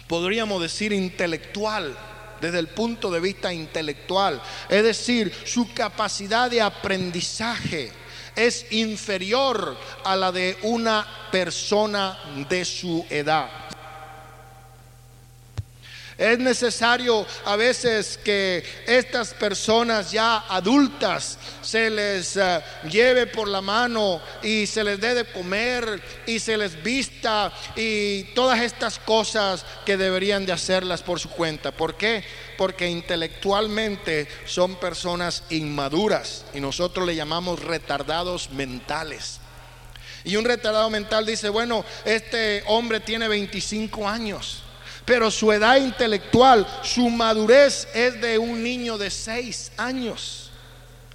podríamos 0.07 0.61
decir, 0.61 0.93
intelectual, 0.93 1.97
desde 2.39 2.59
el 2.59 2.67
punto 2.67 3.09
de 3.11 3.19
vista 3.19 3.51
intelectual, 3.51 4.41
es 4.69 4.83
decir, 4.83 5.33
su 5.45 5.73
capacidad 5.73 6.49
de 6.49 6.61
aprendizaje 6.61 7.91
es 8.35 8.71
inferior 8.71 9.77
a 10.03 10.15
la 10.15 10.31
de 10.31 10.57
una 10.61 11.05
persona 11.31 12.17
de 12.47 12.63
su 12.63 13.05
edad. 13.09 13.49
Es 16.19 16.37
necesario 16.37 17.25
a 17.45 17.55
veces 17.55 18.19
que 18.21 18.61
estas 18.85 19.33
personas 19.33 20.11
ya 20.11 20.39
adultas 20.49 21.37
se 21.61 21.89
les 21.89 22.35
eh, 22.35 22.61
lleve 22.91 23.25
por 23.25 23.47
la 23.47 23.61
mano 23.61 24.19
y 24.43 24.67
se 24.67 24.83
les 24.83 24.99
dé 24.99 25.13
de 25.13 25.23
comer 25.23 26.03
y 26.25 26.39
se 26.39 26.57
les 26.57 26.83
vista 26.83 27.53
y 27.73 28.23
todas 28.35 28.59
estas 28.59 28.99
cosas 28.99 29.63
que 29.85 29.95
deberían 29.95 30.45
de 30.45 30.51
hacerlas 30.51 31.03
por 31.03 31.21
su 31.21 31.29
cuenta. 31.29 31.71
¿Por 31.71 31.95
qué? 31.95 32.21
Porque 32.57 32.89
intelectualmente 32.89 34.27
son 34.45 34.75
personas 34.75 35.43
inmaduras 35.51 36.43
y 36.53 36.59
nosotros 36.59 37.07
le 37.07 37.15
llamamos 37.15 37.63
retardados 37.63 38.49
mentales. 38.49 39.39
Y 40.25 40.35
un 40.35 40.43
retardado 40.43 40.89
mental 40.89 41.25
dice, 41.25 41.47
bueno, 41.47 41.85
este 42.03 42.61
hombre 42.67 42.99
tiene 42.99 43.29
25 43.29 44.05
años 44.05 44.63
pero 45.05 45.31
su 45.31 45.51
edad 45.51 45.77
intelectual, 45.77 46.67
su 46.83 47.09
madurez 47.09 47.87
es 47.93 48.19
de 48.21 48.37
un 48.37 48.63
niño 48.63 48.97
de 48.97 49.09
seis 49.09 49.71
años. 49.77 50.51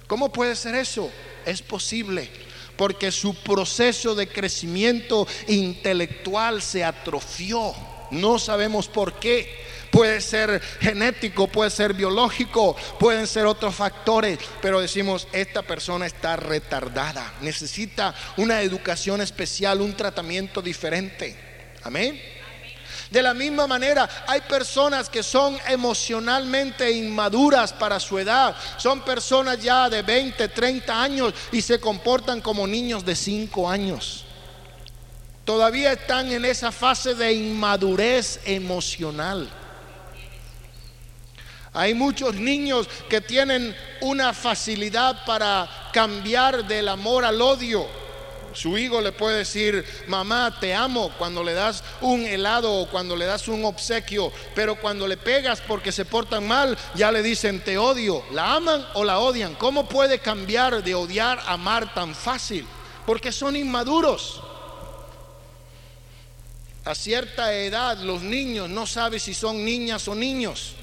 ¿Cómo 0.07 0.31
puede 0.31 0.55
ser 0.55 0.75
eso? 0.75 1.11
Es 1.45 1.61
posible, 1.61 2.29
porque 2.77 3.11
su 3.11 3.35
proceso 3.35 4.15
de 4.15 4.27
crecimiento 4.27 5.27
intelectual 5.47 6.61
se 6.61 6.83
atrofió. 6.83 7.73
No 8.11 8.37
sabemos 8.37 8.87
por 8.87 9.13
qué. 9.19 9.65
Puede 9.91 10.19
ser 10.19 10.61
genético, 10.81 11.47
puede 11.47 11.69
ser 11.69 11.93
biológico, 11.93 12.75
pueden 12.99 13.27
ser 13.27 13.45
otros 13.45 13.75
factores, 13.75 14.39
pero 14.61 14.81
decimos, 14.81 15.25
esta 15.31 15.61
persona 15.61 16.05
está 16.05 16.35
retardada, 16.35 17.33
necesita 17.39 18.13
una 18.35 18.61
educación 18.61 19.21
especial, 19.21 19.79
un 19.79 19.95
tratamiento 19.95 20.61
diferente. 20.61 21.37
Amén. 21.81 22.21
De 23.11 23.21
la 23.21 23.33
misma 23.33 23.67
manera, 23.67 24.09
hay 24.27 24.41
personas 24.41 25.09
que 25.09 25.21
son 25.21 25.57
emocionalmente 25.67 26.91
inmaduras 26.91 27.71
para 27.71 27.99
su 27.99 28.17
edad. 28.17 28.55
Son 28.77 29.01
personas 29.01 29.61
ya 29.61 29.89
de 29.89 30.01
20, 30.01 30.47
30 30.47 31.01
años 31.01 31.33
y 31.51 31.61
se 31.61 31.79
comportan 31.79 32.41
como 32.41 32.65
niños 32.65 33.05
de 33.05 33.15
5 33.15 33.69
años. 33.69 34.25
Todavía 35.43 35.93
están 35.93 36.31
en 36.31 36.43
esa 36.45 36.71
fase 36.71 37.13
de 37.13 37.33
inmadurez 37.33 38.39
emocional. 38.45 39.47
Hay 41.73 41.93
muchos 41.93 42.35
niños 42.35 42.87
que 43.09 43.21
tienen 43.21 43.75
una 44.01 44.33
facilidad 44.33 45.25
para 45.25 45.69
cambiar 45.93 46.65
del 46.65 46.87
amor 46.87 47.25
al 47.25 47.41
odio 47.41 48.04
su 48.55 48.77
hijo 48.77 49.01
le 49.01 49.11
puede 49.11 49.39
decir, 49.39 49.85
mamá, 50.07 50.57
te 50.59 50.73
amo 50.73 51.11
cuando 51.17 51.43
le 51.43 51.53
das 51.53 51.83
un 52.01 52.25
helado 52.25 52.73
o 52.73 52.87
cuando 52.87 53.15
le 53.15 53.25
das 53.25 53.47
un 53.47 53.65
obsequio, 53.65 54.31
pero 54.55 54.79
cuando 54.79 55.07
le 55.07 55.17
pegas 55.17 55.61
porque 55.61 55.91
se 55.91 56.05
portan 56.05 56.47
mal, 56.47 56.77
ya 56.95 57.11
le 57.11 57.21
dicen, 57.21 57.59
te 57.59 57.77
odio. 57.77 58.23
¿La 58.31 58.55
aman 58.55 58.85
o 58.93 59.03
la 59.03 59.19
odian? 59.19 59.55
¿Cómo 59.55 59.87
puede 59.89 60.19
cambiar 60.19 60.83
de 60.83 60.95
odiar 60.95 61.39
a 61.39 61.53
amar 61.53 61.93
tan 61.93 62.15
fácil? 62.15 62.65
Porque 63.05 63.31
son 63.31 63.55
inmaduros. 63.55 64.41
A 66.85 66.95
cierta 66.95 67.51
edad 67.53 67.97
los 67.97 68.21
niños 68.21 68.69
no 68.69 68.85
saben 68.85 69.19
si 69.19 69.33
son 69.33 69.65
niñas 69.65 70.07
o 70.07 70.15
niños, 70.15 70.75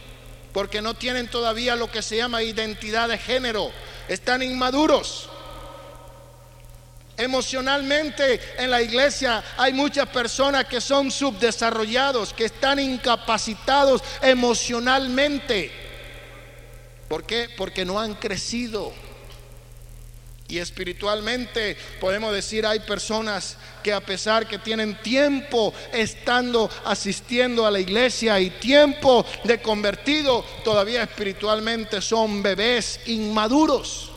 porque 0.52 0.82
no 0.82 0.94
tienen 0.94 1.28
todavía 1.28 1.76
lo 1.76 1.90
que 1.90 2.02
se 2.02 2.16
llama 2.16 2.42
identidad 2.42 3.08
de 3.08 3.18
género, 3.18 3.70
están 4.08 4.42
inmaduros. 4.42 5.28
Emocionalmente 7.16 8.40
en 8.56 8.70
la 8.70 8.80
iglesia 8.80 9.44
hay 9.58 9.72
muchas 9.72 10.08
personas 10.08 10.64
que 10.64 10.80
son 10.80 11.10
subdesarrollados, 11.10 12.32
que 12.32 12.46
están 12.46 12.78
incapacitados 12.78 14.02
emocionalmente. 14.22 15.70
¿Por 17.08 17.24
qué? 17.24 17.50
Porque 17.56 17.84
no 17.84 18.00
han 18.00 18.14
crecido. 18.14 18.92
Y 20.48 20.58
espiritualmente 20.58 21.76
podemos 22.00 22.32
decir 22.32 22.66
hay 22.66 22.80
personas 22.80 23.56
que 23.82 23.92
a 23.92 24.00
pesar 24.00 24.46
que 24.46 24.58
tienen 24.58 25.00
tiempo 25.00 25.72
estando 25.92 26.70
asistiendo 26.84 27.66
a 27.66 27.70
la 27.70 27.80
iglesia 27.80 28.38
y 28.40 28.50
tiempo 28.50 29.24
de 29.44 29.62
convertido, 29.62 30.44
todavía 30.64 31.02
espiritualmente 31.02 32.00
son 32.00 32.42
bebés 32.42 33.00
inmaduros. 33.06 34.11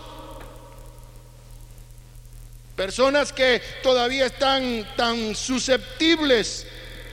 Personas 2.75 3.31
que 3.31 3.61
todavía 3.81 4.25
están 4.25 4.85
tan 4.97 5.33
susceptibles 5.33 6.67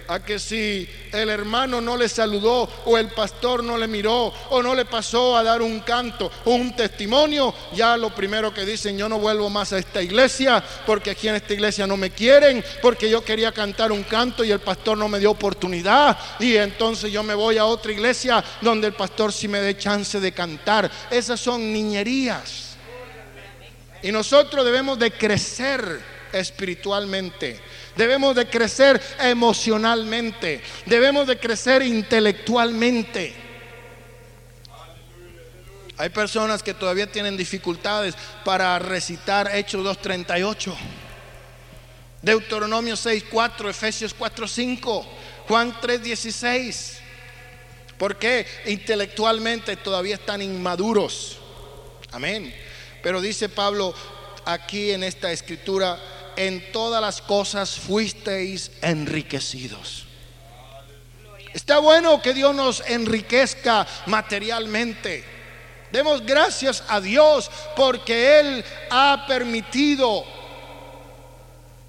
a 0.08 0.18
que 0.18 0.40
si 0.40 0.88
el 1.12 1.28
hermano 1.28 1.80
no 1.80 1.96
le 1.96 2.08
saludó 2.08 2.68
o 2.84 2.98
el 2.98 3.08
pastor 3.08 3.62
no 3.62 3.78
le 3.78 3.86
miró 3.86 4.32
o 4.50 4.60
no 4.60 4.74
le 4.74 4.84
pasó 4.84 5.36
a 5.36 5.44
dar 5.44 5.62
un 5.62 5.78
canto 5.80 6.30
o 6.46 6.54
un 6.54 6.74
testimonio, 6.74 7.54
ya 7.72 7.96
lo 7.96 8.12
primero 8.12 8.52
que 8.52 8.64
dicen, 8.64 8.98
yo 8.98 9.08
no 9.08 9.20
vuelvo 9.20 9.48
más 9.50 9.72
a 9.72 9.78
esta 9.78 10.02
iglesia 10.02 10.62
porque 10.84 11.12
aquí 11.12 11.28
en 11.28 11.36
esta 11.36 11.54
iglesia 11.54 11.86
no 11.86 11.96
me 11.96 12.10
quieren, 12.10 12.64
porque 12.82 13.08
yo 13.08 13.24
quería 13.24 13.52
cantar 13.52 13.92
un 13.92 14.02
canto 14.02 14.42
y 14.42 14.50
el 14.50 14.60
pastor 14.60 14.98
no 14.98 15.08
me 15.08 15.20
dio 15.20 15.30
oportunidad 15.30 16.18
y 16.40 16.56
entonces 16.56 17.12
yo 17.12 17.22
me 17.22 17.34
voy 17.34 17.58
a 17.58 17.66
otra 17.66 17.92
iglesia 17.92 18.42
donde 18.60 18.88
el 18.88 18.94
pastor 18.94 19.32
sí 19.32 19.46
me 19.46 19.60
dé 19.60 19.76
chance 19.76 20.18
de 20.18 20.32
cantar. 20.32 20.90
Esas 21.10 21.38
son 21.38 21.72
niñerías. 21.72 22.61
Y 24.02 24.10
nosotros 24.10 24.64
debemos 24.64 24.98
de 24.98 25.10
crecer 25.12 26.00
espiritualmente. 26.32 27.60
Debemos 27.96 28.34
de 28.34 28.48
crecer 28.48 29.00
emocionalmente. 29.20 30.62
Debemos 30.86 31.26
de 31.26 31.38
crecer 31.38 31.82
intelectualmente. 31.82 33.34
Hay 35.98 36.08
personas 36.08 36.62
que 36.62 36.74
todavía 36.74 37.06
tienen 37.06 37.36
dificultades 37.36 38.14
para 38.44 38.78
recitar 38.78 39.54
Hechos 39.54 39.84
2.38. 39.84 40.74
Deuteronomio 42.22 42.94
6.4, 42.94 43.68
Efesios 43.68 44.16
4.5. 44.16 45.04
Juan 45.48 45.74
3:16. 45.80 46.98
Porque 47.98 48.46
intelectualmente 48.66 49.76
todavía 49.76 50.16
están 50.16 50.42
inmaduros. 50.42 51.38
Amén. 52.10 52.52
Pero 53.02 53.20
dice 53.20 53.48
Pablo 53.48 53.94
aquí 54.44 54.92
en 54.92 55.02
esta 55.02 55.32
escritura, 55.32 55.98
en 56.36 56.72
todas 56.72 57.00
las 57.00 57.20
cosas 57.20 57.76
fuisteis 57.78 58.70
enriquecidos. 58.80 60.06
Está 61.52 61.78
bueno 61.78 62.22
que 62.22 62.32
Dios 62.32 62.54
nos 62.54 62.82
enriquezca 62.88 63.86
materialmente. 64.06 65.24
Demos 65.90 66.24
gracias 66.24 66.82
a 66.88 67.00
Dios 67.00 67.50
porque 67.76 68.40
Él 68.40 68.64
ha 68.90 69.26
permitido 69.28 70.24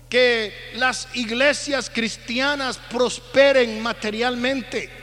que 0.10 0.54
las 0.73 1.08
iglesias 1.13 1.89
cristianas 1.89 2.78
prosperen 2.78 3.82
materialmente. 3.82 5.03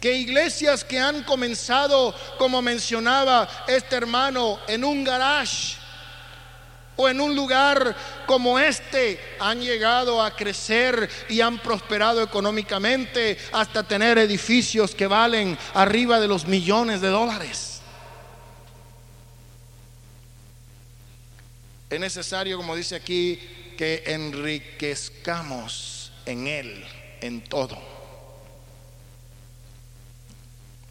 Que 0.00 0.14
iglesias 0.14 0.82
que 0.82 0.98
han 0.98 1.24
comenzado, 1.24 2.14
como 2.38 2.62
mencionaba 2.62 3.46
este 3.68 3.96
hermano, 3.96 4.58
en 4.66 4.82
un 4.82 5.04
garage 5.04 5.80
o 6.96 7.08
en 7.08 7.20
un 7.20 7.34
lugar 7.34 7.96
como 8.26 8.58
este 8.58 9.18
han 9.38 9.60
llegado 9.60 10.22
a 10.22 10.36
crecer 10.36 11.08
y 11.28 11.40
han 11.40 11.58
prosperado 11.58 12.22
económicamente 12.22 13.38
hasta 13.52 13.82
tener 13.82 14.18
edificios 14.18 14.94
que 14.94 15.06
valen 15.06 15.58
arriba 15.74 16.20
de 16.20 16.28
los 16.28 16.46
millones 16.46 17.00
de 17.00 17.08
dólares. 17.08 17.80
Es 21.88 21.98
necesario, 21.98 22.56
como 22.56 22.76
dice 22.76 22.96
aquí, 22.96 23.40
que 23.76 24.04
enriquezcamos 24.06 26.12
en 26.26 26.46
Él, 26.46 26.84
en 27.20 27.42
todo. 27.42 27.99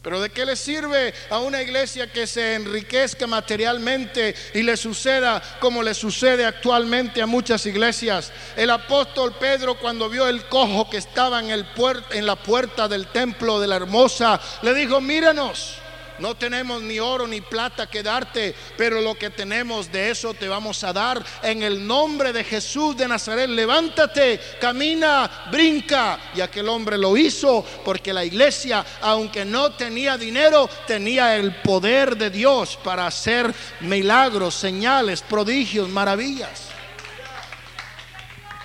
Pero 0.02 0.20
¿de 0.20 0.30
qué 0.30 0.46
le 0.46 0.56
sirve 0.56 1.12
a 1.28 1.38
una 1.38 1.60
iglesia 1.60 2.10
que 2.10 2.26
se 2.26 2.54
enriquezca 2.54 3.26
materialmente 3.26 4.34
y 4.54 4.62
le 4.62 4.78
suceda 4.78 5.42
como 5.60 5.82
le 5.82 5.92
sucede 5.92 6.46
actualmente 6.46 7.20
a 7.20 7.26
muchas 7.26 7.66
iglesias? 7.66 8.32
El 8.56 8.70
apóstol 8.70 9.34
Pedro 9.38 9.78
cuando 9.78 10.08
vio 10.08 10.26
el 10.26 10.46
cojo 10.46 10.88
que 10.88 10.96
estaba 10.96 11.40
en, 11.40 11.50
el 11.50 11.66
en 12.12 12.24
la 12.24 12.36
puerta 12.36 12.88
del 12.88 13.08
templo 13.08 13.60
de 13.60 13.68
la 13.68 13.76
hermosa, 13.76 14.40
le 14.62 14.72
dijo, 14.72 15.02
míranos. 15.02 15.79
No 16.20 16.34
tenemos 16.34 16.82
ni 16.82 17.00
oro 17.00 17.26
ni 17.26 17.40
plata 17.40 17.88
que 17.88 18.02
darte, 18.02 18.54
pero 18.76 19.00
lo 19.00 19.14
que 19.14 19.30
tenemos 19.30 19.90
de 19.90 20.10
eso 20.10 20.34
te 20.34 20.48
vamos 20.48 20.84
a 20.84 20.92
dar. 20.92 21.24
En 21.42 21.62
el 21.62 21.86
nombre 21.86 22.32
de 22.32 22.44
Jesús 22.44 22.96
de 22.96 23.08
Nazaret, 23.08 23.48
levántate, 23.48 24.38
camina, 24.60 25.48
brinca. 25.50 26.18
Y 26.34 26.40
aquel 26.40 26.68
hombre 26.68 26.98
lo 26.98 27.16
hizo 27.16 27.64
porque 27.84 28.12
la 28.12 28.24
iglesia, 28.24 28.84
aunque 29.00 29.44
no 29.44 29.72
tenía 29.72 30.18
dinero, 30.18 30.68
tenía 30.86 31.36
el 31.36 31.56
poder 31.62 32.16
de 32.16 32.30
Dios 32.30 32.78
para 32.82 33.06
hacer 33.06 33.52
milagros, 33.80 34.54
señales, 34.54 35.22
prodigios, 35.22 35.88
maravillas. 35.88 36.69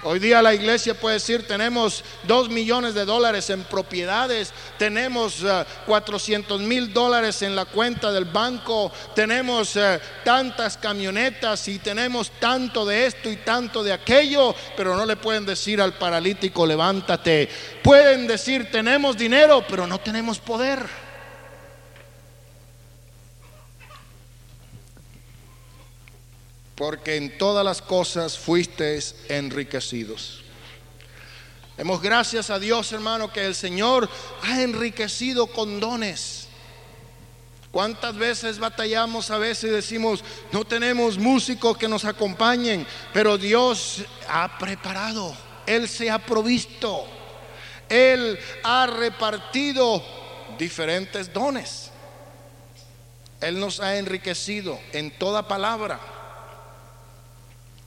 Hoy 0.08 0.20
día 0.20 0.40
la 0.44 0.54
iglesia 0.54 0.94
puede 0.94 1.16
decir, 1.16 1.48
tenemos 1.48 2.04
dos 2.28 2.48
millones 2.48 2.94
de 2.94 3.06
dólares 3.06 3.50
en 3.50 3.64
propiedades, 3.64 4.54
tenemos 4.78 5.44
400 5.88 6.62
eh, 6.62 6.64
mil 6.64 6.94
dólares 6.94 7.42
en 7.42 7.56
la 7.56 7.66
cuenta 7.66 8.12
del 8.12 8.26
banco, 8.26 8.92
tenemos 9.16 9.76
eh, 9.76 10.00
tantas 10.24 10.78
camionetas 10.78 11.68
y 11.70 11.80
tenemos 11.80 12.30
tanto 12.40 12.86
de 12.86 13.08
esto 13.08 13.32
y 13.32 13.38
tanto 13.38 13.82
de 13.82 13.94
aquello, 13.94 14.54
pero 14.78 14.96
no 14.96 15.08
le 15.08 15.16
pueden 15.16 15.44
decir 15.44 15.82
al 15.82 15.96
paralítico, 15.96 16.68
levántate. 16.68 17.50
Pueden 17.82 18.28
decir, 18.28 18.70
tenemos 18.70 19.18
dinero, 19.18 19.66
pero 19.68 19.88
no 19.88 19.98
tenemos 19.98 20.38
poder. 20.38 21.05
Porque 26.76 27.16
en 27.16 27.38
todas 27.38 27.64
las 27.64 27.82
cosas 27.82 28.38
fuisteis 28.38 29.16
enriquecidos. 29.30 30.42
Demos 31.78 32.02
gracias 32.02 32.50
a 32.50 32.60
Dios, 32.60 32.92
hermano, 32.94 33.32
que 33.32 33.46
el 33.46 33.56
Señor 33.56 34.10
ha 34.44 34.62
enriquecido 34.62 35.48
con 35.48 35.80
dones. 35.80 36.48
¿Cuántas 37.72 38.16
veces 38.16 38.60
batallamos 38.60 39.30
a 39.32 39.38
veces 39.38 39.70
y 39.70 39.74
decimos, 39.74 40.24
no 40.54 40.64
tenemos 40.64 41.18
músicos 41.18 41.78
que 41.78 41.90
nos 41.90 42.06
acompañen, 42.06 42.88
pero 43.12 43.38
Dios 43.38 44.06
ha 44.30 44.58
preparado, 44.58 45.36
Él 45.66 45.90
se 45.90 46.10
ha 46.10 46.20
provisto, 46.20 47.06
Él 47.90 48.40
ha 48.64 48.88
repartido 48.88 50.02
diferentes 50.58 51.34
dones. 51.34 51.92
Él 53.42 53.60
nos 53.60 53.82
ha 53.82 53.98
enriquecido 53.98 54.80
en 54.94 55.12
toda 55.12 55.46
palabra. 55.46 56.15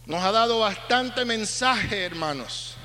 Nos 0.09 0.25
ha 0.25 0.33
dado 0.33 0.61
bastante 0.61 1.27
mensaje, 1.27 2.03
hermanos. 2.07 2.77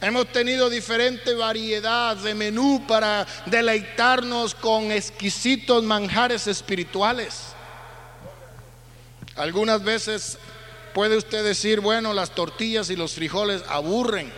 Hemos 0.00 0.32
tenido 0.32 0.70
diferente 0.70 1.34
variedad 1.34 2.16
de 2.16 2.34
menú 2.34 2.86
para 2.88 3.26
deleitarnos 3.44 4.54
con 4.54 4.90
exquisitos 4.90 5.84
manjares 5.84 6.46
espirituales. 6.46 7.48
Algunas 9.36 9.84
veces 9.84 10.38
puede 10.94 11.18
usted 11.18 11.44
decir, 11.44 11.80
bueno, 11.80 12.14
las 12.14 12.30
tortillas 12.30 12.88
y 12.88 12.96
los 12.96 13.12
frijoles 13.12 13.62
aburren. 13.68 14.32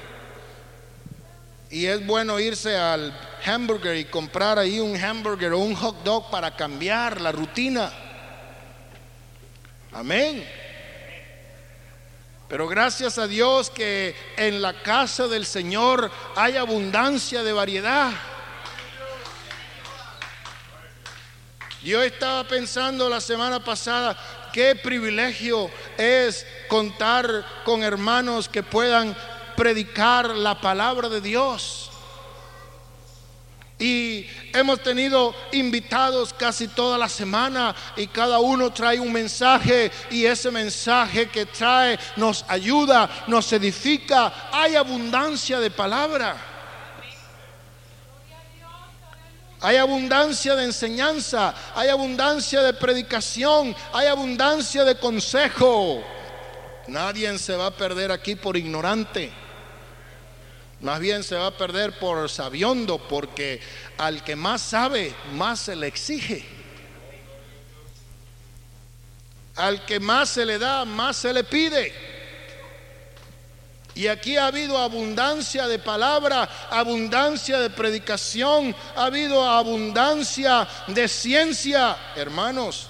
Y 1.71 1.87
es 1.87 2.05
bueno 2.05 2.41
irse 2.41 2.77
al 2.77 3.17
hamburger 3.47 3.97
y 3.99 4.07
comprar 4.07 4.59
ahí 4.59 4.81
un 4.81 4.97
hamburger 4.97 5.53
o 5.53 5.61
un 5.61 5.77
hot 5.77 6.03
dog 6.03 6.29
para 6.29 6.57
cambiar 6.57 7.21
la 7.21 7.31
rutina. 7.31 7.93
Amén. 9.93 10.45
Pero 12.49 12.67
gracias 12.67 13.19
a 13.19 13.27
Dios 13.27 13.69
que 13.69 14.17
en 14.37 14.63
la 14.63 14.83
casa 14.83 15.29
del 15.29 15.45
Señor 15.45 16.11
hay 16.35 16.57
abundancia 16.57 17.43
de 17.43 17.53
variedad. 17.53 18.11
Yo 21.83 22.03
estaba 22.03 22.45
pensando 22.45 23.09
la 23.09 23.21
semana 23.21 23.63
pasada, 23.63 24.19
qué 24.53 24.75
privilegio 24.75 25.71
es 25.99 26.47
contar 26.69 27.45
con 27.65 27.83
hermanos 27.83 28.49
que 28.49 28.63
puedan 28.63 29.15
predicar 29.55 30.31
la 30.31 30.61
palabra 30.61 31.09
de 31.09 31.21
Dios. 31.21 31.88
Y 33.79 34.27
hemos 34.53 34.83
tenido 34.83 35.33
invitados 35.53 36.33
casi 36.33 36.67
toda 36.67 36.99
la 36.99 37.09
semana 37.09 37.75
y 37.97 38.09
cada 38.09 38.41
uno 38.41 38.73
trae 38.73 38.99
un 38.99 39.13
mensaje 39.13 39.93
y 40.11 40.25
ese 40.25 40.51
mensaje 40.51 41.29
que 41.29 41.47
trae 41.47 41.97
nos 42.17 42.45
ayuda, 42.49 43.09
nos 43.29 43.53
edifica. 43.53 44.51
Hay 44.51 44.75
abundancia 44.75 45.61
de 45.61 45.71
palabra. 45.71 46.37
Hay 49.61 49.77
abundancia 49.77 50.55
de 50.55 50.65
enseñanza, 50.65 51.53
hay 51.75 51.89
abundancia 51.89 52.63
de 52.63 52.75
predicación, 52.75 53.75
hay 53.93 54.07
abundancia 54.07 54.85
de 54.85 54.97
consejo. 54.97 56.01
Nadie 56.87 57.37
se 57.39 57.57
va 57.57 57.67
a 57.67 57.71
perder 57.77 58.13
aquí 58.13 58.37
por 58.37 58.57
ignorante. 58.57 59.48
Más 60.81 61.01
bien 61.01 61.25
se 61.25 61.35
va 61.35 61.49
a 61.49 61.57
perder 61.57 61.99
por 61.99 62.31
sabiondo, 62.31 62.99
porque 62.99 63.61
al 63.97 64.23
que 64.23 64.37
más 64.37 64.63
sabe, 64.63 65.13
más 65.33 65.59
se 65.61 65.75
le 65.75 65.89
exige. 65.89 66.45
Al 69.57 69.85
que 69.85 69.99
más 69.99 70.29
se 70.29 70.47
le 70.47 70.59
da, 70.59 70.85
más 70.85 71.17
se 71.17 71.33
le 71.33 71.43
pide. 71.43 71.93
Y 73.97 74.07
aquí 74.07 74.37
ha 74.37 74.47
habido 74.47 74.79
abundancia 74.79 75.67
de 75.67 75.81
palabra, 75.81 76.49
abundancia 76.71 77.59
de 77.59 77.71
predicación, 77.71 78.73
ha 78.95 79.07
habido 79.07 79.43
abundancia 79.45 80.69
de 80.87 81.09
ciencia, 81.09 81.97
hermanos. 82.15 82.87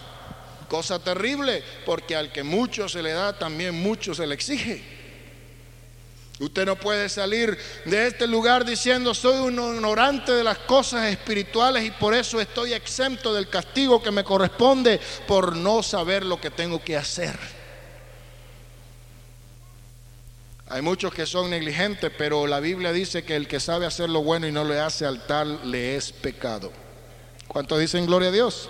Cosa 0.69 0.99
terrible, 0.99 1.65
porque 1.87 2.15
al 2.15 2.31
que 2.31 2.43
mucho 2.43 2.87
se 2.91 3.03
le 3.03 3.13
da, 3.13 3.33
también 3.33 3.75
mucho 3.75 4.15
se 4.15 4.27
le 4.27 4.35
exige. 4.35 4.98
Usted 6.41 6.67
no 6.67 6.77
puede 6.77 7.09
salir 7.09 7.59
de 7.85 8.07
este 8.07 8.29
lugar 8.29 8.65
diciendo 8.65 9.13
soy 9.13 9.39
un 9.39 9.55
ignorante 9.55 10.33
de 10.33 10.45
las 10.45 10.59
cosas 10.59 11.07
espirituales 11.07 11.85
y 11.85 11.91
por 11.91 12.15
eso 12.15 12.41
estoy 12.41 12.75
exento 12.75 13.35
del 13.35 13.49
castigo 13.49 14.01
que 14.01 14.13
me 14.13 14.23
corresponde 14.23 15.01
por 15.27 15.57
no 15.57 15.83
saber 15.83 16.25
lo 16.25 16.41
que 16.41 16.51
tengo 16.51 16.83
que 16.83 16.97
hacer. 16.97 17.37
Hay 20.71 20.83
muchos 20.83 21.13
que 21.13 21.27
son 21.27 21.51
negligentes, 21.51 22.13
pero 22.17 22.47
la 22.47 22.61
Biblia 22.61 22.93
dice 22.93 23.25
que 23.25 23.35
el 23.35 23.49
que 23.49 23.59
sabe 23.59 23.87
hacer 23.87 24.09
lo 24.09 24.23
bueno 24.23 24.47
y 24.47 24.53
no 24.53 24.65
le 24.65 24.79
hace 24.79 25.07
al 25.07 25.27
tal 25.27 25.69
le 25.69 25.97
es 25.97 26.13
pecado. 26.13 26.71
¿Cuántos 27.49 27.81
dicen 27.81 28.07
gloria 28.07 28.29
a 28.29 28.33
Dios? 28.33 28.69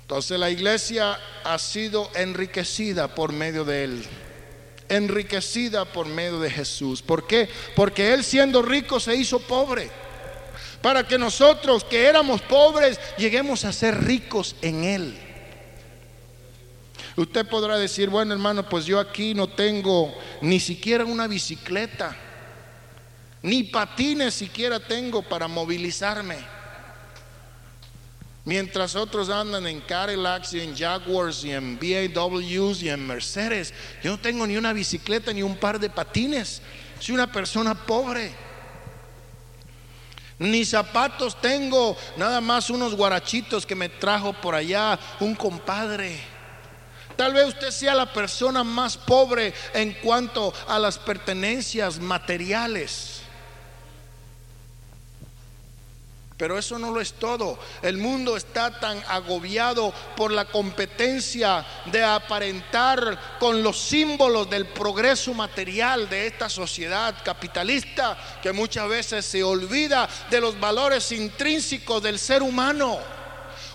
Entonces 0.00 0.38
la 0.38 0.50
iglesia 0.50 1.18
ha 1.44 1.58
sido 1.58 2.10
enriquecida 2.14 3.14
por 3.14 3.32
medio 3.32 3.64
de 3.64 3.84
él. 3.84 4.06
Enriquecida 4.92 5.86
por 5.86 6.06
medio 6.06 6.38
de 6.38 6.50
Jesús. 6.50 7.00
¿Por 7.00 7.26
qué? 7.26 7.48
Porque 7.74 8.12
Él 8.12 8.22
siendo 8.22 8.60
rico 8.60 9.00
se 9.00 9.16
hizo 9.16 9.40
pobre. 9.40 9.90
Para 10.82 11.06
que 11.06 11.16
nosotros 11.16 11.84
que 11.84 12.04
éramos 12.04 12.42
pobres 12.42 13.00
lleguemos 13.16 13.64
a 13.64 13.72
ser 13.72 14.04
ricos 14.04 14.54
en 14.60 14.84
Él. 14.84 15.18
Usted 17.16 17.46
podrá 17.46 17.78
decir, 17.78 18.10
bueno 18.10 18.32
hermano, 18.34 18.68
pues 18.68 18.84
yo 18.84 19.00
aquí 19.00 19.34
no 19.34 19.48
tengo 19.48 20.14
ni 20.40 20.60
siquiera 20.60 21.04
una 21.04 21.26
bicicleta, 21.26 22.16
ni 23.42 23.64
patines 23.64 24.34
siquiera 24.34 24.80
tengo 24.80 25.22
para 25.22 25.48
movilizarme. 25.48 26.61
Mientras 28.44 28.96
otros 28.96 29.28
andan 29.28 29.68
en 29.68 29.80
Cadillacs 29.80 30.54
y 30.54 30.60
en 30.60 30.76
Jaguars 30.76 31.44
y 31.44 31.52
en 31.52 31.78
BAWs 31.78 32.82
y 32.82 32.88
en 32.88 33.06
Mercedes, 33.06 33.72
yo 34.02 34.10
no 34.10 34.18
tengo 34.18 34.46
ni 34.46 34.56
una 34.56 34.72
bicicleta 34.72 35.32
ni 35.32 35.42
un 35.42 35.56
par 35.56 35.78
de 35.78 35.88
patines. 35.88 36.60
Soy 36.98 37.14
una 37.14 37.30
persona 37.30 37.74
pobre. 37.74 38.32
Ni 40.40 40.64
zapatos 40.64 41.40
tengo, 41.40 41.96
nada 42.16 42.40
más 42.40 42.68
unos 42.68 42.96
guarachitos 42.96 43.64
que 43.64 43.76
me 43.76 43.88
trajo 43.88 44.32
por 44.32 44.56
allá 44.56 44.98
un 45.20 45.36
compadre. 45.36 46.20
Tal 47.16 47.34
vez 47.34 47.46
usted 47.46 47.70
sea 47.70 47.94
la 47.94 48.12
persona 48.12 48.64
más 48.64 48.96
pobre 48.96 49.54
en 49.72 49.92
cuanto 50.02 50.52
a 50.66 50.80
las 50.80 50.98
pertenencias 50.98 52.00
materiales. 52.00 53.21
Pero 56.36 56.58
eso 56.58 56.78
no 56.78 56.90
lo 56.90 57.00
es 57.00 57.14
todo. 57.14 57.58
El 57.82 57.98
mundo 57.98 58.36
está 58.36 58.78
tan 58.80 59.02
agobiado 59.08 59.92
por 60.16 60.32
la 60.32 60.46
competencia 60.46 61.64
de 61.86 62.02
aparentar 62.02 63.38
con 63.38 63.62
los 63.62 63.78
símbolos 63.78 64.48
del 64.50 64.66
progreso 64.66 65.34
material 65.34 66.08
de 66.08 66.26
esta 66.26 66.48
sociedad 66.48 67.14
capitalista 67.24 68.18
que 68.42 68.52
muchas 68.52 68.88
veces 68.88 69.24
se 69.24 69.42
olvida 69.42 70.08
de 70.30 70.40
los 70.40 70.58
valores 70.58 71.12
intrínsecos 71.12 72.02
del 72.02 72.18
ser 72.18 72.42
humano. 72.42 73.21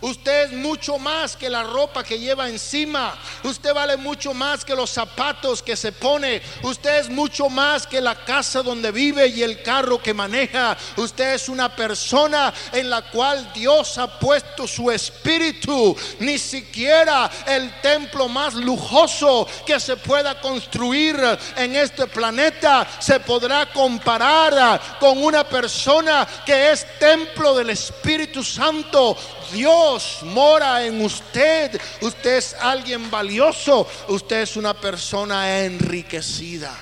Usted 0.01 0.45
es 0.45 0.53
mucho 0.53 0.97
más 0.97 1.35
que 1.35 1.49
la 1.49 1.63
ropa 1.63 2.03
que 2.03 2.19
lleva 2.19 2.49
encima. 2.49 3.17
Usted 3.43 3.73
vale 3.73 3.97
mucho 3.97 4.33
más 4.33 4.63
que 4.63 4.75
los 4.75 4.89
zapatos 4.89 5.63
que 5.63 5.75
se 5.75 5.91
pone. 5.91 6.41
Usted 6.63 6.99
es 6.99 7.09
mucho 7.09 7.49
más 7.49 7.87
que 7.87 8.01
la 8.01 8.15
casa 8.15 8.61
donde 8.61 8.91
vive 8.91 9.27
y 9.27 9.43
el 9.43 9.63
carro 9.63 10.01
que 10.01 10.13
maneja. 10.13 10.77
Usted 10.97 11.33
es 11.33 11.49
una 11.49 11.75
persona 11.75 12.53
en 12.71 12.89
la 12.89 13.03
cual 13.09 13.51
Dios 13.53 13.97
ha 13.97 14.19
puesto 14.19 14.67
su 14.67 14.91
espíritu. 14.91 15.95
Ni 16.19 16.37
siquiera 16.37 17.29
el 17.45 17.81
templo 17.81 18.27
más 18.27 18.53
lujoso 18.53 19.47
que 19.65 19.79
se 19.79 19.97
pueda 19.97 20.39
construir 20.39 21.17
en 21.55 21.75
este 21.75 22.07
planeta 22.07 22.87
se 22.99 23.19
podrá 23.19 23.71
comparar 23.71 24.97
con 24.99 25.23
una 25.23 25.43
persona 25.43 26.27
que 26.45 26.71
es 26.71 26.85
templo 26.99 27.55
del 27.55 27.69
Espíritu 27.69 28.43
Santo. 28.43 29.17
Dios 29.51 29.86
mora 30.23 30.85
en 30.85 31.03
usted. 31.03 31.79
Usted 32.01 32.37
es 32.37 32.53
alguien 32.53 33.09
valioso. 33.09 33.87
Usted 34.07 34.41
es 34.41 34.55
una 34.55 34.73
persona 34.73 35.63
enriquecida. 35.63 36.75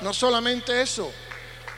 No 0.00 0.12
solamente 0.12 0.80
eso. 0.80 1.10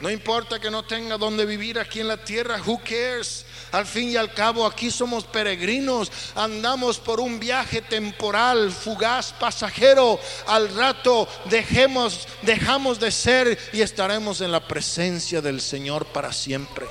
No 0.01 0.11
importa 0.11 0.61
que 0.61 0.71
no 0.71 0.85
tenga 0.85 1.19
donde 1.19 1.45
vivir 1.45 1.79
aquí 1.79 2.01
en 2.01 2.09
la 2.09 2.17
tierra. 2.17 2.61
Who 2.65 2.79
cares? 2.79 3.45
Al 3.73 3.85
fin 3.85 4.11
y 4.11 4.17
al 4.17 4.33
cabo 4.33 4.65
aquí 4.65 4.91
somos 4.91 5.25
peregrinos, 5.25 6.11
andamos 6.35 6.99
por 6.99 7.21
un 7.21 7.39
viaje 7.39 7.83
temporal, 7.83 8.73
fugaz, 8.73 9.33
pasajero. 9.35 10.19
Al 10.47 10.75
rato 10.75 11.29
dejemos, 11.47 12.27
dejamos 12.43 12.99
de 12.99 13.11
ser 13.11 13.59
y 13.73 13.83
estaremos 13.83 14.41
en 14.41 14.53
la 14.53 14.67
presencia 14.67 15.43
del 15.43 15.61
Señor 15.61 16.07
para 16.07 16.33
siempre. 16.33 16.87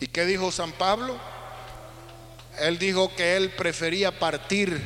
¿Y 0.00 0.06
qué 0.06 0.24
dijo 0.24 0.50
San 0.50 0.72
Pablo? 0.72 1.18
Él 2.60 2.78
dijo 2.78 3.14
que 3.14 3.36
él 3.36 3.50
prefería 3.50 4.18
partir 4.18 4.80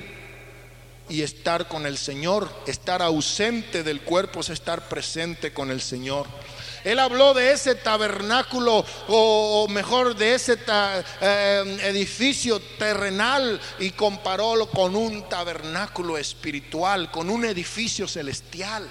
y 1.09 1.23
estar 1.23 1.69
con 1.69 1.87
el 1.87 1.99
Señor. 1.99 2.49
Estar 2.67 3.03
ausente 3.03 3.83
del 3.83 4.01
cuerpo 4.03 4.41
es 4.41 4.51
estar 4.51 4.89
presente 4.89 5.53
con 5.53 5.71
el 5.71 5.81
Señor. 5.81 6.27
Él 6.85 6.99
habló 6.99 7.35
de 7.35 7.53
ese 7.53 7.75
tabernáculo, 7.75 8.85
o, 9.09 9.69
mejor, 9.69 10.17
de 10.17 10.35
ese 10.35 10.59
eh, 11.21 11.79
edificio 11.83 12.59
terrenal 12.79 13.61
y 13.79 13.91
comparólo 13.91 14.71
con 14.71 14.97
un 14.97 15.29
tabernáculo 15.29 16.17
espiritual, 16.17 17.11
con 17.11 17.29
un 17.29 17.45
edificio 17.45 18.09
celestial 18.09 18.89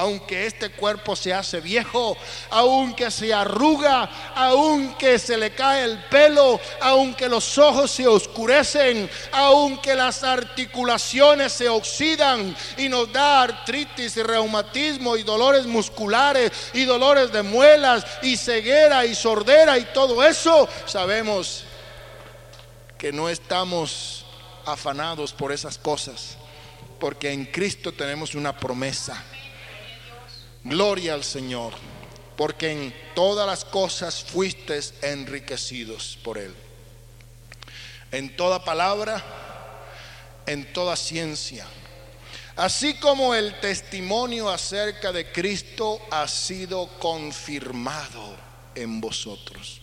aunque 0.00 0.46
este 0.46 0.70
cuerpo 0.70 1.14
se 1.14 1.34
hace 1.34 1.60
viejo, 1.60 2.16
aunque 2.48 3.10
se 3.10 3.34
arruga, 3.34 4.32
aunque 4.34 5.18
se 5.18 5.36
le 5.36 5.54
cae 5.54 5.84
el 5.84 6.02
pelo, 6.04 6.58
aunque 6.80 7.28
los 7.28 7.58
ojos 7.58 7.90
se 7.90 8.08
oscurecen, 8.08 9.10
aunque 9.30 9.94
las 9.94 10.24
articulaciones 10.24 11.52
se 11.52 11.68
oxidan 11.68 12.56
y 12.78 12.88
nos 12.88 13.12
da 13.12 13.42
artritis 13.42 14.16
y 14.16 14.22
reumatismo 14.22 15.18
y 15.18 15.22
dolores 15.22 15.66
musculares 15.66 16.50
y 16.72 16.86
dolores 16.86 17.30
de 17.30 17.42
muelas 17.42 18.06
y 18.22 18.38
ceguera 18.38 19.04
y 19.04 19.14
sordera 19.14 19.76
y 19.76 19.84
todo 19.92 20.24
eso, 20.24 20.66
sabemos 20.86 21.64
que 22.96 23.12
no 23.12 23.28
estamos 23.28 24.24
afanados 24.64 25.34
por 25.34 25.52
esas 25.52 25.76
cosas, 25.76 26.38
porque 26.98 27.32
en 27.32 27.44
Cristo 27.44 27.92
tenemos 27.92 28.34
una 28.34 28.56
promesa 28.56 29.22
Gloria 30.64 31.14
al 31.14 31.24
Señor, 31.24 31.72
porque 32.36 32.70
en 32.70 32.94
todas 33.14 33.46
las 33.46 33.64
cosas 33.64 34.22
fuiste 34.22 34.78
enriquecidos 35.02 36.18
por 36.22 36.36
Él. 36.38 36.54
En 38.12 38.36
toda 38.36 38.64
palabra, 38.64 39.24
en 40.46 40.72
toda 40.72 40.96
ciencia. 40.96 41.66
Así 42.56 42.94
como 42.94 43.34
el 43.34 43.58
testimonio 43.60 44.50
acerca 44.50 45.12
de 45.12 45.32
Cristo 45.32 46.00
ha 46.10 46.28
sido 46.28 46.88
confirmado 46.98 48.36
en 48.74 49.00
vosotros. 49.00 49.80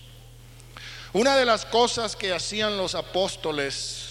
Una 1.14 1.38
de 1.38 1.46
las 1.46 1.66
cosas 1.66 2.16
que 2.16 2.34
hacían 2.34 2.78
los 2.78 2.94
apóstoles 2.94 4.08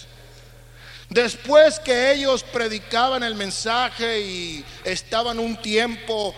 Después 1.09 1.79
que 1.79 2.11
ellos 2.11 2.43
predicaban 2.43 3.23
el 3.23 3.35
mensaje 3.35 4.19
y 4.19 4.65
estaban 4.83 5.39
un 5.39 5.55
tiempo 5.61 6.35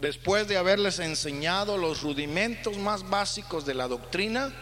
después 0.00 0.46
de 0.46 0.56
haberles 0.56 0.98
enseñado 1.00 1.76
los 1.76 2.02
rudimentos 2.02 2.76
más 2.76 3.08
básicos 3.08 3.66
de 3.66 3.74
la 3.74 3.88
doctrina, 3.88 4.52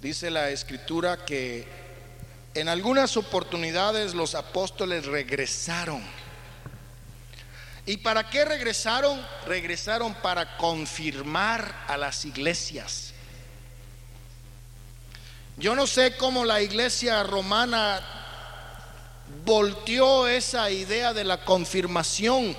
dice 0.00 0.30
la 0.30 0.50
escritura 0.50 1.24
que 1.24 1.66
en 2.54 2.68
algunas 2.68 3.16
oportunidades 3.16 4.14
los 4.14 4.34
apóstoles 4.34 5.06
regresaron. 5.06 6.02
¿Y 7.86 7.96
para 7.98 8.28
qué 8.28 8.44
regresaron? 8.44 9.20
Regresaron 9.46 10.14
para 10.14 10.56
confirmar 10.56 11.84
a 11.88 11.96
las 11.96 12.24
iglesias. 12.24 13.12
Yo 15.56 15.74
no 15.74 15.86
sé 15.86 16.16
cómo 16.16 16.44
la 16.44 16.60
iglesia 16.62 17.22
romana 17.22 18.00
volteó 19.44 20.28
esa 20.28 20.70
idea 20.70 21.12
de 21.12 21.24
la 21.24 21.44
confirmación 21.44 22.56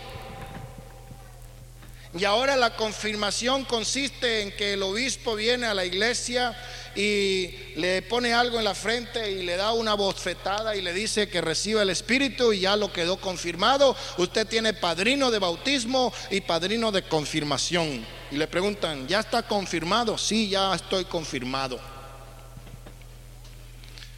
y 2.15 2.26
ahora 2.26 2.56
la 2.56 2.76
confirmación 2.76 3.65
consiste 3.65 4.41
en 4.41 4.52
que 4.52 4.73
el 4.73 4.84
obispo 4.84 5.36
viene 5.36 5.65
a 5.65 5.73
la 5.73 5.84
iglesia 5.84 6.56
y 6.95 7.47
le 7.76 8.04
pone 8.04 8.34
algo 8.34 8.60
en 8.60 8.65
la 8.65 8.76
frente 8.76 9.32
y 9.32 9.41
le 9.41 9.56
da 9.56 9.73
una 9.73 9.95
bofetada 9.95 10.76
y 10.76 10.82
le 10.82 10.93
dice 10.93 11.28
que 11.28 11.41
reciba 11.41 11.82
el 11.82 11.89
Espíritu 11.89 12.54
y 12.54 12.60
ya 12.60 12.76
lo 12.76 12.93
quedó 12.93 13.17
confirmado. 13.17 13.95
Usted 14.17 14.45
tiene 14.47 14.73
padrino 14.73 15.32
de 15.32 15.39
bautismo 15.39 16.13
y 16.30 16.41
padrino 16.41 16.91
de 16.91 17.02
confirmación. 17.02 18.06
Y 18.30 18.38
le 18.38 18.45
preguntan, 18.45 19.08
¿ya 19.08 19.21
está 19.21 19.41
confirmado? 19.41 20.15
Sí, 20.15 20.49
ya 20.49 20.76
estoy 20.76 21.06
confirmado. 21.06 21.80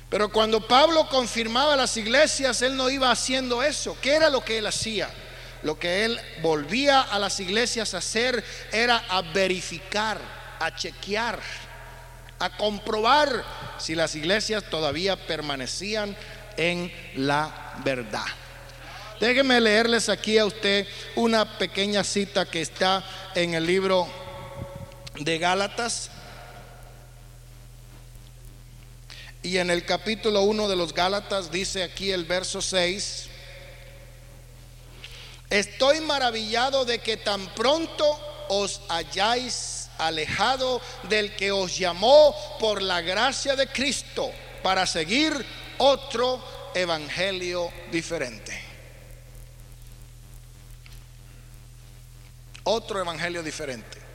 Pero 0.10 0.30
cuando 0.34 0.60
Pablo 0.60 1.08
confirmaba 1.08 1.78
las 1.78 1.96
iglesias, 1.96 2.62
él 2.62 2.76
no 2.76 2.90
iba 2.90 3.10
haciendo 3.10 3.64
eso. 3.64 3.98
¿Qué 4.02 4.16
era 4.16 4.30
lo 4.30 4.44
que 4.44 4.58
él 4.58 4.68
hacía? 4.68 5.10
Lo 5.64 5.80
que 5.80 6.06
él 6.06 6.20
volvía 6.42 7.02
a 7.02 7.20
las 7.20 7.40
iglesias 7.40 7.94
a 7.94 8.00
hacer 8.00 8.44
era 8.72 9.04
a 9.10 9.22
verificar, 9.22 10.20
a 10.60 10.76
chequear, 10.76 11.40
a 12.40 12.58
comprobar 12.58 13.44
si 13.78 13.96
las 13.96 14.16
iglesias 14.16 14.64
todavía 14.70 15.16
permanecían 15.16 16.16
en 16.58 16.92
la 17.16 17.74
verdad. 17.84 18.26
Déjenme 19.20 19.62
leerles 19.62 20.10
aquí 20.10 20.38
a 20.38 20.46
usted 20.46 20.86
una 21.16 21.58
pequeña 21.58 22.04
cita 22.04 22.46
que 22.46 22.62
está 22.62 23.04
en 23.34 23.54
el 23.54 23.66
libro 23.66 24.08
de 25.20 25.38
Gálatas. 25.38 26.10
Y 29.42 29.58
en 29.58 29.70
el 29.70 29.86
capítulo 29.86 30.42
1 30.42 30.68
de 30.68 30.76
los 30.76 30.94
Gálatas 30.94 31.52
dice 31.52 31.84
aquí 31.84 32.12
el 32.12 32.26
verso 32.26 32.62
6, 32.62 33.30
estoy 35.50 36.02
maravillado 36.02 36.86
de 36.86 37.00
que 37.00 37.18
tan 37.18 37.46
pronto 37.56 38.20
os 38.50 38.82
hayáis 38.90 39.90
alejado 39.98 40.82
del 41.04 41.36
que 41.36 41.52
os 41.52 41.78
llamó 41.78 42.36
por 42.60 42.82
la 42.82 43.02
gracia 43.02 43.56
de 43.56 43.68
Cristo 43.68 44.32
para 44.64 44.86
seguir 44.86 45.34
otro 45.78 46.44
evangelio 46.74 47.72
diferente. 47.92 48.62
Otro 52.64 53.00
evangelio 53.00 53.44
diferente. 53.44 54.06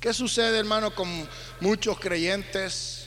¿Qué 0.00 0.12
sucede, 0.14 0.58
hermano, 0.58 0.94
con 0.94 1.28
muchos 1.60 1.98
creyentes, 1.98 3.06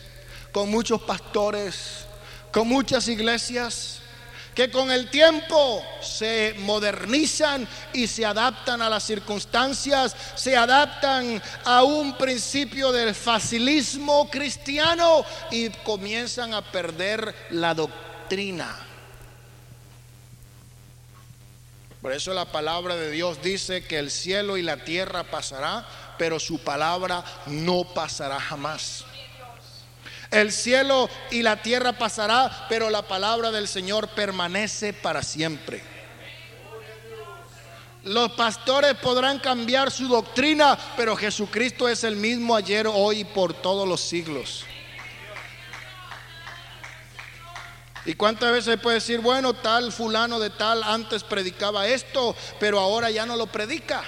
con 0.51 0.69
muchos 0.69 1.01
pastores, 1.01 2.05
con 2.51 2.67
muchas 2.67 3.07
iglesias? 3.07 4.00
Que 4.55 4.69
con 4.69 4.91
el 4.91 5.09
tiempo 5.09 5.83
se 6.01 6.55
modernizan 6.59 7.67
y 7.93 8.07
se 8.07 8.25
adaptan 8.25 8.81
a 8.81 8.89
las 8.89 9.03
circunstancias, 9.03 10.15
se 10.35 10.57
adaptan 10.57 11.41
a 11.63 11.83
un 11.83 12.17
principio 12.17 12.91
del 12.91 13.15
facilismo 13.15 14.29
cristiano 14.29 15.25
y 15.51 15.69
comienzan 15.69 16.53
a 16.53 16.61
perder 16.61 17.33
la 17.51 17.73
doctrina. 17.73 18.87
Por 22.01 22.11
eso 22.13 22.33
la 22.33 22.45
palabra 22.45 22.95
de 22.95 23.11
Dios 23.11 23.41
dice 23.43 23.85
que 23.85 23.99
el 23.99 24.09
cielo 24.09 24.57
y 24.57 24.63
la 24.63 24.77
tierra 24.77 25.23
pasará, 25.23 25.85
pero 26.17 26.39
su 26.39 26.59
palabra 26.59 27.23
no 27.45 27.83
pasará 27.93 28.39
jamás. 28.39 29.05
El 30.31 30.53
cielo 30.53 31.09
y 31.29 31.43
la 31.43 31.61
tierra 31.61 31.91
pasará, 31.91 32.65
pero 32.69 32.89
la 32.89 33.01
palabra 33.01 33.51
del 33.51 33.67
Señor 33.67 34.07
permanece 34.07 34.93
para 34.93 35.21
siempre. 35.23 35.83
Los 38.03 38.31
pastores 38.31 38.95
podrán 38.95 39.39
cambiar 39.39 39.91
su 39.91 40.07
doctrina, 40.07 40.77
pero 40.95 41.17
Jesucristo 41.17 41.87
es 41.89 42.05
el 42.05 42.15
mismo 42.15 42.55
ayer, 42.55 42.87
hoy 42.87 43.19
y 43.19 43.25
por 43.25 43.53
todos 43.53 43.87
los 43.87 43.99
siglos. 43.99 44.65
¿Y 48.05 48.15
cuántas 48.15 48.51
veces 48.51 48.79
puede 48.79 48.95
decir, 48.95 49.19
bueno, 49.19 49.53
tal 49.53 49.91
fulano 49.91 50.39
de 50.39 50.49
tal 50.49 50.81
antes 50.81 51.23
predicaba 51.23 51.87
esto, 51.87 52.35
pero 52.59 52.79
ahora 52.79 53.11
ya 53.11 53.25
no 53.25 53.35
lo 53.35 53.47
predica? 53.47 54.01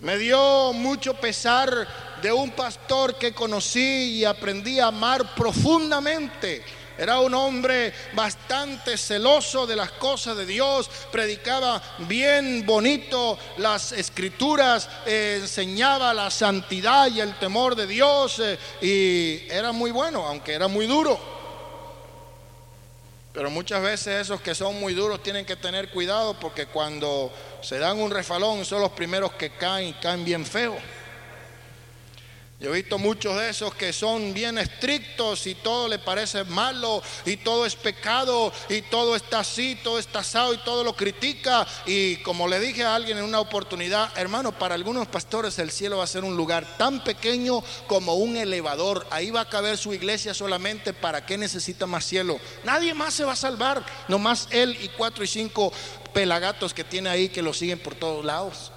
Me 0.00 0.18
dio 0.18 0.74
mucho 0.74 1.14
pesar 1.14 1.88
de 2.24 2.32
un 2.32 2.52
pastor 2.52 3.16
que 3.16 3.34
conocí 3.34 4.14
y 4.14 4.24
aprendí 4.24 4.80
a 4.80 4.86
amar 4.86 5.34
profundamente. 5.34 6.64
Era 6.96 7.20
un 7.20 7.34
hombre 7.34 7.92
bastante 8.14 8.96
celoso 8.96 9.66
de 9.66 9.76
las 9.76 9.90
cosas 9.90 10.34
de 10.34 10.46
Dios, 10.46 10.88
predicaba 11.12 11.82
bien 11.98 12.64
bonito 12.64 13.38
las 13.58 13.92
escrituras, 13.92 14.88
eh, 15.04 15.40
enseñaba 15.42 16.14
la 16.14 16.30
santidad 16.30 17.08
y 17.08 17.20
el 17.20 17.38
temor 17.38 17.76
de 17.76 17.86
Dios 17.86 18.38
eh, 18.38 18.58
y 18.80 19.46
era 19.52 19.72
muy 19.72 19.90
bueno, 19.90 20.26
aunque 20.26 20.54
era 20.54 20.66
muy 20.66 20.86
duro. 20.86 21.20
Pero 23.34 23.50
muchas 23.50 23.82
veces 23.82 24.22
esos 24.22 24.40
que 24.40 24.54
son 24.54 24.80
muy 24.80 24.94
duros 24.94 25.22
tienen 25.22 25.44
que 25.44 25.56
tener 25.56 25.90
cuidado 25.90 26.40
porque 26.40 26.68
cuando 26.68 27.30
se 27.60 27.78
dan 27.78 28.00
un 28.00 28.10
refalón 28.10 28.64
son 28.64 28.80
los 28.80 28.92
primeros 28.92 29.32
que 29.32 29.50
caen 29.50 29.88
y 29.88 29.92
caen 29.92 30.24
bien 30.24 30.46
feo. 30.46 30.78
Yo 32.60 32.70
he 32.70 32.82
visto 32.82 32.98
muchos 32.98 33.36
de 33.36 33.50
esos 33.50 33.74
que 33.74 33.92
son 33.92 34.32
bien 34.32 34.58
estrictos 34.58 35.46
y 35.48 35.56
todo 35.56 35.88
le 35.88 35.98
parece 35.98 36.44
malo 36.44 37.02
y 37.26 37.36
todo 37.36 37.66
es 37.66 37.74
pecado 37.74 38.52
y 38.68 38.80
todo 38.82 39.16
está 39.16 39.40
así, 39.40 39.76
todo 39.82 39.98
está 39.98 40.20
asado 40.20 40.54
y 40.54 40.58
todo 40.58 40.84
lo 40.84 40.94
critica. 40.94 41.66
Y 41.84 42.16
como 42.18 42.46
le 42.46 42.60
dije 42.60 42.84
a 42.84 42.94
alguien 42.94 43.18
en 43.18 43.24
una 43.24 43.40
oportunidad, 43.40 44.16
hermano, 44.16 44.56
para 44.56 44.76
algunos 44.76 45.08
pastores 45.08 45.58
el 45.58 45.72
cielo 45.72 45.98
va 45.98 46.04
a 46.04 46.06
ser 46.06 46.22
un 46.22 46.36
lugar 46.36 46.78
tan 46.78 47.02
pequeño 47.02 47.62
como 47.88 48.14
un 48.14 48.36
elevador. 48.36 49.04
Ahí 49.10 49.32
va 49.32 49.42
a 49.42 49.48
caber 49.48 49.76
su 49.76 49.92
iglesia 49.92 50.32
solamente. 50.32 50.92
¿Para 50.92 51.26
qué 51.26 51.36
necesita 51.36 51.86
más 51.86 52.04
cielo? 52.04 52.38
Nadie 52.62 52.94
más 52.94 53.14
se 53.14 53.24
va 53.24 53.32
a 53.32 53.36
salvar, 53.36 53.84
nomás 54.06 54.46
él 54.52 54.78
y 54.80 54.88
cuatro 54.90 55.24
y 55.24 55.26
cinco 55.26 55.72
pelagatos 56.14 56.72
que 56.72 56.84
tiene 56.84 57.10
ahí 57.10 57.28
que 57.28 57.42
lo 57.42 57.52
siguen 57.52 57.80
por 57.80 57.96
todos 57.96 58.24
lados 58.24 58.70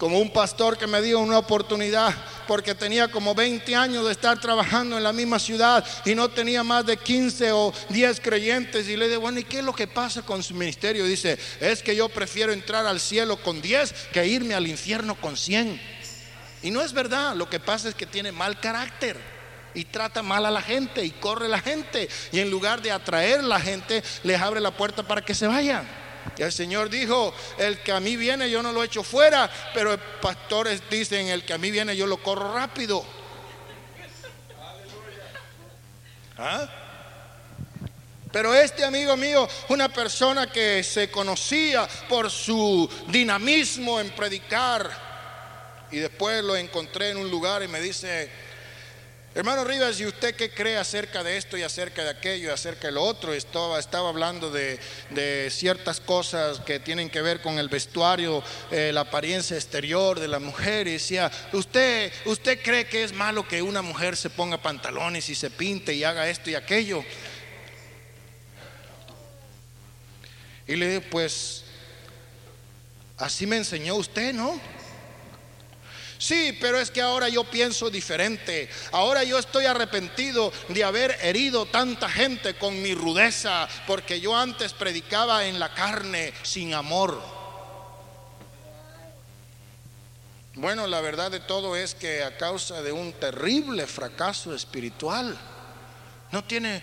como 0.00 0.18
un 0.18 0.30
pastor 0.30 0.78
que 0.78 0.86
me 0.86 1.02
dio 1.02 1.20
una 1.20 1.36
oportunidad 1.36 2.14
porque 2.48 2.74
tenía 2.74 3.08
como 3.08 3.34
20 3.34 3.76
años 3.76 4.06
de 4.06 4.12
estar 4.12 4.40
trabajando 4.40 4.96
en 4.96 5.02
la 5.02 5.12
misma 5.12 5.38
ciudad 5.38 5.84
y 6.06 6.14
no 6.14 6.30
tenía 6.30 6.64
más 6.64 6.86
de 6.86 6.96
15 6.96 7.52
o 7.52 7.70
10 7.90 8.18
creyentes 8.20 8.88
y 8.88 8.96
le 8.96 9.08
dije, 9.08 9.18
bueno, 9.18 9.40
¿y 9.40 9.44
qué 9.44 9.58
es 9.58 9.64
lo 9.64 9.74
que 9.74 9.86
pasa 9.86 10.22
con 10.22 10.42
su 10.42 10.54
ministerio? 10.54 11.04
dice, 11.04 11.38
es 11.60 11.82
que 11.82 11.94
yo 11.94 12.08
prefiero 12.08 12.50
entrar 12.50 12.86
al 12.86 12.98
cielo 12.98 13.36
con 13.42 13.60
10 13.60 13.92
que 14.10 14.26
irme 14.26 14.54
al 14.54 14.66
infierno 14.66 15.20
con 15.20 15.36
100. 15.36 15.78
Y 16.62 16.70
no 16.70 16.80
es 16.80 16.94
verdad, 16.94 17.36
lo 17.36 17.50
que 17.50 17.60
pasa 17.60 17.90
es 17.90 17.94
que 17.94 18.06
tiene 18.06 18.32
mal 18.32 18.58
carácter 18.58 19.18
y 19.74 19.84
trata 19.84 20.22
mal 20.22 20.46
a 20.46 20.50
la 20.50 20.62
gente 20.62 21.04
y 21.04 21.10
corre 21.10 21.46
la 21.46 21.60
gente 21.60 22.08
y 22.32 22.40
en 22.40 22.50
lugar 22.50 22.80
de 22.80 22.90
atraer 22.90 23.40
a 23.40 23.42
la 23.42 23.60
gente 23.60 24.02
les 24.22 24.40
abre 24.40 24.60
la 24.60 24.70
puerta 24.70 25.02
para 25.02 25.20
que 25.20 25.34
se 25.34 25.46
vayan. 25.46 25.99
Y 26.40 26.42
el 26.42 26.52
Señor 26.52 26.88
dijo, 26.88 27.34
el 27.58 27.80
que 27.80 27.92
a 27.92 28.00
mí 28.00 28.16
viene 28.16 28.48
yo 28.48 28.62
no 28.62 28.72
lo 28.72 28.82
echo 28.82 29.02
fuera, 29.02 29.50
pero 29.74 29.98
pastores 30.22 30.80
dicen, 30.88 31.28
el 31.28 31.44
que 31.44 31.52
a 31.52 31.58
mí 31.58 31.70
viene 31.70 31.94
yo 31.94 32.06
lo 32.06 32.16
corro 32.22 32.54
rápido. 32.54 33.04
¿Ah? 36.38 36.66
Pero 38.32 38.54
este 38.54 38.86
amigo 38.86 39.18
mío, 39.18 39.46
una 39.68 39.90
persona 39.90 40.50
que 40.50 40.82
se 40.82 41.10
conocía 41.10 41.86
por 42.08 42.30
su 42.30 42.88
dinamismo 43.08 44.00
en 44.00 44.08
predicar, 44.08 44.90
y 45.90 45.98
después 45.98 46.42
lo 46.42 46.56
encontré 46.56 47.10
en 47.10 47.18
un 47.18 47.30
lugar 47.30 47.62
y 47.62 47.68
me 47.68 47.82
dice, 47.82 48.30
Hermano 49.32 49.62
Rivas, 49.62 50.00
¿y 50.00 50.06
usted 50.06 50.34
qué 50.34 50.50
cree 50.50 50.76
acerca 50.76 51.22
de 51.22 51.36
esto 51.36 51.56
y 51.56 51.62
acerca 51.62 52.02
de 52.02 52.10
aquello 52.10 52.48
y 52.48 52.52
acerca 52.52 52.88
de 52.88 52.94
lo 52.94 53.04
otro? 53.04 53.32
Estaba, 53.32 53.78
estaba 53.78 54.08
hablando 54.08 54.50
de, 54.50 54.80
ciertas 55.52 56.00
cosas 56.00 56.58
que 56.58 56.80
tienen 56.80 57.08
que 57.08 57.22
ver 57.22 57.40
con 57.40 57.60
el 57.60 57.68
vestuario, 57.68 58.42
eh, 58.72 58.90
la 58.92 59.02
apariencia 59.02 59.56
exterior 59.56 60.18
de 60.18 60.26
la 60.26 60.40
mujer. 60.40 60.88
Y 60.88 60.94
decía, 60.94 61.30
¿usted, 61.52 62.12
¿usted 62.24 62.60
cree 62.60 62.88
que 62.88 63.04
es 63.04 63.12
malo 63.12 63.46
que 63.46 63.62
una 63.62 63.82
mujer 63.82 64.16
se 64.16 64.30
ponga 64.30 64.60
pantalones 64.60 65.28
y 65.28 65.36
se 65.36 65.48
pinte 65.48 65.94
y 65.94 66.02
haga 66.02 66.28
esto 66.28 66.50
y 66.50 66.56
aquello? 66.56 67.04
Y 70.66 70.74
le 70.74 70.88
dije, 70.88 71.00
pues, 71.02 71.62
así 73.16 73.46
me 73.46 73.58
enseñó 73.58 73.94
usted, 73.94 74.34
¿no? 74.34 74.60
Sí, 76.20 76.54
pero 76.60 76.78
es 76.78 76.90
que 76.90 77.00
ahora 77.00 77.30
yo 77.30 77.44
pienso 77.44 77.88
diferente. 77.88 78.68
Ahora 78.92 79.24
yo 79.24 79.38
estoy 79.38 79.64
arrepentido 79.64 80.52
de 80.68 80.84
haber 80.84 81.16
herido 81.22 81.64
tanta 81.64 82.10
gente 82.10 82.56
con 82.56 82.80
mi 82.82 82.94
rudeza, 82.94 83.66
porque 83.86 84.20
yo 84.20 84.36
antes 84.36 84.74
predicaba 84.74 85.46
en 85.46 85.58
la 85.58 85.72
carne 85.72 86.34
sin 86.42 86.74
amor. 86.74 87.18
Bueno, 90.56 90.86
la 90.86 91.00
verdad 91.00 91.30
de 91.30 91.40
todo 91.40 91.74
es 91.74 91.94
que 91.94 92.22
a 92.22 92.36
causa 92.36 92.82
de 92.82 92.92
un 92.92 93.14
terrible 93.14 93.86
fracaso 93.86 94.54
espiritual, 94.54 95.38
no 96.32 96.44
tiene 96.44 96.82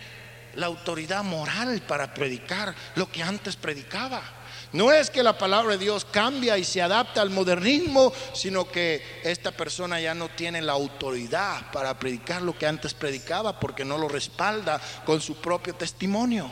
la 0.55 0.65
autoridad 0.65 1.23
moral 1.23 1.83
para 1.88 2.11
predicar 2.11 2.73
lo 2.95 3.11
que 3.11 3.21
antes 3.21 3.55
predicaba. 3.55 4.36
No 4.74 4.91
es 4.91 5.09
que 5.09 5.24
la 5.24 5.38
palabra 5.38 5.74
de 5.74 5.86
Dios 5.86 6.05
cambia 6.05 6.57
y 6.57 6.65
se 6.65 6.82
adapta 6.82 7.22
al 7.22 7.30
modernismo, 7.30 8.11
sino 8.34 8.70
que 8.70 9.22
esta 9.24 9.51
persona 9.51 9.99
ya 9.99 10.13
no 10.13 10.28
tiene 10.30 10.61
la 10.61 10.74
autoridad 10.74 11.72
para 11.72 11.97
predicar 11.97 12.41
lo 12.41 12.57
que 12.57 12.68
antes 12.68 12.93
predicaba 12.93 13.59
porque 13.59 13.86
no 13.86 13.97
lo 13.97 14.09
respalda 14.09 14.82
con 15.05 15.22
su 15.22 15.36
propio 15.38 15.74
testimonio. 15.76 16.51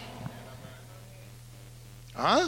¿Ah? 2.15 2.45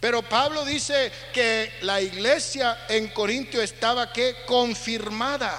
Pero 0.00 0.22
Pablo 0.22 0.64
dice 0.64 1.12
que 1.32 1.72
la 1.82 2.00
iglesia 2.00 2.86
en 2.88 3.08
Corintio 3.08 3.62
estaba 3.62 4.10
confirmada. 4.46 5.56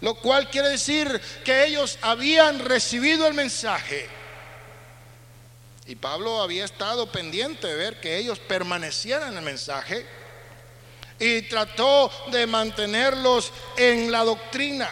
Lo 0.00 0.16
cual 0.16 0.50
quiere 0.50 0.70
decir 0.70 1.20
que 1.44 1.66
ellos 1.66 1.98
habían 2.02 2.58
recibido 2.60 3.26
el 3.26 3.34
mensaje 3.34 4.17
y 5.88 5.96
Pablo 5.96 6.42
había 6.42 6.66
estado 6.66 7.10
pendiente 7.10 7.66
de 7.66 7.74
ver 7.74 7.98
que 7.98 8.18
ellos 8.18 8.38
permanecieran 8.38 9.32
en 9.32 9.38
el 9.38 9.42
mensaje 9.42 10.04
y 11.18 11.40
trató 11.42 12.12
de 12.30 12.46
mantenerlos 12.46 13.50
en 13.76 14.12
la 14.12 14.22
doctrina. 14.22 14.88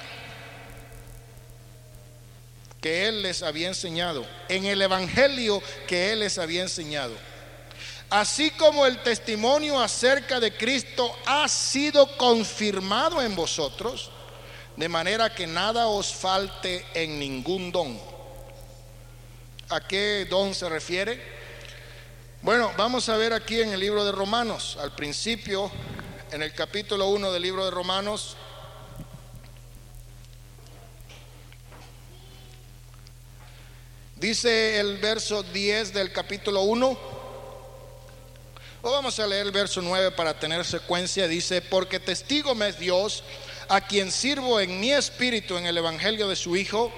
que 2.80 3.09
él 3.09 3.22
les 3.22 3.42
había 3.42 3.66
enseñado, 3.66 4.24
en 4.49 4.64
el 4.64 4.80
Evangelio 4.80 5.61
que 5.88 6.12
él 6.12 6.20
les 6.20 6.38
había 6.38 6.62
enseñado. 6.62 7.14
Así 8.11 8.53
como 8.53 8.86
el 8.86 9.03
testimonio 9.03 9.80
acerca 9.80 10.38
de 10.38 10.57
Cristo 10.57 11.12
ha 11.26 11.49
sido 11.49 12.16
confirmado 12.16 13.20
en 13.20 13.34
vosotros, 13.34 14.11
de 14.76 14.88
manera 14.88 15.34
que 15.34 15.49
nada 15.49 15.88
os 15.88 16.14
falte 16.14 16.86
en 16.94 17.18
ningún 17.18 17.72
don. 17.72 18.16
¿A 19.69 19.81
qué 19.81 20.25
don 20.31 20.55
se 20.55 20.69
refiere? 20.69 21.21
Bueno, 22.41 22.73
vamos 22.77 23.09
a 23.09 23.17
ver 23.17 23.33
aquí 23.33 23.61
en 23.61 23.73
el 23.73 23.81
libro 23.81 24.05
de 24.05 24.12
Romanos, 24.12 24.79
al 24.81 24.95
principio, 24.95 25.73
en 26.31 26.41
el 26.41 26.55
capítulo 26.55 27.09
1 27.09 27.33
del 27.33 27.43
libro 27.43 27.64
de 27.64 27.73
Romanos, 27.73 28.37
dice 34.14 34.79
el 34.79 34.99
verso 34.99 35.43
10 35.43 35.93
del 35.93 36.12
capítulo 36.12 36.62
1, 36.62 36.99
o 38.83 38.91
vamos 38.93 39.19
a 39.19 39.27
leer 39.27 39.47
el 39.47 39.53
verso 39.53 39.83
9 39.83 40.12
para 40.12 40.39
tener 40.39 40.64
secuencia. 40.64 41.27
Dice, 41.27 41.61
porque 41.61 41.99
testigo 41.99 42.55
me 42.55 42.69
es 42.69 42.79
Dios, 42.79 43.25
a 43.69 43.81
quien 43.81 44.12
sirvo 44.12 44.61
en 44.61 44.79
mi 44.79 44.93
espíritu 44.93 45.57
en 45.57 45.67
el 45.67 45.77
Evangelio 45.77 46.29
de 46.29 46.37
su 46.37 46.57
Hijo, 46.57 46.93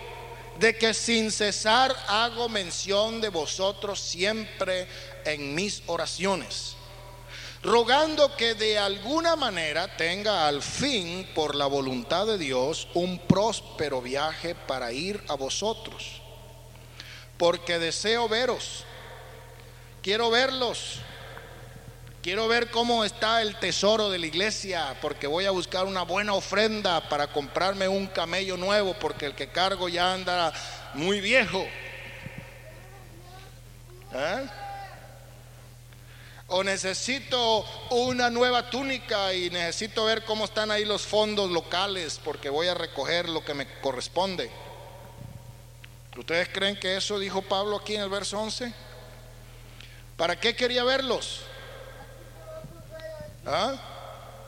de 0.58 0.76
que 0.76 0.92
sin 0.92 1.30
cesar 1.30 1.94
hago 2.08 2.48
mención 2.48 3.20
de 3.20 3.28
vosotros 3.28 4.00
siempre 4.00 4.88
en 5.24 5.54
mis 5.54 5.82
oraciones, 5.86 6.74
rogando 7.62 8.36
que 8.36 8.54
de 8.54 8.78
alguna 8.78 9.36
manera 9.36 9.96
tenga 9.96 10.48
al 10.48 10.62
fin, 10.62 11.28
por 11.34 11.54
la 11.54 11.66
voluntad 11.66 12.26
de 12.26 12.38
Dios, 12.38 12.88
un 12.94 13.18
próspero 13.18 14.02
viaje 14.02 14.54
para 14.54 14.92
ir 14.92 15.22
a 15.28 15.34
vosotros, 15.34 16.22
porque 17.36 17.78
deseo 17.78 18.28
veros, 18.28 18.84
quiero 20.02 20.30
verlos 20.30 21.00
Quiero 22.22 22.48
ver 22.48 22.70
cómo 22.70 23.04
está 23.04 23.42
el 23.42 23.56
tesoro 23.56 24.10
de 24.10 24.18
la 24.18 24.26
iglesia 24.26 24.96
porque 25.00 25.28
voy 25.28 25.44
a 25.44 25.52
buscar 25.52 25.86
una 25.86 26.02
buena 26.02 26.34
ofrenda 26.34 27.08
para 27.08 27.28
comprarme 27.28 27.86
un 27.86 28.08
camello 28.08 28.56
nuevo 28.56 28.94
porque 28.94 29.26
el 29.26 29.36
que 29.36 29.48
cargo 29.48 29.88
ya 29.88 30.12
anda 30.12 30.52
muy 30.94 31.20
viejo. 31.20 31.64
¿Eh? 34.12 34.46
O 36.48 36.64
necesito 36.64 37.64
una 37.90 38.30
nueva 38.30 38.68
túnica 38.68 39.32
y 39.32 39.48
necesito 39.50 40.04
ver 40.04 40.24
cómo 40.24 40.46
están 40.46 40.72
ahí 40.72 40.84
los 40.84 41.02
fondos 41.02 41.50
locales 41.50 42.20
porque 42.24 42.50
voy 42.50 42.66
a 42.66 42.74
recoger 42.74 43.28
lo 43.28 43.44
que 43.44 43.54
me 43.54 43.68
corresponde. 43.80 44.50
¿Ustedes 46.16 46.48
creen 46.48 46.80
que 46.80 46.96
eso 46.96 47.16
dijo 47.20 47.42
Pablo 47.42 47.76
aquí 47.76 47.94
en 47.94 48.00
el 48.00 48.08
verso 48.08 48.40
11? 48.40 48.74
¿Para 50.16 50.40
qué 50.40 50.56
quería 50.56 50.82
verlos? 50.82 51.42
¿Ah? 53.50 53.74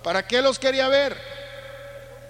¿Para 0.03 0.26
qué 0.26 0.42
los 0.42 0.59
quería 0.59 0.86
ver? 0.88 1.16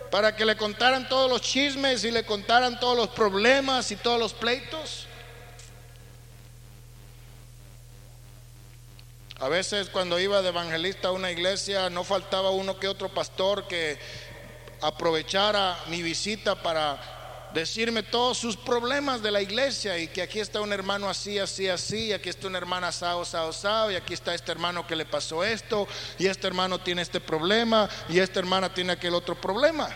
¿Para 0.09 0.37
que 0.37 0.45
le 0.45 0.57
contaran 0.57 1.09
todos 1.09 1.29
los 1.29 1.41
chismes 1.43 2.05
y 2.05 2.13
le 2.13 2.25
contaran 2.25 2.79
todos 2.79 2.97
los 2.97 3.09
problemas 3.09 3.91
y 3.91 3.97
todos 3.97 4.21
los 4.21 4.33
pleitos? 4.33 5.07
A 9.41 9.49
veces 9.49 9.89
cuando 9.89 10.21
iba 10.21 10.43
de 10.43 10.51
evangelista 10.51 11.09
a 11.09 11.13
una 11.13 11.33
iglesia 11.33 11.91
no 11.91 12.05
faltaba 12.05 12.51
uno 12.51 12.79
que 12.79 12.87
otro 12.87 13.09
pastor 13.09 13.67
que 13.67 13.99
aprovechara 14.81 15.77
mi 15.89 16.03
visita 16.03 16.63
para 16.63 17.20
decirme 17.55 18.03
todos 18.03 18.39
sus 18.39 18.57
problemas 18.57 19.23
de 19.23 19.31
la 19.31 19.43
iglesia 19.43 19.99
y 19.99 20.09
que 20.09 20.23
aquí 20.23 20.41
está 20.41 20.61
un 20.61 20.73
hermano 20.73 21.09
así, 21.09 21.39
así, 21.39 21.69
así, 21.69 22.07
y 22.07 22.13
aquí 22.13 22.29
está 22.29 22.47
una 22.47 22.59
hermana 22.59 22.93
sao, 22.93 23.25
sao, 23.25 23.53
sao, 23.53 23.91
y 23.91 23.97
aquí 23.97 24.15
está 24.15 24.35
este 24.35 24.53
hermano 24.53 24.87
que 24.87 24.97
le 24.97 25.05
pasó 25.05 25.45
esto, 25.45 25.87
y 26.19 26.27
este 26.27 26.47
hermano 26.47 26.79
tiene 26.79 27.03
este 27.03 27.21
problema, 27.21 27.89
y 28.09 28.19
esta 28.19 28.41
hermana 28.41 28.73
tiene 28.73 28.93
aquel 28.93 29.15
otro 29.15 29.41
problema. 29.41 29.89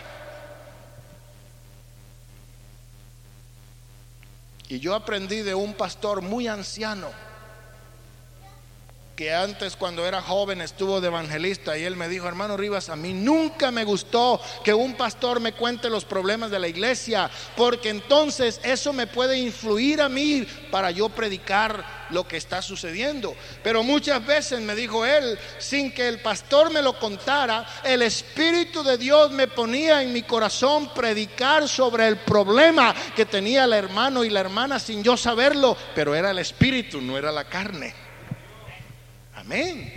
Y 4.67 4.79
yo 4.79 4.95
aprendí 4.95 5.41
de 5.41 5.53
un 5.53 5.73
pastor 5.75 6.21
muy 6.21 6.47
anciano 6.47 7.24
que 9.15 9.33
antes 9.33 9.77
cuando 9.77 10.05
era 10.05 10.21
joven 10.21 10.59
estuvo 10.59 10.99
de 10.99 11.07
evangelista 11.07 11.77
y 11.77 11.83
él 11.83 11.95
me 11.95 12.09
dijo, 12.09 12.27
hermano 12.27 12.57
Rivas, 12.57 12.89
a 12.89 12.97
mí 12.97 13.13
nunca 13.13 13.71
me 13.71 13.85
gustó 13.85 14.41
que 14.63 14.73
un 14.73 14.95
pastor 14.95 15.39
me 15.39 15.53
cuente 15.53 15.89
los 15.89 16.03
problemas 16.03 16.51
de 16.51 16.59
la 16.59 16.67
iglesia, 16.67 17.29
porque 17.55 17.89
entonces 17.89 18.59
eso 18.63 18.91
me 18.91 19.07
puede 19.07 19.37
influir 19.37 20.01
a 20.01 20.09
mí 20.09 20.45
para 20.69 20.91
yo 20.91 21.07
predicar 21.07 22.05
lo 22.09 22.27
que 22.27 22.35
está 22.35 22.61
sucediendo. 22.61 23.35
Pero 23.63 23.83
muchas 23.83 24.25
veces 24.25 24.59
me 24.59 24.75
dijo 24.75 25.05
él, 25.05 25.39
sin 25.59 25.93
que 25.93 26.09
el 26.09 26.19
pastor 26.19 26.71
me 26.71 26.81
lo 26.81 26.99
contara, 26.99 27.65
el 27.83 28.01
Espíritu 28.01 28.83
de 28.83 28.97
Dios 28.97 29.31
me 29.31 29.47
ponía 29.47 30.03
en 30.03 30.11
mi 30.11 30.23
corazón 30.23 30.93
predicar 30.93 31.69
sobre 31.69 32.07
el 32.07 32.17
problema 32.17 32.93
que 33.15 33.25
tenía 33.25 33.63
el 33.63 33.73
hermano 33.73 34.25
y 34.25 34.29
la 34.29 34.41
hermana 34.41 34.77
sin 34.77 35.03
yo 35.03 35.15
saberlo, 35.15 35.77
pero 35.95 36.13
era 36.13 36.31
el 36.31 36.39
Espíritu, 36.39 36.99
no 36.99 37.17
era 37.17 37.31
la 37.31 37.45
carne. 37.45 38.04
Amén. 39.45 39.93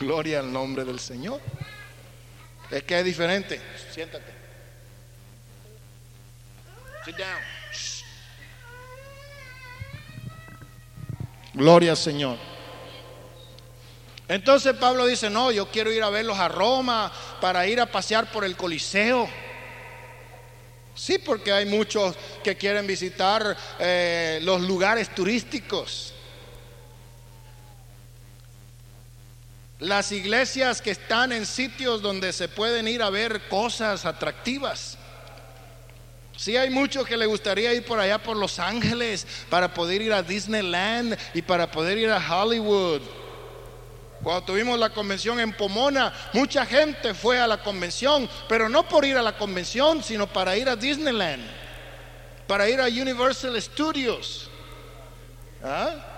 Gloria 0.00 0.40
al 0.40 0.52
nombre 0.52 0.84
del 0.84 0.98
Señor. 0.98 1.40
Es 2.70 2.82
que 2.82 2.98
es 2.98 3.04
diferente. 3.04 3.60
Siéntate. 3.92 4.32
Sit 7.04 7.16
down. 7.16 7.58
Gloria 11.54 11.92
al 11.92 11.96
Señor. 11.96 12.36
Entonces 14.26 14.74
Pablo 14.74 15.06
dice, 15.06 15.30
no, 15.30 15.50
yo 15.50 15.70
quiero 15.70 15.90
ir 15.90 16.02
a 16.02 16.10
verlos 16.10 16.38
a 16.38 16.48
Roma 16.48 17.10
para 17.40 17.66
ir 17.66 17.80
a 17.80 17.86
pasear 17.86 18.30
por 18.30 18.44
el 18.44 18.56
Coliseo. 18.56 19.28
Sí, 20.94 21.18
porque 21.18 21.52
hay 21.52 21.64
muchos 21.64 22.16
que 22.42 22.56
quieren 22.56 22.86
visitar 22.86 23.56
eh, 23.78 24.40
los 24.42 24.60
lugares 24.62 25.14
turísticos. 25.14 26.14
Las 29.78 30.10
iglesias 30.10 30.82
que 30.82 30.90
están 30.90 31.30
en 31.30 31.46
sitios 31.46 32.02
donde 32.02 32.32
se 32.32 32.48
pueden 32.48 32.88
ir 32.88 33.00
a 33.00 33.10
ver 33.10 33.48
cosas 33.48 34.04
atractivas. 34.04 34.98
Sí 36.36 36.56
hay 36.56 36.70
muchos 36.70 37.06
que 37.06 37.16
le 37.16 37.26
gustaría 37.26 37.72
ir 37.72 37.84
por 37.84 38.00
allá 38.00 38.18
por 38.18 38.36
Los 38.36 38.58
Ángeles 38.58 39.26
para 39.48 39.72
poder 39.72 40.02
ir 40.02 40.12
a 40.12 40.22
Disneyland 40.22 41.16
y 41.32 41.42
para 41.42 41.70
poder 41.70 41.98
ir 41.98 42.10
a 42.10 42.18
Hollywood. 42.18 43.02
Cuando 44.22 44.44
tuvimos 44.44 44.78
la 44.80 44.90
convención 44.90 45.38
en 45.38 45.52
Pomona, 45.52 46.12
mucha 46.32 46.66
gente 46.66 47.14
fue 47.14 47.38
a 47.38 47.46
la 47.46 47.62
convención, 47.62 48.28
pero 48.48 48.68
no 48.68 48.88
por 48.88 49.04
ir 49.04 49.16
a 49.16 49.22
la 49.22 49.36
convención, 49.36 50.02
sino 50.02 50.26
para 50.26 50.56
ir 50.56 50.68
a 50.68 50.74
Disneyland, 50.74 51.44
para 52.48 52.68
ir 52.68 52.80
a 52.80 52.86
Universal 52.86 53.60
Studios. 53.62 54.50
¿Ah? 55.62 56.17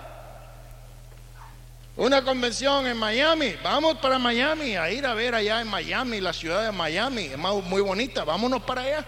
Una 1.97 2.23
convención 2.23 2.87
en 2.87 2.95
Miami, 2.95 3.55
vamos 3.61 3.97
para 3.97 4.17
Miami, 4.17 4.77
a 4.77 4.89
ir 4.89 5.05
a 5.05 5.13
ver 5.13 5.35
allá 5.35 5.59
en 5.59 5.67
Miami, 5.67 6.21
la 6.21 6.31
ciudad 6.31 6.63
de 6.63 6.71
Miami, 6.71 7.25
es 7.25 7.37
muy 7.37 7.81
bonita, 7.81 8.23
vámonos 8.23 8.63
para 8.63 8.81
allá. 8.81 9.05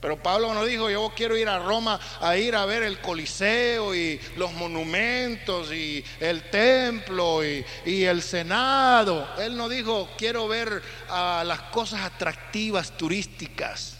Pero 0.00 0.22
Pablo 0.22 0.54
nos 0.54 0.66
dijo, 0.66 0.90
yo 0.90 1.12
quiero 1.16 1.36
ir 1.36 1.48
a 1.48 1.58
Roma 1.58 1.98
a 2.20 2.36
ir 2.36 2.54
a 2.54 2.64
ver 2.66 2.84
el 2.84 3.00
Coliseo 3.00 3.94
y 3.94 4.20
los 4.36 4.52
monumentos 4.52 5.72
y 5.72 6.04
el 6.20 6.50
templo 6.50 7.42
y, 7.44 7.64
el 7.84 8.22
Senado. 8.22 9.28
Él 9.38 9.56
nos 9.56 9.70
dijo, 9.70 10.08
quiero 10.16 10.46
ver 10.46 10.82
a 11.08 11.42
las 11.44 11.62
cosas 11.62 12.02
atractivas 12.02 12.96
turísticas. 12.96 13.96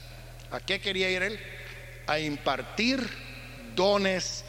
¿A 0.53 0.61
qué 0.61 0.80
quería 0.80 1.11
ir 1.11 1.22
él? 1.22 1.40
A 2.07 2.20
impartir 2.20 3.09
dones 3.74 4.44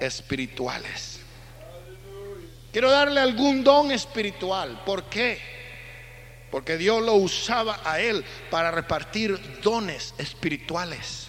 espirituales. 0.00 1.13
Quiero 2.74 2.90
darle 2.90 3.20
algún 3.20 3.62
don 3.62 3.92
espiritual. 3.92 4.82
¿Por 4.84 5.04
qué? 5.04 5.38
Porque 6.50 6.76
Dios 6.76 7.04
lo 7.04 7.14
usaba 7.14 7.78
a 7.84 8.00
él 8.00 8.24
para 8.50 8.72
repartir 8.72 9.60
dones 9.62 10.12
espirituales. 10.18 11.28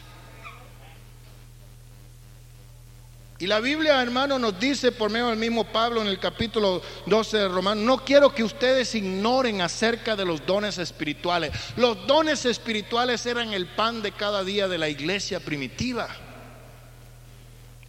Y 3.38 3.46
la 3.46 3.60
Biblia, 3.60 4.02
hermano, 4.02 4.40
nos 4.40 4.60
dice 4.60 4.92
por 4.92 5.12
medio 5.12 5.28
del 5.28 5.38
mismo 5.38 5.66
Pablo 5.66 6.02
en 6.02 6.08
el 6.08 6.18
capítulo 6.18 6.82
12 7.06 7.38
de 7.38 7.48
Romanos, 7.48 7.84
no 7.84 8.04
quiero 8.04 8.34
que 8.34 8.44
ustedes 8.44 8.96
ignoren 8.96 9.62
acerca 9.62 10.16
de 10.16 10.26
los 10.26 10.44
dones 10.48 10.80
espirituales. 10.80 11.52
Los 11.76 12.08
dones 12.08 12.44
espirituales 12.46 13.24
eran 13.28 13.54
el 13.54 13.68
pan 13.68 14.02
de 14.02 14.14
cada 14.14 14.44
día 14.44 14.68
de 14.68 14.80
la 14.80 14.90
iglesia 14.90 15.40
primitiva. 15.40 16.10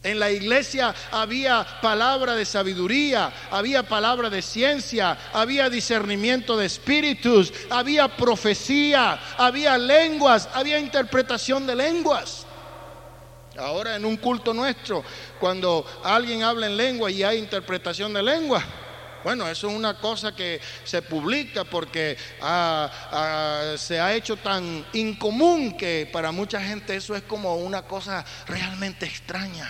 En 0.07 0.20
la 0.20 0.30
iglesia 0.30 0.94
había 1.11 1.66
palabra 1.82 2.36
de 2.36 2.44
sabiduría, 2.44 3.32
había 3.50 3.82
palabra 3.82 4.30
de 4.30 4.40
ciencia, 4.40 5.18
había 5.32 5.68
discernimiento 5.68 6.57
de 6.57 6.66
espíritus, 6.66 7.52
había 7.70 8.07
profecía, 8.07 9.18
había 9.36 9.76
lenguas, 9.76 10.48
había 10.54 10.78
interpretación 10.78 11.66
de 11.66 11.74
lenguas. 11.74 12.46
Ahora 13.59 13.96
en 13.96 14.04
un 14.04 14.16
culto 14.16 14.54
nuestro, 14.54 15.02
cuando 15.40 15.84
alguien 16.04 16.44
habla 16.44 16.68
en 16.68 16.76
lengua 16.76 17.11
y 17.11 17.24
hay 17.24 17.38
interpretación 17.38 18.12
de 18.12 18.22
lengua, 18.22 18.62
bueno, 19.24 19.48
eso 19.48 19.68
es 19.68 19.74
una 19.74 19.94
cosa 19.98 20.36
que 20.36 20.61
se 20.84 21.02
publica 21.02 21.64
porque 21.64 22.16
ah, 22.40 22.88
ah, 23.11 23.74
se 23.76 23.98
ha 23.98 24.14
hecho 24.14 24.36
tan 24.36 24.86
incomún 24.92 25.76
que 25.76 26.09
para 26.12 26.30
mucha 26.30 26.61
gente 26.61 26.94
eso 26.94 27.16
es 27.16 27.24
como 27.24 27.57
una 27.57 27.82
cosa 27.82 28.24
realmente 28.46 29.04
extraña. 29.04 29.68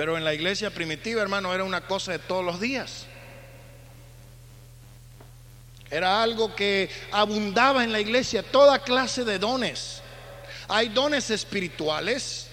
Pero 0.00 0.16
en 0.16 0.24
la 0.24 0.32
iglesia 0.32 0.70
primitiva, 0.70 1.20
hermano, 1.20 1.52
era 1.52 1.62
una 1.62 1.82
cosa 1.82 2.12
de 2.12 2.20
todos 2.20 2.42
los 2.42 2.58
días. 2.58 3.04
Era 5.90 6.22
algo 6.22 6.56
que 6.56 6.88
abundaba 7.12 7.84
en 7.84 7.92
la 7.92 8.00
iglesia, 8.00 8.42
toda 8.42 8.78
clase 8.78 9.26
de 9.26 9.38
dones. 9.38 10.00
Hay 10.68 10.88
dones 10.88 11.28
espirituales, 11.28 12.46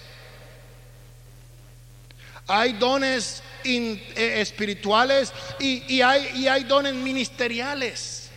hay 2.46 2.74
dones 2.74 3.42
eh, 3.64 4.34
espirituales 4.42 5.32
y, 5.58 6.02
hay, 6.02 6.28
y 6.34 6.48
hay 6.48 6.64
dones 6.64 6.92
ministeriales. 6.92 8.28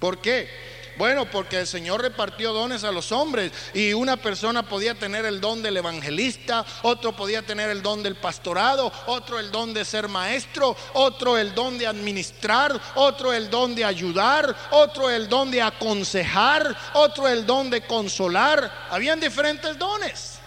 ¿Por 0.00 0.20
qué? 0.20 0.50
Bueno, 0.96 1.30
porque 1.30 1.60
el 1.60 1.66
Señor 1.66 2.00
repartió 2.00 2.54
dones 2.54 2.82
a 2.82 2.90
los 2.90 3.12
hombres 3.12 3.52
y 3.74 3.92
una 3.92 4.16
persona 4.16 4.66
podía 4.66 4.94
tener 4.94 5.26
el 5.26 5.42
don 5.42 5.62
del 5.62 5.76
evangelista, 5.76 6.64
otro 6.82 7.14
podía 7.14 7.42
tener 7.42 7.68
el 7.68 7.82
don 7.82 8.02
del 8.02 8.16
pastorado, 8.16 8.90
otro 9.06 9.38
el 9.38 9.50
don 9.50 9.74
de 9.74 9.84
ser 9.84 10.08
maestro, 10.08 10.74
otro 10.94 11.36
el 11.36 11.54
don 11.54 11.76
de 11.76 11.86
administrar, 11.86 12.80
otro 12.94 13.34
el 13.34 13.50
don 13.50 13.74
de 13.74 13.84
ayudar, 13.84 14.56
otro 14.70 15.10
el 15.10 15.28
don 15.28 15.50
de 15.50 15.60
aconsejar, 15.60 16.74
otro 16.94 17.28
el 17.28 17.44
don 17.44 17.68
de 17.68 17.82
consolar. 17.82 18.88
Habían 18.90 19.20
diferentes 19.20 19.78
dones, 19.78 20.38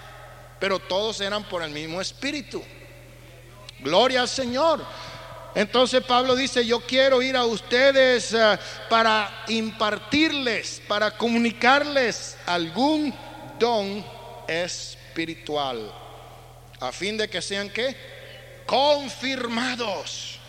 pero 0.60 0.80
todos 0.80 1.22
eran 1.22 1.44
por 1.44 1.62
el 1.62 1.70
mismo 1.70 2.02
espíritu. 2.02 2.64
Gloria 3.82 4.22
al 4.22 4.28
Señor. 4.28 4.84
Entonces 5.60 6.02
Pablo 6.06 6.38
dice, 6.38 6.66
yo 6.66 6.80
quiero 6.80 7.22
ir 7.22 7.36
a 7.36 7.44
ustedes 7.44 8.32
eh, 8.34 8.58
para 8.88 9.44
impartirles, 9.50 10.82
para 10.88 11.18
comunicarles 11.18 12.38
algún 12.46 13.14
don 13.60 14.06
espiritual, 14.48 15.92
a 16.80 16.94
fin 16.94 17.18
de 17.18 17.30
que 17.30 17.42
sean 17.42 17.70
que 17.72 17.94
confirmados. 18.66 20.40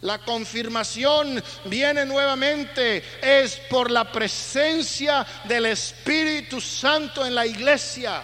La 0.00 0.20
confirmación 0.20 1.44
viene 1.66 2.06
nuevamente, 2.06 3.04
es 3.20 3.56
por 3.68 3.90
la 3.90 4.10
presencia 4.10 5.26
del 5.44 5.66
Espíritu 5.66 6.62
Santo 6.62 7.26
en 7.26 7.34
la 7.34 7.44
iglesia. 7.44 8.22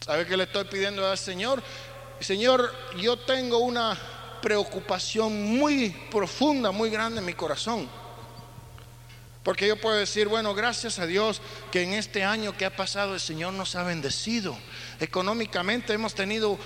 ¿Sabe 0.00 0.26
qué 0.26 0.36
le 0.36 0.42
estoy 0.42 0.64
pidiendo 0.64 1.08
al 1.08 1.16
Señor? 1.16 1.62
Señor, 2.20 2.72
yo 2.96 3.16
tengo 3.18 3.58
una 3.58 3.98
preocupación 4.44 5.56
muy 5.56 5.88
profunda, 6.10 6.70
muy 6.70 6.90
grande 6.90 7.20
en 7.20 7.24
mi 7.26 7.34
corazón. 7.34 7.88
Porque 9.42 9.68
yo 9.68 9.76
puedo 9.76 9.96
decir, 9.96 10.26
bueno, 10.26 10.54
gracias 10.54 10.98
a 10.98 11.06
Dios 11.06 11.42
que 11.70 11.82
en 11.82 11.92
este 11.92 12.24
año 12.24 12.56
que 12.56 12.64
ha 12.64 12.74
pasado 12.74 13.14
el 13.14 13.20
Señor 13.20 13.52
nos 13.52 13.74
ha 13.76 13.82
bendecido. 13.82 14.56
Económicamente 15.00 15.92
hemos 15.92 16.14
tenido 16.14 16.58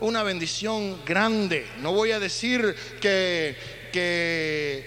una 0.00 0.22
bendición 0.22 1.02
grande. 1.06 1.66
No 1.80 1.92
voy 1.92 2.12
a 2.12 2.20
decir 2.20 2.74
que, 3.00 3.56
eh, 3.92 4.86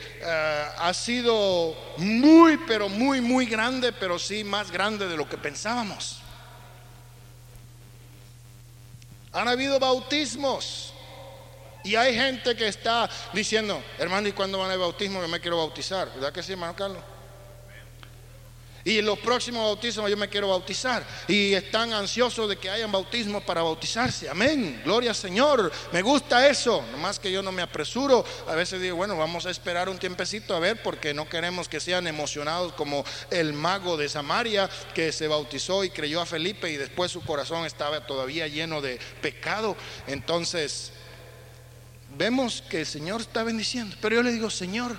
ha 0.78 0.94
sido 0.94 1.76
muy, 1.98 2.58
pero 2.68 2.88
muy, 2.88 3.20
muy 3.20 3.48
grande, 3.48 3.92
pero 3.94 4.18
sí 4.18 4.44
más 4.44 4.72
grande 4.72 5.08
de 5.08 5.18
lo 5.18 5.28
que 5.28 5.38
pensábamos. 5.38 6.23
Han 9.34 9.48
habido 9.48 9.80
bautismos. 9.80 10.94
Y 11.84 11.96
hay 11.96 12.16
gente 12.16 12.56
que 12.56 12.68
está 12.68 13.10
diciendo, 13.34 13.84
hermano, 13.98 14.30
¿y 14.30 14.32
cuándo 14.32 14.58
van 14.58 14.72
a 14.72 14.78
bautismo? 14.78 15.22
Yo 15.22 15.28
me 15.28 15.42
quiero 15.42 15.58
bautizar. 15.58 16.10
¿Verdad 16.14 16.32
que 16.32 16.42
sí, 16.42 16.54
hermano 16.54 16.76
Carlos? 16.76 17.04
Y 18.86 19.00
en 19.00 19.06
los 19.06 19.18
próximos 19.20 19.64
bautismos 19.64 20.10
yo 20.10 20.18
me 20.18 20.28
quiero 20.28 20.50
bautizar. 20.50 21.06
Y 21.28 21.54
están 21.54 21.94
ansiosos 21.94 22.50
de 22.50 22.58
que 22.58 22.70
hayan 22.70 22.92
bautismo 22.92 23.42
para 23.42 23.62
bautizarse. 23.62 24.30
Amén. 24.30 24.82
Gloria 24.84 25.12
al 25.12 25.16
Señor. 25.16 25.72
Me 25.94 26.02
gusta 26.02 26.48
eso. 26.48 26.84
Nomás 26.92 27.18
que 27.18 27.32
yo 27.32 27.42
no 27.42 27.52
me 27.52 27.62
apresuro. 27.62 28.26
A 28.48 28.56
veces 28.56 28.82
digo, 28.82 28.98
bueno, 28.98 29.16
vamos 29.16 29.46
a 29.46 29.52
esperar 29.52 29.88
un 29.88 30.00
tiempecito 30.00 30.54
a 30.54 30.60
ver 30.60 30.82
porque 30.84 31.14
no 31.14 31.30
queremos 31.30 31.70
que 31.70 31.80
sean 31.80 32.08
emocionados 32.08 32.74
como 32.74 33.06
el 33.32 33.54
mago 33.54 33.96
de 33.96 34.10
Samaria 34.10 34.70
que 34.94 35.14
se 35.14 35.28
bautizó 35.28 35.84
y 35.86 35.90
creyó 35.90 36.20
a 36.20 36.26
Felipe 36.26 36.70
y 36.70 36.76
después 36.76 37.12
su 37.12 37.22
corazón 37.22 37.66
estaba 37.66 38.06
todavía 38.06 38.48
lleno 38.48 38.82
de 38.82 39.00
pecado. 39.22 39.78
Entonces, 40.08 40.92
vemos 42.18 42.62
que 42.70 42.82
el 42.82 42.86
Señor 42.86 43.22
está 43.22 43.44
bendiciendo. 43.44 43.96
Pero 44.02 44.16
yo 44.16 44.24
le 44.24 44.32
digo, 44.32 44.50
Señor, 44.50 44.98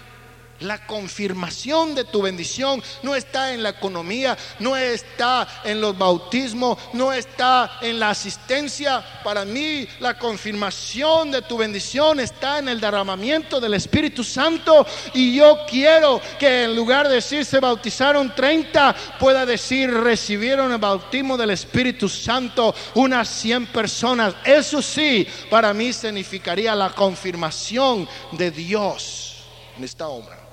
la 0.61 0.87
confirmación 0.87 1.95
de 1.95 2.05
tu 2.05 2.23
bendición 2.23 2.83
no 3.03 3.15
está 3.15 3.53
en 3.53 3.63
la 3.63 3.71
economía, 3.71 4.37
no 4.61 4.77
está 4.77 5.47
en 5.65 5.81
los 5.81 5.97
bautismos, 5.97 6.79
no 6.93 7.13
está 7.13 7.79
en 7.81 7.99
la 7.99 8.11
asistencia. 8.11 9.05
Para 9.23 9.45
mí 9.45 9.87
la 10.01 10.19
confirmación 10.19 11.31
de 11.31 11.43
tu 11.43 11.57
bendición 11.57 12.21
está 12.21 12.59
en 12.59 12.69
el 12.69 12.81
derramamiento 12.81 13.61
del 13.61 13.75
Espíritu 13.75 14.25
Santo. 14.25 14.87
Y 15.13 15.37
yo 15.37 15.61
quiero 15.69 16.21
que 16.39 16.65
en 16.65 16.77
lugar 16.77 17.09
de 17.09 17.17
decir 17.17 17.45
se 17.45 17.61
bautizaron 17.61 18.35
30, 18.35 18.95
pueda 19.19 19.45
decir 19.47 19.93
recibieron 19.93 20.73
el 20.73 20.79
bautismo 20.79 21.37
del 21.37 21.51
Espíritu 21.51 22.09
Santo 22.09 22.75
unas 22.95 23.29
100 23.29 23.67
personas. 23.67 24.35
Eso 24.45 24.81
sí, 24.81 25.27
para 25.51 25.73
mí 25.75 25.93
significaría 25.93 26.75
la 26.75 26.91
confirmación 26.91 28.09
de 28.33 28.51
Dios 28.51 29.35
en 29.77 29.85
esta 29.85 30.09
obra. 30.09 30.44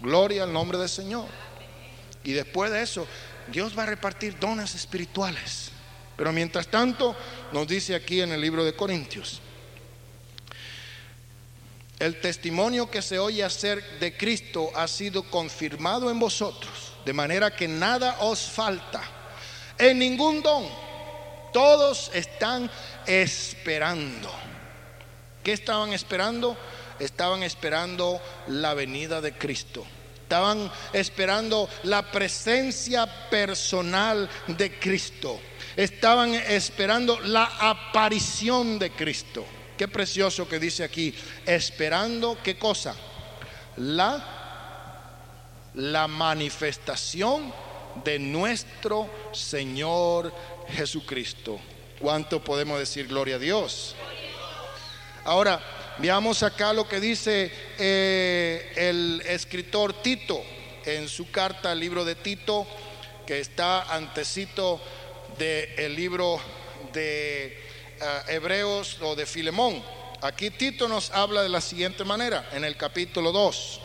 Gloria 0.00 0.44
al 0.44 0.52
nombre 0.52 0.78
del 0.78 0.88
Señor. 0.88 1.26
Y 2.24 2.32
después 2.32 2.70
de 2.70 2.82
eso, 2.82 3.06
Dios 3.50 3.76
va 3.76 3.84
a 3.84 3.86
repartir 3.86 4.38
dones 4.38 4.74
espirituales. 4.74 5.70
Pero 6.16 6.32
mientras 6.32 6.68
tanto, 6.68 7.16
nos 7.52 7.66
dice 7.66 7.94
aquí 7.94 8.20
en 8.20 8.32
el 8.32 8.40
libro 8.40 8.64
de 8.64 8.74
Corintios, 8.74 9.40
el 11.98 12.20
testimonio 12.20 12.90
que 12.90 13.02
se 13.02 13.18
oye 13.18 13.44
hacer 13.44 13.98
de 14.00 14.16
Cristo 14.16 14.70
ha 14.74 14.88
sido 14.88 15.22
confirmado 15.24 16.10
en 16.10 16.18
vosotros, 16.18 16.94
de 17.04 17.12
manera 17.12 17.54
que 17.54 17.68
nada 17.68 18.16
os 18.20 18.40
falta 18.40 19.02
en 19.78 19.98
ningún 19.98 20.42
don. 20.42 20.66
Todos 21.52 22.10
están 22.14 22.70
esperando. 23.06 24.30
¿Qué 25.42 25.52
estaban 25.52 25.92
esperando? 25.92 26.56
Estaban 27.00 27.42
esperando 27.42 28.20
la 28.46 28.74
venida 28.74 29.20
de 29.20 29.32
Cristo. 29.32 29.84
Estaban 30.22 30.70
esperando 30.92 31.68
la 31.82 32.12
presencia 32.12 33.28
personal 33.28 34.30
de 34.46 34.78
Cristo. 34.78 35.40
Estaban 35.76 36.34
esperando 36.34 37.18
la 37.18 37.46
aparición 37.58 38.78
de 38.78 38.92
Cristo. 38.92 39.44
Qué 39.76 39.88
precioso 39.88 40.48
que 40.48 40.60
dice 40.60 40.84
aquí, 40.84 41.12
esperando 41.46 42.38
qué 42.44 42.56
cosa? 42.56 42.94
La 43.78 44.36
la 45.74 46.08
manifestación 46.08 47.52
de 48.04 48.18
nuestro 48.18 49.08
Señor 49.32 50.32
Jesucristo. 50.68 51.60
¿Cuánto 51.98 52.42
podemos 52.42 52.78
decir 52.78 53.06
gloria 53.08 53.36
a 53.36 53.38
Dios? 53.38 53.94
Ahora, 55.24 55.60
Veamos 55.98 56.42
acá 56.42 56.72
lo 56.72 56.88
que 56.88 57.00
dice 57.00 57.52
eh, 57.78 58.72
el 58.76 59.22
escritor 59.26 59.92
Tito 60.02 60.42
en 60.84 61.08
su 61.08 61.30
carta 61.30 61.72
al 61.72 61.80
libro 61.80 62.04
de 62.04 62.14
Tito, 62.14 62.66
que 63.26 63.40
está 63.40 63.94
antecito 63.94 64.80
del 65.38 65.94
libro 65.94 66.40
de 66.92 67.46
eh, 67.46 68.22
Hebreos 68.28 68.98
o 69.02 69.14
de 69.14 69.26
Filemón. 69.26 69.82
Aquí 70.22 70.50
Tito 70.50 70.88
nos 70.88 71.10
habla 71.10 71.42
de 71.42 71.48
la 71.48 71.60
siguiente 71.60 72.04
manera, 72.04 72.48
en 72.52 72.64
el 72.64 72.76
capítulo 72.76 73.32
2. 73.32 73.80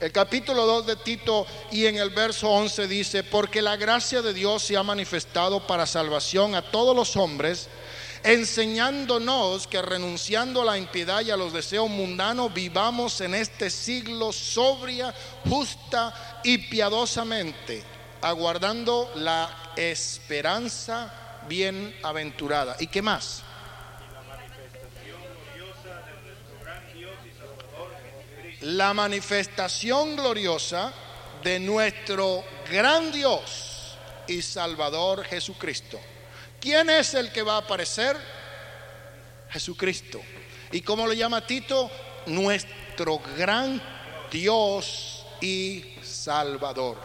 El 0.00 0.12
capítulo 0.12 0.66
2 0.66 0.86
de 0.86 0.96
Tito 0.96 1.46
y 1.70 1.86
en 1.86 1.96
el 1.96 2.10
verso 2.10 2.50
11 2.50 2.88
dice, 2.88 3.22
porque 3.22 3.62
la 3.62 3.76
gracia 3.76 4.22
de 4.22 4.34
Dios 4.34 4.62
se 4.62 4.76
ha 4.76 4.82
manifestado 4.82 5.66
para 5.66 5.86
salvación 5.86 6.54
a 6.54 6.62
todos 6.62 6.94
los 6.94 7.16
hombres, 7.16 7.68
enseñándonos 8.24 9.66
que 9.66 9.80
renunciando 9.82 10.62
a 10.62 10.64
la 10.64 10.78
impiedad 10.78 11.20
y 11.20 11.30
a 11.30 11.36
los 11.36 11.52
deseos 11.52 11.88
mundanos, 11.88 12.52
vivamos 12.52 13.20
en 13.20 13.34
este 13.34 13.70
siglo 13.70 14.32
sobria, 14.32 15.14
justa 15.48 16.40
y 16.42 16.58
piadosamente, 16.58 17.84
aguardando 18.22 19.12
la 19.16 19.72
esperanza 19.76 21.12
bienaventurada. 21.46 22.76
¿Y 22.80 22.86
qué 22.86 23.02
más? 23.02 23.44
la 28.64 28.94
manifestación 28.94 30.16
gloriosa 30.16 30.90
de 31.42 31.60
nuestro 31.60 32.42
gran 32.70 33.12
Dios 33.12 33.98
y 34.26 34.40
Salvador 34.40 35.22
Jesucristo. 35.24 36.00
¿Quién 36.64 36.88
es 36.88 37.12
el 37.12 37.30
que 37.30 37.42
va 37.42 37.56
a 37.56 37.58
aparecer? 37.58 38.16
Jesucristo. 39.50 40.22
¿Y 40.72 40.80
cómo 40.80 41.06
lo 41.06 41.12
llama 41.12 41.46
Tito? 41.46 41.90
Nuestro 42.24 43.20
gran 43.36 43.82
Dios 44.32 45.26
y 45.42 45.84
Salvador. 46.02 46.96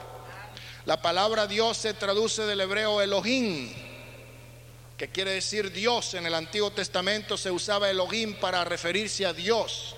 La 0.86 1.02
palabra 1.02 1.46
Dios 1.46 1.76
se 1.76 1.94
traduce 1.94 2.44
del 2.44 2.62
hebreo 2.62 3.02
Elohim, 3.02 3.70
que 4.96 5.10
quiere 5.10 5.32
decir 5.32 5.74
Dios. 5.74 6.14
En 6.14 6.26
el 6.26 6.36
Antiguo 6.36 6.72
Testamento 6.72 7.36
se 7.36 7.52
usaba 7.52 7.90
Elohim 7.90 8.36
para 8.36 8.64
referirse 8.64 9.26
a 9.26 9.34
Dios. 9.34 9.94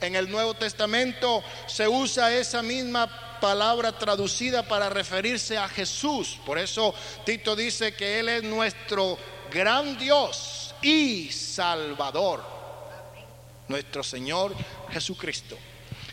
En 0.00 0.16
el 0.16 0.30
Nuevo 0.30 0.54
Testamento 0.54 1.44
se 1.66 1.86
usa 1.86 2.34
esa 2.34 2.62
misma 2.62 3.27
palabra 3.40 3.92
traducida 3.92 4.62
para 4.62 4.88
referirse 4.88 5.56
a 5.56 5.68
Jesús. 5.68 6.38
Por 6.44 6.58
eso 6.58 6.94
Tito 7.24 7.54
dice 7.56 7.94
que 7.94 8.20
Él 8.20 8.28
es 8.28 8.42
nuestro 8.42 9.18
gran 9.50 9.98
Dios 9.98 10.74
y 10.82 11.30
Salvador, 11.30 12.42
nuestro 13.68 14.02
Señor 14.02 14.54
Jesucristo. 14.90 15.56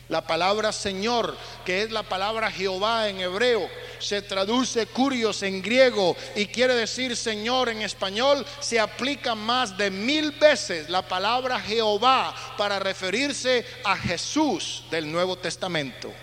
La 0.08 0.22
palabra 0.22 0.72
Señor, 0.72 1.36
que 1.66 1.82
es 1.82 1.92
la 1.92 2.04
palabra 2.04 2.52
Jehová 2.52 3.10
en 3.10 3.20
hebreo, 3.22 3.68
se 3.98 4.22
traduce 4.22 4.86
curios 4.86 5.42
en 5.42 5.64
griego 5.64 6.16
y 6.36 6.46
quiere 6.46 6.76
decir 6.76 7.16
Señor 7.16 7.70
en 7.70 7.82
español, 7.82 8.46
se 8.60 8.80
aplica 8.80 9.34
más 9.34 9.76
de 9.76 9.90
mil 9.90 10.32
veces 10.32 10.90
la 10.90 11.02
palabra 11.02 11.60
Jehová 11.60 12.36
para 12.56 12.78
referirse 12.78 13.66
a 13.84 13.98
Jesús 13.98 14.84
del 14.92 15.12
Nuevo 15.12 15.38
Testamento. 15.38 16.14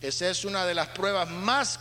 Esa 0.00 0.28
es 0.28 0.44
una 0.44 0.64
de 0.64 0.74
las 0.74 0.88
pruebas 0.88 1.28
más 1.28 1.80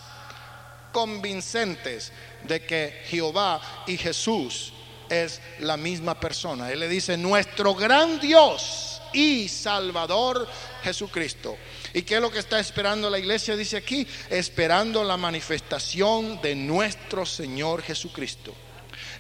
convincentes 0.92 2.12
de 2.44 2.66
que 2.66 3.04
Jehová 3.08 3.62
y 3.86 3.98
Jesús 3.98 4.74
es 5.10 5.40
la 5.60 5.78
misma 5.78 6.20
persona. 6.20 6.72
Él 6.72 6.80
le 6.80 6.90
dice, 6.90 7.16
nuestro 7.16 7.76
gran 7.76 8.20
Dios 8.20 9.00
y 9.14 9.48
Salvador 9.48 10.48
Jesucristo. 10.84 11.56
¿Y 11.94 12.02
qué 12.02 12.16
es 12.16 12.22
lo 12.22 12.32
que 12.32 12.40
está 12.40 12.60
esperando 12.60 13.10
la 13.10 13.20
iglesia? 13.20 13.56
Dice 13.56 13.78
aquí, 13.78 14.08
esperando 14.30 15.04
la 15.04 15.18
manifestación 15.18 16.42
de 16.42 16.56
nuestro 16.56 17.26
Señor 17.26 17.84
Jesucristo, 17.84 18.56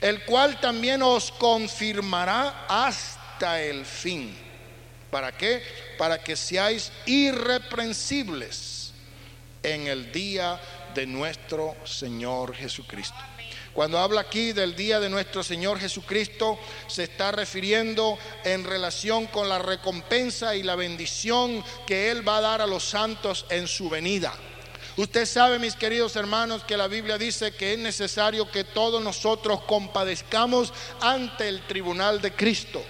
el 0.02 0.26
cual 0.26 0.60
también 0.60 1.04
os 1.04 1.32
confirmará 1.34 2.66
hasta 2.68 3.62
el 3.62 3.86
fin. 3.86 4.36
¿Para 5.12 5.38
qué? 5.38 5.62
Para 5.98 6.22
que 6.22 6.36
seáis 6.36 6.92
irreprensibles 7.06 8.77
en 9.74 9.88
el 9.88 10.12
día 10.12 10.60
de 10.96 11.06
nuestro 11.06 11.76
Señor 11.86 12.56
Jesucristo. 12.56 13.18
Cuando 13.74 14.00
habla 14.00 14.22
aquí 14.22 14.54
del 14.54 14.76
día 14.76 15.00
de 15.00 15.10
nuestro 15.10 15.44
Señor 15.44 15.78
Jesucristo, 15.78 16.58
se 16.88 17.04
está 17.04 17.32
refiriendo 17.32 18.18
en 18.44 18.64
relación 18.64 19.28
con 19.28 19.48
la 19.50 19.60
recompensa 19.60 20.56
y 20.56 20.64
la 20.64 20.76
bendición 20.76 21.64
que 21.86 22.10
Él 22.10 22.28
va 22.28 22.38
a 22.38 22.42
dar 22.42 22.62
a 22.62 22.68
los 22.68 22.84
santos 22.84 23.46
en 23.50 23.68
su 23.68 23.90
venida. 23.90 24.34
Usted 24.96 25.28
sabe, 25.28 25.60
mis 25.60 25.76
queridos 25.76 26.16
hermanos, 26.16 26.64
que 26.64 26.76
la 26.76 26.88
Biblia 26.88 27.20
dice 27.20 27.54
que 27.54 27.74
es 27.74 27.80
necesario 27.80 28.50
que 28.50 28.64
todos 28.64 29.04
nosotros 29.04 29.62
compadezcamos 29.68 30.74
ante 31.00 31.48
el 31.48 31.62
tribunal 31.68 32.20
de 32.20 32.34
Cristo. 32.34 32.84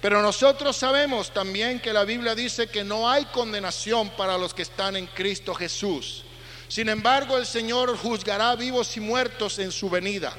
Pero 0.00 0.22
nosotros 0.22 0.76
sabemos 0.76 1.32
también 1.32 1.80
que 1.80 1.92
la 1.92 2.04
Biblia 2.04 2.34
dice 2.34 2.68
que 2.68 2.84
no 2.84 3.10
hay 3.10 3.24
condenación 3.26 4.10
para 4.10 4.38
los 4.38 4.54
que 4.54 4.62
están 4.62 4.96
en 4.96 5.06
Cristo 5.06 5.54
Jesús. 5.54 6.24
Sin 6.68 6.88
embargo, 6.88 7.36
el 7.36 7.46
Señor 7.46 7.96
juzgará 7.96 8.54
vivos 8.54 8.96
y 8.96 9.00
muertos 9.00 9.58
en 9.58 9.72
su 9.72 9.90
venida. 9.90 10.36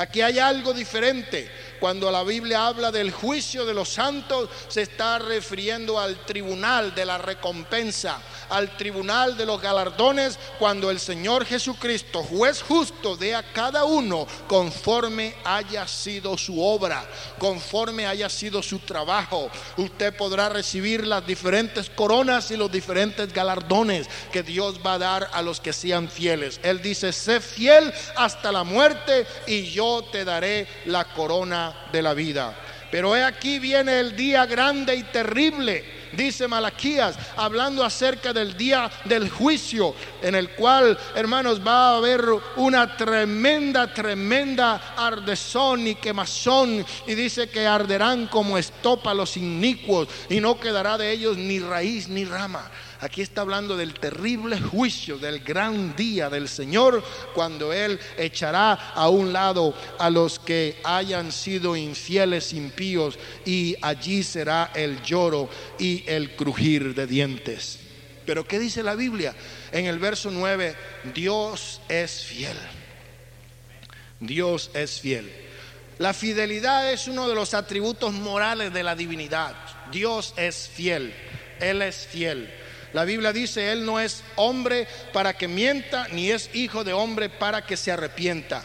Aquí 0.00 0.22
hay 0.22 0.38
algo 0.38 0.72
diferente. 0.72 1.50
Cuando 1.78 2.10
la 2.10 2.22
Biblia 2.24 2.66
habla 2.66 2.90
del 2.90 3.10
juicio 3.10 3.66
de 3.66 3.74
los 3.74 3.90
santos, 3.90 4.48
se 4.68 4.80
está 4.82 5.18
refiriendo 5.18 5.98
al 6.00 6.24
tribunal 6.24 6.94
de 6.94 7.04
la 7.04 7.18
recompensa, 7.18 8.18
al 8.48 8.76
tribunal 8.78 9.36
de 9.36 9.44
los 9.44 9.60
galardones, 9.60 10.38
cuando 10.58 10.90
el 10.90 11.00
Señor 11.00 11.44
Jesucristo, 11.44 12.22
juez 12.22 12.62
justo, 12.62 13.16
dé 13.16 13.34
a 13.34 13.42
cada 13.52 13.84
uno 13.84 14.26
conforme 14.46 15.34
haya 15.44 15.86
sido 15.86 16.38
su 16.38 16.62
obra, 16.62 17.04
conforme 17.38 18.06
haya 18.06 18.30
sido 18.30 18.62
su 18.62 18.78
trabajo. 18.78 19.50
Usted 19.76 20.16
podrá 20.16 20.48
recibir 20.48 21.06
las 21.06 21.26
diferentes 21.26 21.90
coronas 21.90 22.50
y 22.50 22.56
los 22.56 22.72
diferentes 22.72 23.32
galardones 23.32 24.08
que 24.32 24.42
Dios 24.42 24.80
va 24.84 24.94
a 24.94 24.98
dar 24.98 25.30
a 25.32 25.42
los 25.42 25.60
que 25.60 25.74
sean 25.74 26.08
fieles. 26.08 26.58
Él 26.62 26.80
dice, 26.80 27.12
sé 27.12 27.40
fiel 27.40 27.92
hasta 28.16 28.50
la 28.50 28.64
muerte 28.64 29.26
y 29.46 29.70
yo 29.70 29.89
te 30.10 30.24
daré 30.24 30.66
la 30.86 31.04
corona 31.04 31.88
de 31.92 32.02
la 32.02 32.14
vida. 32.14 32.54
Pero 32.90 33.14
he 33.14 33.22
aquí 33.22 33.58
viene 33.58 34.00
el 34.00 34.16
día 34.16 34.46
grande 34.46 34.96
y 34.96 35.04
terrible, 35.04 35.84
dice 36.12 36.48
Malaquías, 36.48 37.16
hablando 37.36 37.84
acerca 37.84 38.32
del 38.32 38.56
día 38.56 38.90
del 39.04 39.30
juicio, 39.30 39.94
en 40.22 40.34
el 40.34 40.50
cual, 40.50 40.98
hermanos, 41.14 41.64
va 41.64 41.90
a 41.90 41.96
haber 41.98 42.24
una 42.56 42.96
tremenda, 42.96 43.94
tremenda 43.94 44.94
ardezón 44.96 45.86
y 45.86 45.94
quemazón. 45.94 46.84
Y 47.06 47.14
dice 47.14 47.48
que 47.48 47.64
arderán 47.66 48.26
como 48.26 48.58
estopa 48.58 49.14
los 49.14 49.36
inicuos 49.36 50.08
y 50.28 50.40
no 50.40 50.58
quedará 50.58 50.98
de 50.98 51.12
ellos 51.12 51.36
ni 51.36 51.60
raíz 51.60 52.08
ni 52.08 52.24
rama. 52.24 52.68
Aquí 53.00 53.22
está 53.22 53.40
hablando 53.40 53.78
del 53.78 53.94
terrible 53.94 54.60
juicio, 54.60 55.16
del 55.16 55.40
gran 55.40 55.96
día 55.96 56.28
del 56.28 56.48
Señor, 56.48 57.02
cuando 57.34 57.72
Él 57.72 57.98
echará 58.18 58.72
a 58.72 59.08
un 59.08 59.32
lado 59.32 59.74
a 59.98 60.10
los 60.10 60.38
que 60.38 60.78
hayan 60.84 61.32
sido 61.32 61.76
infieles, 61.76 62.52
impíos, 62.52 63.18
y 63.46 63.74
allí 63.80 64.22
será 64.22 64.70
el 64.74 65.02
lloro 65.02 65.48
y 65.78 66.04
el 66.06 66.36
crujir 66.36 66.94
de 66.94 67.06
dientes. 67.06 67.78
Pero 68.26 68.46
¿qué 68.46 68.58
dice 68.58 68.82
la 68.82 68.94
Biblia? 68.94 69.34
En 69.72 69.86
el 69.86 69.98
verso 69.98 70.30
9, 70.30 70.76
Dios 71.14 71.80
es 71.88 72.22
fiel. 72.22 72.56
Dios 74.20 74.70
es 74.74 75.00
fiel. 75.00 75.32
La 75.96 76.12
fidelidad 76.12 76.92
es 76.92 77.08
uno 77.08 77.28
de 77.28 77.34
los 77.34 77.54
atributos 77.54 78.12
morales 78.12 78.74
de 78.74 78.82
la 78.82 78.94
divinidad. 78.94 79.54
Dios 79.90 80.34
es 80.36 80.68
fiel. 80.68 81.14
Él 81.60 81.80
es 81.82 82.06
fiel. 82.06 82.59
La 82.92 83.04
Biblia 83.04 83.32
dice, 83.32 83.72
Él 83.72 83.84
no 83.84 84.00
es 84.00 84.22
hombre 84.36 84.86
para 85.12 85.36
que 85.36 85.48
mienta, 85.48 86.08
ni 86.12 86.30
es 86.30 86.50
hijo 86.54 86.84
de 86.84 86.92
hombre 86.92 87.28
para 87.28 87.64
que 87.64 87.76
se 87.76 87.92
arrepienta. 87.92 88.64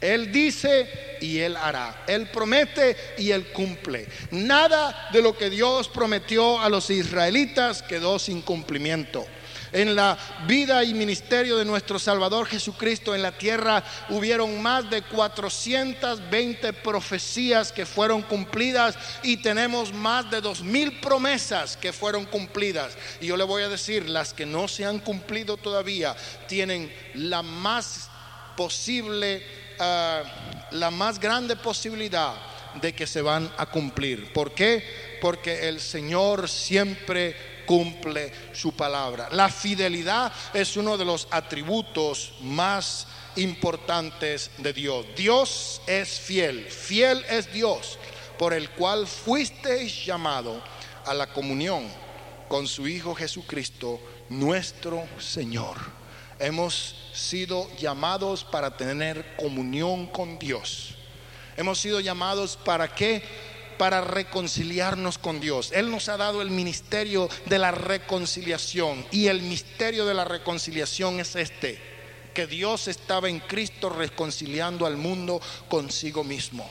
Él 0.00 0.30
dice 0.32 1.18
y 1.20 1.38
Él 1.38 1.56
hará. 1.56 2.04
Él 2.06 2.28
promete 2.28 2.96
y 3.16 3.30
Él 3.30 3.48
cumple. 3.52 4.06
Nada 4.30 5.08
de 5.12 5.22
lo 5.22 5.36
que 5.36 5.48
Dios 5.48 5.88
prometió 5.88 6.60
a 6.60 6.68
los 6.68 6.90
israelitas 6.90 7.82
quedó 7.82 8.18
sin 8.18 8.42
cumplimiento 8.42 9.26
en 9.74 9.96
la 9.96 10.16
vida 10.46 10.84
y 10.84 10.94
ministerio 10.94 11.56
de 11.56 11.64
nuestro 11.64 11.98
Salvador 11.98 12.46
Jesucristo 12.46 13.14
en 13.14 13.22
la 13.22 13.32
tierra 13.32 13.82
hubieron 14.08 14.62
más 14.62 14.88
de 14.88 15.02
420 15.02 16.72
profecías 16.74 17.72
que 17.72 17.84
fueron 17.84 18.22
cumplidas 18.22 18.96
y 19.24 19.38
tenemos 19.38 19.92
más 19.92 20.30
de 20.30 20.40
2000 20.40 21.00
promesas 21.00 21.76
que 21.76 21.92
fueron 21.92 22.24
cumplidas. 22.24 22.96
Y 23.20 23.26
yo 23.26 23.36
le 23.36 23.42
voy 23.42 23.64
a 23.64 23.68
decir, 23.68 24.08
las 24.08 24.32
que 24.32 24.46
no 24.46 24.68
se 24.68 24.84
han 24.84 25.00
cumplido 25.00 25.56
todavía 25.56 26.14
tienen 26.46 26.92
la 27.14 27.42
más 27.42 28.08
posible, 28.56 29.44
ah, 29.80 30.22
la 30.70 30.92
más 30.92 31.18
grande 31.18 31.56
posibilidad 31.56 32.34
de 32.80 32.94
que 32.94 33.08
se 33.08 33.22
van 33.22 33.50
a 33.56 33.66
cumplir. 33.66 34.32
¿Por 34.32 34.54
qué? 34.54 35.18
Porque 35.20 35.68
el 35.68 35.80
Señor 35.80 36.48
siempre 36.48 37.53
cumple 37.64 38.32
su 38.52 38.72
palabra. 38.72 39.28
La 39.32 39.48
fidelidad 39.48 40.32
es 40.52 40.76
uno 40.76 40.96
de 40.96 41.04
los 41.04 41.28
atributos 41.30 42.34
más 42.40 43.06
importantes 43.36 44.50
de 44.58 44.72
Dios. 44.72 45.06
Dios 45.16 45.82
es 45.86 46.20
fiel, 46.20 46.64
fiel 46.66 47.24
es 47.28 47.52
Dios, 47.52 47.98
por 48.38 48.52
el 48.52 48.70
cual 48.70 49.06
fuisteis 49.06 50.04
llamado 50.04 50.62
a 51.06 51.14
la 51.14 51.32
comunión 51.32 51.88
con 52.48 52.66
su 52.66 52.86
Hijo 52.86 53.14
Jesucristo, 53.14 54.00
nuestro 54.28 55.06
Señor. 55.18 55.76
Hemos 56.38 56.94
sido 57.12 57.68
llamados 57.76 58.44
para 58.44 58.76
tener 58.76 59.36
comunión 59.36 60.06
con 60.06 60.38
Dios. 60.38 60.94
Hemos 61.56 61.78
sido 61.78 62.00
llamados 62.00 62.56
para 62.56 62.92
que 62.92 63.22
para 63.78 64.00
reconciliarnos 64.00 65.18
con 65.18 65.40
Dios. 65.40 65.70
Él 65.72 65.90
nos 65.90 66.08
ha 66.08 66.16
dado 66.16 66.42
el 66.42 66.50
ministerio 66.50 67.28
de 67.46 67.58
la 67.58 67.70
reconciliación 67.70 69.04
y 69.10 69.26
el 69.26 69.42
misterio 69.42 70.06
de 70.06 70.14
la 70.14 70.24
reconciliación 70.24 71.20
es 71.20 71.36
este, 71.36 71.80
que 72.32 72.46
Dios 72.46 72.88
estaba 72.88 73.28
en 73.28 73.40
Cristo 73.40 73.88
reconciliando 73.88 74.86
al 74.86 74.96
mundo 74.96 75.40
consigo 75.68 76.24
mismo. 76.24 76.68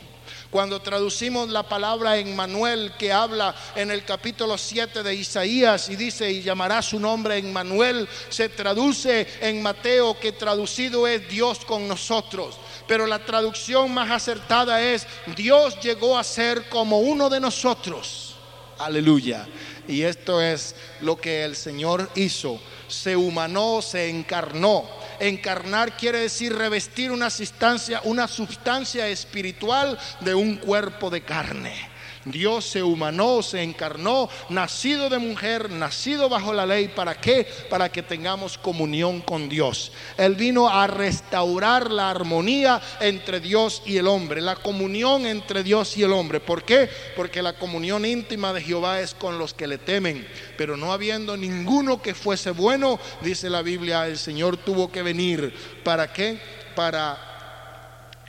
Cuando 0.54 0.84
traducimos 0.84 1.50
la 1.50 1.64
palabra 1.64 2.18
en 2.18 2.36
Manuel 2.36 2.94
que 3.00 3.12
habla 3.12 3.56
en 3.76 3.90
el 3.90 4.06
capítulo 4.06 4.56
7 4.56 5.02
de 5.02 5.16
Isaías 5.16 5.90
y 5.90 5.96
dice 5.96 6.32
y 6.32 6.44
llamará 6.44 6.84
su 6.84 7.00
nombre 7.00 7.40
en 7.40 7.52
Manuel, 7.52 8.08
se 8.30 8.50
traduce 8.50 9.28
en 9.42 9.64
Mateo 9.64 10.20
que 10.20 10.32
traducido 10.32 11.08
es 11.08 11.28
Dios 11.28 11.66
con 11.66 11.88
nosotros. 11.88 12.60
Pero 12.88 13.08
la 13.08 13.20
traducción 13.20 13.94
más 13.94 14.12
acertada 14.12 14.82
es 14.82 15.08
Dios 15.36 15.80
llegó 15.82 16.18
a 16.18 16.24
ser 16.24 16.70
como 16.70 17.00
uno 17.00 17.30
de 17.30 17.40
nosotros. 17.40 18.36
Aleluya. 18.80 19.48
Y 19.88 20.02
esto 20.02 20.42
es 20.42 20.76
lo 21.02 21.16
que 21.18 21.44
el 21.44 21.56
Señor 21.56 22.10
hizo. 22.16 22.60
Se 22.88 23.16
humanó, 23.16 23.82
se 23.82 24.10
encarnó 24.10 24.88
Encarnar 25.20 25.96
quiere 25.96 26.20
decir 26.20 26.54
revestir 26.54 27.12
una 27.12 27.30
sustancia, 27.30 28.02
una 28.04 28.28
sustancia 28.28 29.08
espiritual 29.08 29.98
de 30.20 30.34
un 30.34 30.58
cuerpo 30.58 31.10
de 31.10 31.24
carne. 31.24 31.93
Dios 32.26 32.66
se 32.66 32.84
humanó, 32.84 33.42
se 33.42 33.62
encarnó, 33.62 34.30
nacido 34.50 35.10
de 35.10 35.18
mujer, 35.18 35.70
nacido 35.70 36.30
bajo 36.30 36.54
la 36.54 36.66
ley. 36.66 36.88
¿Para 36.88 37.16
qué? 37.16 37.48
Para 37.70 37.90
que 37.90 38.04
tengamos 38.04 38.58
comunión 38.58 39.22
con 39.22 39.50
Dios. 39.50 39.92
Él 40.18 40.36
vino 40.36 40.70
a 40.70 40.88
restaurar 40.88 41.92
la 41.92 42.10
armonía 42.10 42.82
entre 43.00 43.40
Dios 43.40 43.82
y 43.86 43.98
el 43.98 44.08
hombre, 44.08 44.42
la 44.42 44.56
comunión 44.56 45.26
entre 45.26 45.64
Dios 45.64 45.98
y 45.98 46.04
el 46.04 46.14
hombre. 46.14 46.40
¿Por 46.40 46.64
qué? 46.64 46.90
Porque 47.16 47.42
la 47.42 47.54
comunión 47.54 48.06
íntima 48.06 48.54
de 48.54 48.62
Jehová 48.62 49.02
es 49.02 49.14
con 49.14 49.38
los 49.38 49.54
que 49.54 49.68
le 49.68 49.78
temen. 49.78 50.28
Pero 50.58 50.78
no 50.78 50.94
habiendo 50.94 51.36
ninguno 51.36 52.02
que 52.02 52.14
fuese 52.14 52.52
bueno, 52.52 53.00
dice 53.22 53.50
la 53.50 53.62
Biblia, 53.62 54.08
el 54.08 54.18
Señor 54.18 54.58
tuvo 54.58 54.92
que 54.92 55.02
venir. 55.02 55.54
¿Para 55.84 56.12
qué? 56.12 56.40
Para 56.76 57.33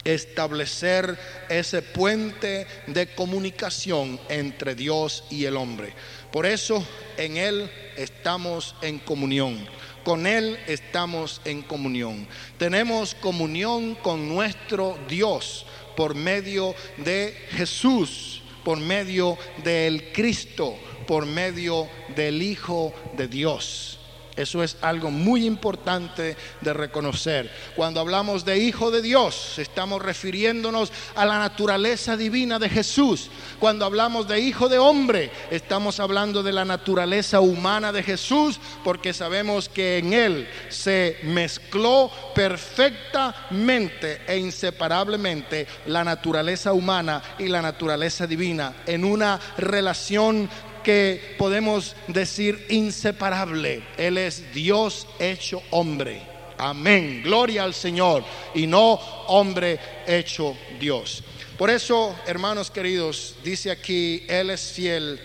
establecer 0.05 1.19
ese 1.49 1.83
puente 1.83 2.67
de 2.87 3.07
comunicación 3.15 4.21
entre 4.29 4.75
Dios 4.75 5.25
y 5.31 5.45
el 5.47 5.57
hombre. 5.57 5.95
Por 6.31 6.47
eso 6.47 6.87
en 7.17 7.37
Él 7.37 7.71
estamos 7.97 8.75
en 8.83 8.99
comunión. 8.99 9.67
Con 10.05 10.27
Él 10.27 10.59
estamos 10.67 11.41
en 11.45 11.63
comunión. 11.63 12.29
Tenemos 12.59 13.15
comunión 13.15 13.95
con 13.95 14.29
nuestro 14.29 14.99
Dios 15.09 15.65
por 15.97 16.15
medio 16.15 16.75
de 16.99 17.35
Jesús, 17.51 18.43
por 18.65 18.79
medio 18.79 19.39
del 19.63 20.13
Cristo, 20.13 20.77
por 21.07 21.25
medio 21.25 21.89
del 22.15 22.43
Hijo 22.43 22.93
de 23.17 23.29
Dios. 23.29 23.99
Eso 24.37 24.65
es 24.65 24.77
algo 24.81 25.11
muy 25.11 25.47
importante 25.47 26.37
de 26.61 26.73
reconocer. 26.73 27.51
Cuando 27.77 28.01
hablamos 28.01 28.45
de 28.45 28.59
Hijo 28.59 28.91
de 28.91 29.01
Dios, 29.01 29.59
estamos 29.59 30.03
refiriéndonos 30.03 30.93
a 31.15 31.25
la 31.25 31.39
naturaleza 31.39 32.17
divina 32.17 32.59
de 32.59 32.69
Jesús. 32.69 33.31
Cuando 33.61 33.85
hablamos 33.85 34.27
de 34.27 34.41
Hijo 34.41 34.69
de 34.69 34.79
Hombre, 34.79 35.31
estamos 35.51 36.01
hablando 36.01 36.43
de 36.43 36.53
la 36.53 36.65
naturaleza 36.65 37.39
humana 37.41 37.93
de 37.93 38.03
Jesús, 38.03 38.59
porque 38.83 39.13
sabemos 39.13 39.69
que 39.69 39.99
en 39.99 40.13
Él 40.13 40.49
se 40.69 41.19
mezcló 41.23 42.11
perfectamente 42.35 44.23
e 44.27 44.37
inseparablemente 44.39 45.67
la 45.87 46.03
naturaleza 46.03 46.73
humana 46.73 47.23
y 47.39 47.47
la 47.47 47.63
naturaleza 47.63 48.27
divina 48.27 48.75
en 48.87 49.05
una 49.05 49.39
relación 49.57 50.49
que 50.85 51.35
podemos 51.37 51.97
decir 52.07 52.65
inseparable. 52.69 53.83
Él 53.97 54.19
es 54.19 54.55
Dios 54.55 55.09
hecho 55.19 55.61
hombre. 55.71 56.23
Amén. 56.57 57.23
Gloria 57.25 57.65
al 57.65 57.75
Señor. 57.75 58.23
Y 58.55 58.69
no 58.69 58.93
hombre 59.27 59.81
hecho 60.07 60.57
Dios. 60.79 61.25
Por 61.59 61.71
eso, 61.71 62.15
hermanos 62.27 62.71
queridos, 62.71 63.35
dice 63.43 63.73
aquí, 63.73 64.25
Él 64.29 64.51
es 64.51 64.71
fiel. 64.73 65.21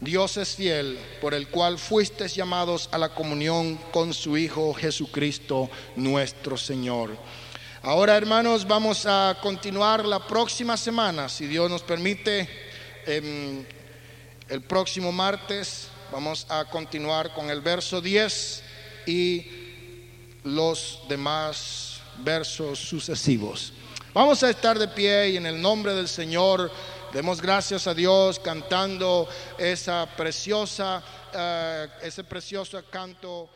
Dios 0.00 0.36
es 0.36 0.56
fiel, 0.56 0.98
por 1.20 1.32
el 1.32 1.46
cual 1.48 1.78
fuisteis 1.78 2.34
llamados 2.34 2.88
a 2.92 2.98
la 2.98 3.14
comunión 3.14 3.76
con 3.92 4.12
su 4.12 4.36
Hijo 4.36 4.74
Jesucristo 4.74 5.70
nuestro 5.94 6.56
Señor. 6.56 7.16
Ahora, 7.82 8.16
hermanos, 8.16 8.66
vamos 8.66 9.06
a 9.06 9.38
continuar 9.40 10.04
la 10.04 10.26
próxima 10.26 10.76
semana, 10.76 11.28
si 11.28 11.46
Dios 11.46 11.70
nos 11.70 11.82
permite. 11.82 12.48
Em, 13.06 13.64
el 14.52 14.60
próximo 14.60 15.12
martes 15.12 15.88
vamos 16.12 16.44
a 16.50 16.66
continuar 16.66 17.32
con 17.32 17.48
el 17.48 17.62
verso 17.62 18.02
10 18.02 18.62
y 19.06 19.46
los 20.44 21.00
demás 21.08 22.02
versos 22.18 22.78
sucesivos. 22.78 23.72
Vamos 24.12 24.42
a 24.42 24.50
estar 24.50 24.78
de 24.78 24.88
pie 24.88 25.30
y 25.30 25.36
en 25.38 25.46
el 25.46 25.58
nombre 25.58 25.94
del 25.94 26.06
Señor 26.06 26.70
demos 27.14 27.40
gracias 27.40 27.86
a 27.86 27.94
Dios 27.94 28.38
cantando 28.40 29.26
esa 29.56 30.06
preciosa, 30.18 31.02
eh, 31.32 31.88
ese 32.02 32.22
precioso 32.22 32.78
canto. 32.90 33.48